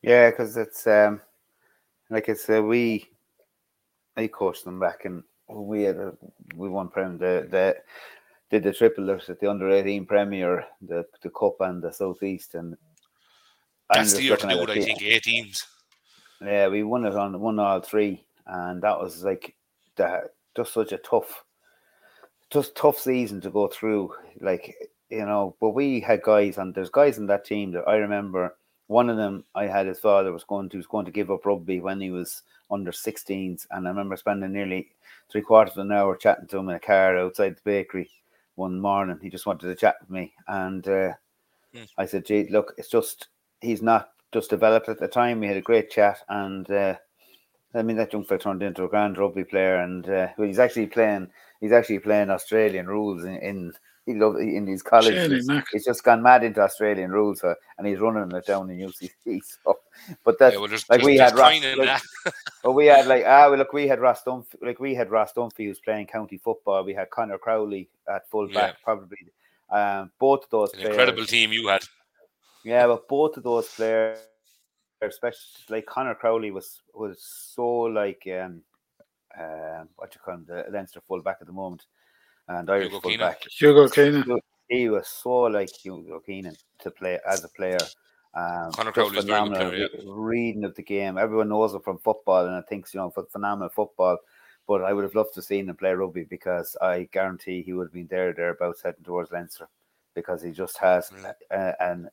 Yeah, 0.02 0.30
because 0.30 0.56
it's 0.56 0.86
um 0.86 1.20
like 2.10 2.28
it's 2.28 2.48
uh, 2.48 2.62
we 2.62 3.08
I 4.16 4.26
coached 4.28 4.64
them 4.64 4.78
back, 4.78 5.04
and 5.04 5.22
we 5.48 5.82
had 5.82 5.96
a, 5.96 6.12
we 6.54 6.68
won 6.68 6.88
prem 6.88 7.18
The, 7.18 7.46
the 7.50 7.76
did 8.50 8.62
the 8.62 8.72
triple 8.72 9.10
at 9.10 9.40
the 9.40 9.50
under 9.50 9.70
eighteen 9.70 10.06
Premier, 10.06 10.64
the 10.82 11.04
the 11.22 11.30
Cup 11.30 11.56
and 11.60 11.82
the 11.82 11.92
Southeast, 11.92 12.54
and 12.54 12.76
that's 13.90 14.12
the 14.12 14.22
year 14.22 14.36
to 14.36 14.46
do 14.46 14.62
it. 14.62 14.70
I 14.70 14.80
think 14.80 15.02
eighteens. 15.02 15.66
Yeah, 16.40 16.68
we 16.68 16.82
won 16.82 17.06
it 17.06 17.16
on 17.16 17.40
won 17.40 17.58
all 17.58 17.80
three, 17.80 18.24
and 18.46 18.82
that 18.82 18.98
was 18.98 19.24
like 19.24 19.54
that 19.96 20.34
just 20.56 20.72
such 20.72 20.92
a 20.92 20.98
tough, 20.98 21.44
just 22.50 22.76
tough 22.76 22.98
season 22.98 23.40
to 23.42 23.50
go 23.50 23.68
through. 23.68 24.12
Like 24.40 24.74
you 25.10 25.24
know, 25.24 25.56
but 25.60 25.70
we 25.70 26.00
had 26.00 26.22
guys, 26.22 26.58
and 26.58 26.74
there's 26.74 26.90
guys 26.90 27.18
in 27.18 27.26
that 27.26 27.44
team 27.44 27.72
that 27.72 27.88
I 27.88 27.96
remember. 27.96 28.56
One 28.86 29.08
of 29.08 29.16
them, 29.16 29.44
I 29.54 29.66
had 29.66 29.86
his 29.86 29.98
father 29.98 30.30
was 30.30 30.44
going 30.44 30.68
to 30.68 30.76
was 30.76 30.86
going 30.86 31.06
to 31.06 31.10
give 31.10 31.30
up 31.30 31.46
rugby 31.46 31.80
when 31.80 32.02
he 32.02 32.10
was 32.10 32.42
under 32.70 32.90
16s. 32.90 33.66
And 33.70 33.86
I 33.86 33.90
remember 33.90 34.16
spending 34.16 34.52
nearly 34.52 34.90
three 35.30 35.40
quarters 35.40 35.76
of 35.76 35.86
an 35.86 35.92
hour 35.92 36.16
chatting 36.16 36.46
to 36.48 36.58
him 36.58 36.68
in 36.68 36.76
a 36.76 36.80
car 36.80 37.16
outside 37.16 37.56
the 37.56 37.62
bakery 37.64 38.10
one 38.56 38.78
morning. 38.78 39.18
He 39.22 39.30
just 39.30 39.46
wanted 39.46 39.68
to 39.68 39.74
chat 39.74 39.96
with 40.00 40.10
me. 40.10 40.32
And 40.48 40.86
uh, 40.86 41.12
mm. 41.74 41.88
I 41.96 42.06
said, 42.06 42.26
gee, 42.26 42.48
look, 42.50 42.74
it's 42.76 42.90
just, 42.90 43.28
he's 43.60 43.82
not 43.82 44.10
just 44.32 44.50
developed 44.50 44.88
at 44.88 45.00
the 45.00 45.08
time. 45.08 45.40
We 45.40 45.46
had 45.46 45.56
a 45.56 45.62
great 45.62 45.90
chat. 45.90 46.20
And 46.28 46.70
uh, 46.70 46.96
I 47.74 47.82
mean, 47.82 47.96
that 47.96 48.12
young 48.12 48.24
fella 48.24 48.40
turned 48.40 48.62
into 48.62 48.84
a 48.84 48.88
grand 48.88 49.18
rugby 49.18 49.44
player. 49.44 49.76
And 49.76 50.08
uh, 50.08 50.28
well, 50.36 50.46
he's 50.46 50.58
actually 50.58 50.86
playing, 50.86 51.30
he's 51.64 51.72
actually 51.72 51.98
playing 51.98 52.28
Australian 52.28 52.86
rules 52.86 53.24
in, 53.24 53.36
in 53.36 53.72
he 54.04 54.12
love 54.12 54.36
in 54.36 54.66
his 54.66 54.82
college. 54.82 55.30
He's, 55.72 55.84
just 55.86 56.04
gone 56.04 56.22
mad 56.22 56.44
into 56.44 56.60
Australian 56.60 57.10
rules, 57.10 57.40
so, 57.40 57.54
and 57.78 57.86
he's 57.86 58.00
running 58.00 58.36
it 58.36 58.46
down 58.46 58.68
in 58.70 58.78
UCC. 58.78 59.40
So, 59.64 59.78
but 60.24 60.38
that's 60.38 60.54
Yeah, 60.54 60.60
well, 60.60 60.68
there's, 60.68 60.86
like 60.90 61.00
there's, 61.00 61.06
we 61.06 61.16
had 61.16 61.34
Ross, 61.34 61.62
like, 61.62 61.76
that. 61.86 62.02
but 62.62 62.72
we 62.72 62.84
had 62.84 63.06
like 63.06 63.24
ah, 63.26 63.48
well, 63.48 63.58
look, 63.58 63.72
we 63.72 63.88
had 63.88 63.98
Ross 64.00 64.22
Dunphy, 64.22 64.56
like 64.60 64.78
we 64.78 64.94
had 64.94 65.10
Ross 65.10 65.32
Dunphy 65.32 65.66
who's 65.66 65.78
playing 65.78 66.06
county 66.06 66.36
football. 66.36 66.84
We 66.84 66.92
had 66.92 67.08
Connor 67.08 67.38
Crowley 67.38 67.88
at 68.12 68.28
full 68.28 68.50
Yeah. 68.50 68.54
back, 68.54 68.82
probably. 68.82 69.16
Um, 69.70 70.10
both 70.18 70.44
of 70.44 70.50
those 70.50 70.74
An 70.74 70.80
players, 70.80 70.90
incredible 70.90 71.24
team 71.24 71.52
you 71.52 71.68
had. 71.68 71.84
yeah, 72.62 72.86
but 72.86 73.08
both 73.08 73.38
of 73.38 73.42
those 73.42 73.68
players, 73.68 74.18
especially 75.00 75.38
like 75.70 75.86
Connor 75.86 76.14
Crowley, 76.14 76.50
was 76.50 76.82
was 76.92 77.22
so 77.22 77.66
like 77.66 78.28
um, 78.38 78.60
um 79.38 79.88
what 79.96 80.14
you 80.14 80.20
call 80.24 80.34
him, 80.34 80.44
the 80.46 80.66
Leinster 80.70 81.00
full 81.00 81.22
back 81.22 81.38
at 81.40 81.46
the 81.46 81.52
moment, 81.52 81.84
and 82.48 82.68
Irish 82.70 82.86
Hugo 82.86 83.00
full 83.00 83.10
Keenan. 83.10 83.34
Hugo 83.50 83.88
Keenan. 83.88 84.40
He 84.68 84.88
was 84.88 85.08
so 85.08 85.42
like 85.42 85.70
Hugo 85.70 86.20
Keenan 86.20 86.56
to 86.80 86.90
play 86.90 87.18
as 87.28 87.44
a 87.44 87.48
player. 87.48 87.78
Um, 88.34 88.72
Connor 88.72 88.92
Crowley's 88.92 89.24
a 89.24 89.26
very 89.26 89.26
good 89.26 89.26
phenomenal 89.26 89.70
player, 89.70 89.88
re- 89.92 90.04
reading 90.06 90.64
of 90.64 90.74
the 90.74 90.82
game. 90.82 91.18
Everyone 91.18 91.48
knows 91.50 91.74
him 91.74 91.82
from 91.82 91.98
football, 91.98 92.46
and 92.46 92.54
I 92.54 92.62
think 92.62 92.86
you 92.92 93.00
know 93.00 93.10
for 93.10 93.24
phenomenal 93.26 93.68
football. 93.68 94.18
But 94.66 94.82
I 94.82 94.92
would 94.94 95.04
have 95.04 95.14
loved 95.14 95.34
to 95.34 95.38
have 95.40 95.44
seen 95.44 95.68
him 95.68 95.76
play 95.76 95.92
rugby 95.92 96.24
because 96.24 96.74
I 96.80 97.08
guarantee 97.12 97.62
he 97.62 97.74
would 97.74 97.88
have 97.88 97.92
been 97.92 98.06
there 98.06 98.32
thereabouts 98.32 98.82
heading 98.82 99.04
towards 99.04 99.30
Leinster 99.30 99.68
because 100.14 100.42
he 100.42 100.52
just 100.52 100.78
has 100.78 101.10
Mm. 101.10 101.34
a, 101.50 101.82
an 101.82 102.10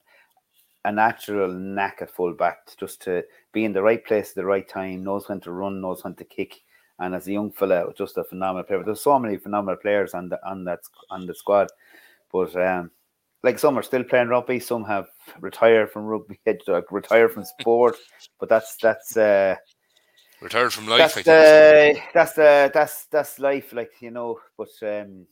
a 0.83 0.91
natural 0.91 1.51
knack 1.53 1.99
at 2.01 2.09
full 2.09 2.33
back 2.33 2.65
to 2.65 2.75
just 2.77 3.01
to 3.03 3.23
be 3.53 3.65
in 3.65 3.71
the 3.71 3.81
right 3.81 4.03
place 4.03 4.29
at 4.29 4.35
the 4.35 4.45
right 4.45 4.67
time, 4.67 5.03
knows 5.03 5.29
when 5.29 5.39
to 5.41 5.51
run, 5.51 5.79
knows 5.79 6.03
when 6.03 6.15
to 6.15 6.25
kick. 6.25 6.61
And 7.01 7.13
as 7.13 7.27
a 7.27 7.33
young 7.33 7.51
fella, 7.51 7.91
just 7.97 8.17
a 8.17 8.23
phenomenal 8.23 8.63
player. 8.63 8.79
But 8.79 8.85
there's 8.85 9.01
so 9.01 9.19
many 9.19 9.35
phenomenal 9.35 9.75
players 9.81 10.13
on 10.13 10.29
the 10.29 10.39
on 10.47 10.63
that 10.65 10.79
on 11.09 11.25
the 11.25 11.35
squad. 11.35 11.67
But 12.31 12.55
um, 12.55 12.91
like 13.43 13.59
some 13.59 13.77
are 13.77 13.83
still 13.83 14.03
playing 14.03 14.29
rugby, 14.29 14.59
some 14.59 14.85
have 14.85 15.07
retired 15.39 15.91
from 15.91 16.05
rugby, 16.05 16.39
like 16.67 16.91
retired 16.91 17.33
from 17.33 17.43
sport. 17.43 17.97
But 18.39 18.47
that's 18.47 18.77
that's 18.77 19.17
uh, 19.17 19.55
Retired 20.41 20.73
from 20.73 20.87
life, 20.87 21.15
I 21.17 21.21
that's 21.21 21.93
think. 21.93 21.97
uh, 21.97 22.01
that's 22.15 22.37
uh, 22.37 22.69
that's 22.73 23.05
that's 23.05 23.37
life, 23.37 23.73
like 23.73 23.91
you 23.99 24.09
know. 24.09 24.39
But 24.57 24.69
um, 24.81 25.27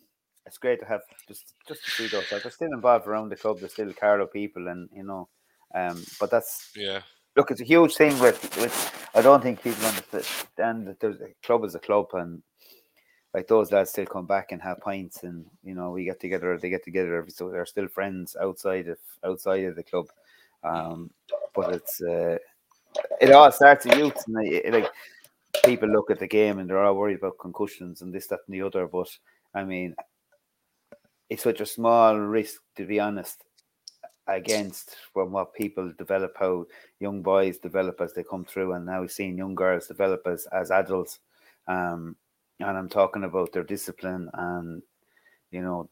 it's 0.45 0.59
great 0.59 0.79
to 0.81 0.85
have 0.85 1.01
just 1.27 1.55
just 1.67 1.83
to 1.83 1.91
see 1.91 2.07
those. 2.07 2.31
Like, 2.31 2.43
they're 2.43 2.51
still 2.51 2.71
involved 2.73 3.07
around 3.07 3.29
the 3.29 3.35
club. 3.35 3.59
They're 3.59 3.69
still 3.69 3.91
Carlow 3.91 4.27
people, 4.27 4.67
and 4.67 4.87
you 4.93 5.03
know. 5.03 5.27
Um, 5.73 6.03
but 6.19 6.29
that's 6.29 6.69
yeah. 6.75 7.01
Look, 7.39 7.51
it's 7.51 7.61
a 7.61 7.63
huge 7.75 7.95
thing 7.95 8.19
with 8.19 8.41
with. 8.57 9.09
I 9.15 9.21
don't 9.21 9.41
think 9.41 9.63
people 9.63 9.85
understand 9.85 10.85
that 10.87 10.99
there's 10.99 11.21
a 11.21 11.29
club 11.41 11.63
is 11.63 11.73
a 11.73 11.79
club, 11.79 12.07
and 12.13 12.43
like 13.33 13.47
those 13.47 13.71
lads 13.71 13.91
still 13.91 14.05
come 14.05 14.25
back 14.25 14.51
and 14.51 14.61
have 14.61 14.81
pints, 14.81 15.23
and 15.23 15.45
you 15.63 15.73
know 15.73 15.91
we 15.91 16.03
get 16.03 16.19
together. 16.19 16.57
They 16.57 16.69
get 16.69 16.83
together 16.83 17.15
every 17.15 17.31
so 17.31 17.49
they're 17.49 17.65
still 17.65 17.87
friends 17.87 18.35
outside 18.41 18.89
of 18.89 18.97
outside 19.23 19.63
of 19.63 19.77
the 19.77 19.83
club. 19.83 20.07
Um, 20.65 21.11
but 21.55 21.73
it's 21.75 22.01
uh, 22.01 22.37
it 23.21 23.31
all 23.31 23.51
starts 23.53 23.85
at 23.85 23.97
youth, 23.97 24.21
and 24.27 24.35
they- 24.35 24.69
like 24.69 24.91
people 25.63 25.87
look 25.87 26.11
at 26.11 26.19
the 26.19 26.27
game 26.27 26.59
and 26.59 26.69
they're 26.69 26.83
all 26.83 26.95
worried 26.95 27.17
about 27.19 27.39
concussions 27.39 28.01
and 28.01 28.13
this, 28.13 28.27
that, 28.27 28.39
and 28.47 28.53
the 28.53 28.61
other. 28.61 28.85
But 28.85 29.09
I 29.55 29.63
mean, 29.63 29.95
it's 31.29 31.43
such 31.43 31.61
a 31.61 31.65
small 31.65 32.17
risk 32.19 32.61
to 32.75 32.85
be 32.85 32.99
honest 32.99 33.45
against 34.29 34.95
from 35.13 35.31
what 35.31 35.53
people 35.53 35.91
develop 35.97 36.35
how 36.39 36.65
young 36.99 37.21
boys 37.21 37.57
develop 37.57 37.99
as 38.01 38.13
they 38.13 38.23
come 38.23 38.45
through 38.45 38.73
and 38.73 38.85
now 38.85 39.01
we're 39.01 39.07
seeing 39.07 39.37
young 39.37 39.55
girls 39.55 39.87
develop 39.87 40.21
as, 40.27 40.47
as 40.51 40.71
adults. 40.71 41.19
Um 41.67 42.15
and 42.61 42.77
i'm 42.77 42.89
talking 42.89 43.23
about 43.23 43.53
their 43.53 43.63
discipline 43.63 44.29
and 44.33 44.81
you 45.51 45.61
know 45.61 45.89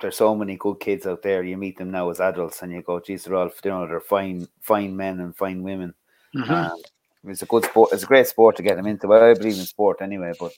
there's 0.00 0.16
so 0.16 0.34
many 0.34 0.56
good 0.56 0.80
kids 0.80 1.06
out 1.06 1.22
there. 1.22 1.42
You 1.44 1.56
meet 1.56 1.76
them 1.76 1.90
now 1.90 2.08
as 2.10 2.20
adults 2.20 2.62
and 2.62 2.72
you 2.72 2.82
go 2.82 3.00
geez 3.00 3.24
they're 3.24 3.36
all 3.36 3.50
you 3.64 3.70
know 3.70 3.86
they're 3.86 4.00
fine 4.00 4.48
fine 4.60 4.96
men 4.96 5.20
and 5.20 5.36
fine 5.36 5.62
women. 5.62 5.94
Mhm. 6.34 6.50
um, 6.50 6.78
it's 7.24 7.42
a 7.42 7.46
good 7.46 7.64
sport 7.64 7.90
it's 7.92 8.02
a 8.02 8.06
great 8.06 8.26
sport 8.26 8.56
to 8.56 8.62
get 8.62 8.76
them 8.76 8.86
into. 8.86 9.06
Well, 9.06 9.22
i 9.22 9.34
believe 9.34 9.58
in 9.58 9.64
sport 9.66 9.98
anyway 10.00 10.32
but 10.38 10.52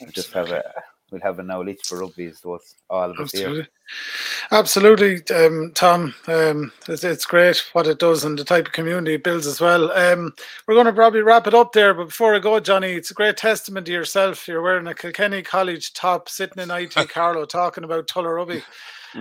we 0.00 0.06
just 0.12 0.32
have 0.32 0.50
a 0.50 0.72
we'll 1.14 1.22
have 1.22 1.38
a 1.38 1.42
knowledge 1.42 1.78
for 1.84 2.00
rugby 2.00 2.24
is 2.24 2.40
what 2.42 2.60
all 2.90 3.10
of 3.10 3.18
us 3.20 3.30
here 3.30 3.68
Absolutely. 4.50 5.20
Absolutely, 5.20 5.36
um, 5.36 5.72
Tom. 5.74 6.14
Um, 6.26 6.72
it's, 6.88 7.04
it's 7.04 7.26
great 7.26 7.62
what 7.72 7.86
it 7.86 7.98
does 7.98 8.24
and 8.24 8.38
the 8.38 8.44
type 8.44 8.66
of 8.66 8.72
community 8.72 9.14
it 9.14 9.22
builds 9.22 9.46
as 9.46 9.60
well. 9.60 9.92
Um, 9.92 10.32
we're 10.66 10.74
going 10.74 10.86
to 10.86 10.92
probably 10.92 11.20
wrap 11.20 11.46
it 11.46 11.54
up 11.54 11.72
there, 11.72 11.94
but 11.94 12.06
before 12.06 12.34
I 12.34 12.38
go, 12.38 12.58
Johnny, 12.60 12.92
it's 12.92 13.10
a 13.10 13.14
great 13.14 13.36
testament 13.36 13.86
to 13.86 13.92
yourself. 13.92 14.48
You're 14.48 14.62
wearing 14.62 14.86
a 14.86 14.94
Kilkenny 14.94 15.42
College 15.42 15.92
top, 15.92 16.28
sitting 16.28 16.62
in 16.62 16.70
IT 16.70 16.94
Carlow, 17.10 17.44
talking 17.44 17.84
about 17.84 18.08
Tullow 18.08 18.36
rugby. 18.36 18.62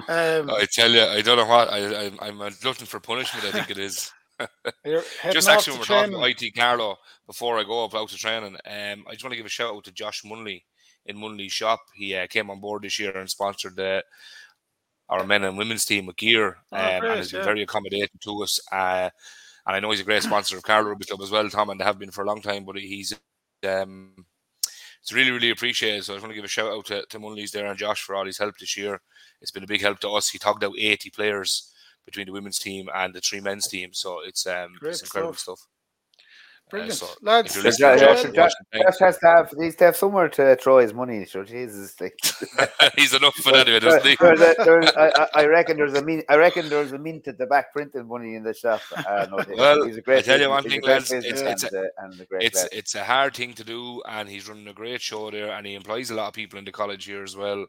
Um, 0.07 0.49
I 0.49 0.65
tell 0.71 0.89
you, 0.89 1.03
I 1.03 1.21
don't 1.21 1.37
know 1.37 1.45
what. 1.45 1.69
I, 1.69 2.05
I, 2.05 2.11
I'm 2.21 2.39
looking 2.39 2.87
for 2.87 2.99
punishment, 2.99 3.45
I 3.45 3.51
think 3.51 3.69
it 3.69 3.77
is. 3.77 4.11
just 5.31 5.47
actually, 5.47 5.73
when 5.73 5.79
we're 5.79 5.85
talking 5.85 6.11
training. 6.11 6.15
about 6.15 6.43
IT 6.43 6.55
Carlow, 6.55 6.97
before 7.27 7.59
I 7.59 7.63
go 7.63 7.85
up 7.85 7.93
out 7.93 8.09
to 8.09 8.17
training, 8.17 8.55
um, 8.55 9.05
I 9.07 9.11
just 9.11 9.23
want 9.23 9.33
to 9.33 9.37
give 9.37 9.45
a 9.45 9.49
shout 9.49 9.75
out 9.75 9.83
to 9.83 9.91
Josh 9.91 10.23
Munley 10.23 10.63
in 11.05 11.17
Munley's 11.17 11.51
shop. 11.51 11.81
He 11.93 12.15
uh, 12.15 12.27
came 12.27 12.49
on 12.49 12.59
board 12.59 12.83
this 12.83 12.99
year 12.99 13.15
and 13.17 13.29
sponsored 13.29 13.75
the 13.75 14.03
our 15.09 15.25
men 15.25 15.43
and 15.43 15.57
women's 15.57 15.85
team 15.85 16.05
with 16.05 16.15
gear, 16.17 16.57
Oh, 16.71 16.77
um, 16.77 16.99
great, 16.99 17.09
and 17.09 17.17
has 17.17 17.31
been 17.31 17.41
yeah. 17.41 17.45
very 17.45 17.61
accommodating 17.63 18.19
to 18.21 18.43
us. 18.43 18.59
Uh, 18.71 19.09
and 19.65 19.75
I 19.75 19.79
know 19.79 19.91
he's 19.91 19.99
a 19.99 20.05
great 20.05 20.23
sponsor 20.23 20.57
of 20.57 20.63
Carlow 20.63 20.89
Rugby 20.89 21.05
Club 21.05 21.21
as 21.21 21.31
well, 21.31 21.49
Tom, 21.49 21.69
and 21.69 21.79
they 21.79 21.85
have 21.85 21.99
been 21.99 22.11
for 22.11 22.23
a 22.23 22.27
long 22.27 22.41
time. 22.41 22.65
But 22.65 22.77
he's 22.77 23.13
um, 23.67 24.25
it's 25.01 25.11
really, 25.13 25.31
really 25.31 25.49
appreciated. 25.49 26.03
So 26.05 26.13
I 26.13 26.15
just 26.15 26.23
want 26.23 26.31
to 26.31 26.35
give 26.35 26.45
a 26.45 26.47
shout 26.47 26.71
out 26.71 26.85
to, 26.85 27.05
to 27.09 27.19
Munley's 27.19 27.51
there 27.51 27.65
and 27.65 27.77
Josh 27.77 28.01
for 28.01 28.15
all 28.15 28.25
his 28.25 28.37
help 28.37 28.57
this 28.57 28.77
year. 28.77 29.01
It's 29.41 29.51
been 29.51 29.63
a 29.63 29.67
big 29.67 29.81
help 29.81 29.99
to 29.99 30.09
us. 30.09 30.29
He 30.29 30.37
talked 30.37 30.63
out 30.63 30.73
80 30.77 31.09
players 31.09 31.73
between 32.05 32.25
the 32.25 32.31
women's 32.31 32.57
team 32.59 32.89
and 32.95 33.13
the 33.13 33.19
three 33.19 33.41
men's 33.41 33.67
team. 33.67 33.89
So 33.93 34.21
it's 34.25 34.47
um 34.47 34.75
it's 34.81 35.01
incredible 35.01 35.33
stuff. 35.33 35.59
stuff. 35.59 35.67
Brilliant. 36.69 36.93
so 36.95 37.07
Lads, 37.21 37.55
if 37.55 37.63
you're 37.63 37.71
Josh, 37.71 37.79
listening, 38.01 38.33
Josh, 38.33 38.33
Josh, 38.33 38.33
Josh, 38.33 38.51
watching, 38.73 38.83
Josh 38.87 38.99
has 38.99 39.17
to 39.19 39.27
have 39.27 39.49
he 39.51 39.55
needs 39.57 39.75
to 39.75 39.83
have 39.85 39.95
somewhere 39.95 40.27
to 40.29 40.55
throw 40.55 40.79
his 40.79 40.91
money. 40.93 41.23
So 41.25 41.43
Jesus, 41.43 41.99
like 42.01 42.15
he's 42.95 43.13
enough 43.13 43.35
for 43.35 43.49
anyway, 43.55 43.79
There- 43.79 43.99
doesn't 43.99 44.05
he? 44.09 44.15
there's 44.19 44.41
a- 44.41 44.55
there's- 44.63 44.91
I, 44.97 45.09
I- 45.35 45.41
I 45.41 45.45
reckon 45.57 45.77
there's 45.77 45.93
a 45.93 46.03
min, 46.03 46.23
I 46.29 46.35
reckon 46.37 46.69
there's 46.69 46.91
a 46.91 46.97
mint 46.97 47.27
at 47.27 47.37
the 47.37 47.45
back 47.45 47.73
printing 47.73 48.07
money 48.07 48.33
in 48.35 48.41
the 48.43 48.55
shop. 48.55 48.81
Uh, 48.95 49.27
no, 49.29 49.43
Well, 49.55 49.85
he's 49.85 49.97
a 49.97 50.01
great 50.01 50.19
I 50.19 50.21
tell 50.21 50.41
you 50.41 50.49
one 50.49 50.63
thing, 50.63 50.81
lads, 50.81 51.11
it's- 51.11 51.31
it's 51.41 51.63
and, 51.63 51.75
uh, 51.75 51.87
and 51.99 52.19
a 52.19 52.25
great 52.25 52.43
it's 52.43 52.63
lad. 52.63 52.69
it's 52.71 52.95
a 52.95 53.03
hard 53.03 53.35
thing 53.35 53.53
to 53.53 53.63
do, 53.63 54.01
and 54.09 54.27
he's 54.27 54.49
running 54.49 54.67
a 54.67 54.73
great 54.73 55.01
show 55.01 55.29
there, 55.29 55.51
and 55.51 55.67
he 55.67 55.75
employs 55.75 56.09
a 56.09 56.15
lot 56.15 56.29
of 56.29 56.33
people 56.33 56.57
in 56.57 56.65
the 56.65 56.71
college 56.71 57.05
here 57.05 57.21
as 57.23 57.35
well. 57.35 57.67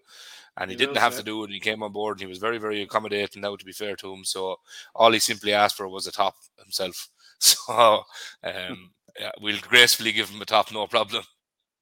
And 0.57 0.70
he, 0.70 0.76
He 0.76 0.78
didn't 0.78 0.94
does, 0.94 1.02
have 1.02 1.12
yeah. 1.14 1.18
to 1.18 1.24
do 1.24 1.44
it. 1.44 1.50
He 1.50 1.59
came 1.59 1.83
on 1.83 1.90
board, 1.92 2.14
and 2.16 2.20
he 2.22 2.26
was 2.28 2.38
very, 2.38 2.59
very 2.59 2.80
accommodating. 2.80 3.42
Now, 3.42 3.57
to 3.57 3.64
be 3.64 3.72
fair 3.72 3.96
to 3.96 4.14
him, 4.14 4.24
so 4.24 4.61
all 4.94 5.11
he 5.11 5.18
simply 5.18 5.52
asked 5.52 5.76
for 5.76 5.88
was 5.88 6.07
a 6.07 6.12
top 6.12 6.37
himself. 6.62 7.09
So 7.40 8.03
um, 8.42 8.90
yeah, 9.18 9.31
we'll 9.40 9.59
gracefully 9.61 10.12
give 10.12 10.29
him 10.31 10.40
a 10.42 10.44
top, 10.44 10.73
no 10.73 10.87
problem. 10.87 11.23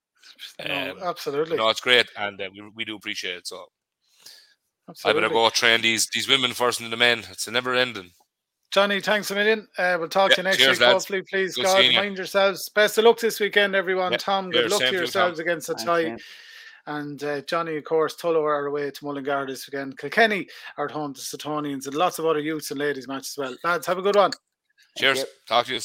no, 0.68 0.90
Um, 0.92 0.98
absolutely. 1.02 1.56
no, 1.56 1.68
it's 1.68 1.80
great, 1.80 2.06
and 2.16 2.40
uh, 2.40 2.50
we, 2.52 2.70
we 2.74 2.84
do 2.84 2.96
appreciate 2.96 3.36
it. 3.36 3.46
So 3.46 3.66
I 5.04 5.12
better 5.12 5.28
go 5.28 5.48
train 5.50 5.80
these 5.80 6.08
these 6.12 6.28
women 6.28 6.52
first 6.52 6.80
and 6.80 6.92
the 6.92 6.96
men. 6.96 7.20
It's 7.30 7.46
a 7.46 7.50
never 7.50 7.74
ending. 7.74 8.10
Johnny, 8.72 9.00
thanks 9.00 9.30
a 9.30 9.34
million. 9.34 9.68
Uh, 9.76 9.96
we'll 10.00 10.08
talk 10.08 10.30
Yeah, 10.30 10.36
to 10.36 10.40
you 10.40 10.44
next 10.44 10.56
cheers, 10.58 10.78
week. 10.78 10.80
lads. 10.80 11.04
Hopefully, 11.04 11.22
please, 11.30 11.54
Good 11.54 11.64
God, 11.64 11.76
seeing 11.78 11.92
you. 11.92 11.98
mind 11.98 12.16
yourselves. 12.16 12.68
Best 12.70 12.96
of 12.98 13.04
luck 13.04 13.18
this 13.20 13.38
weekend, 13.38 13.74
everyone. 13.74 14.12
Yeah, 14.12 14.18
Tom, 14.18 14.50
good 14.50 14.70
luck 14.70 14.80
to 14.80 14.86
to 14.86 14.92
you, 14.92 14.98
yourselves 15.00 15.38
Tom. 15.38 15.42
against 15.46 15.66
the 15.68 15.74
Thanks, 15.74 15.84
tie. 15.84 16.16
And 16.86 17.22
uh, 17.22 17.42
Johnny, 17.42 17.76
of 17.76 17.84
course, 17.84 18.16
Tullow 18.16 18.42
are 18.42 18.66
away 18.66 18.90
to 18.90 19.04
Mullingar 19.04 19.46
this 19.46 19.68
weekend. 19.68 19.98
Kilkenny 19.98 20.48
are 20.78 20.86
at 20.86 20.90
home 20.90 21.12
to 21.14 21.20
Suttonians 21.20 21.86
and 21.86 21.94
lots 21.94 22.18
of 22.18 22.24
other 22.26 22.40
youths 22.40 22.70
and 22.70 22.80
ladies 22.80 23.06
matches 23.06 23.34
as 23.34 23.38
well. 23.38 23.56
Lads, 23.62 23.86
have 23.86 23.98
a 23.98 24.02
good 24.02 24.16
one. 24.16 24.32
Cheers. 24.96 25.24
Talk 25.46 25.66
to 25.66 25.74
you. 25.74 25.80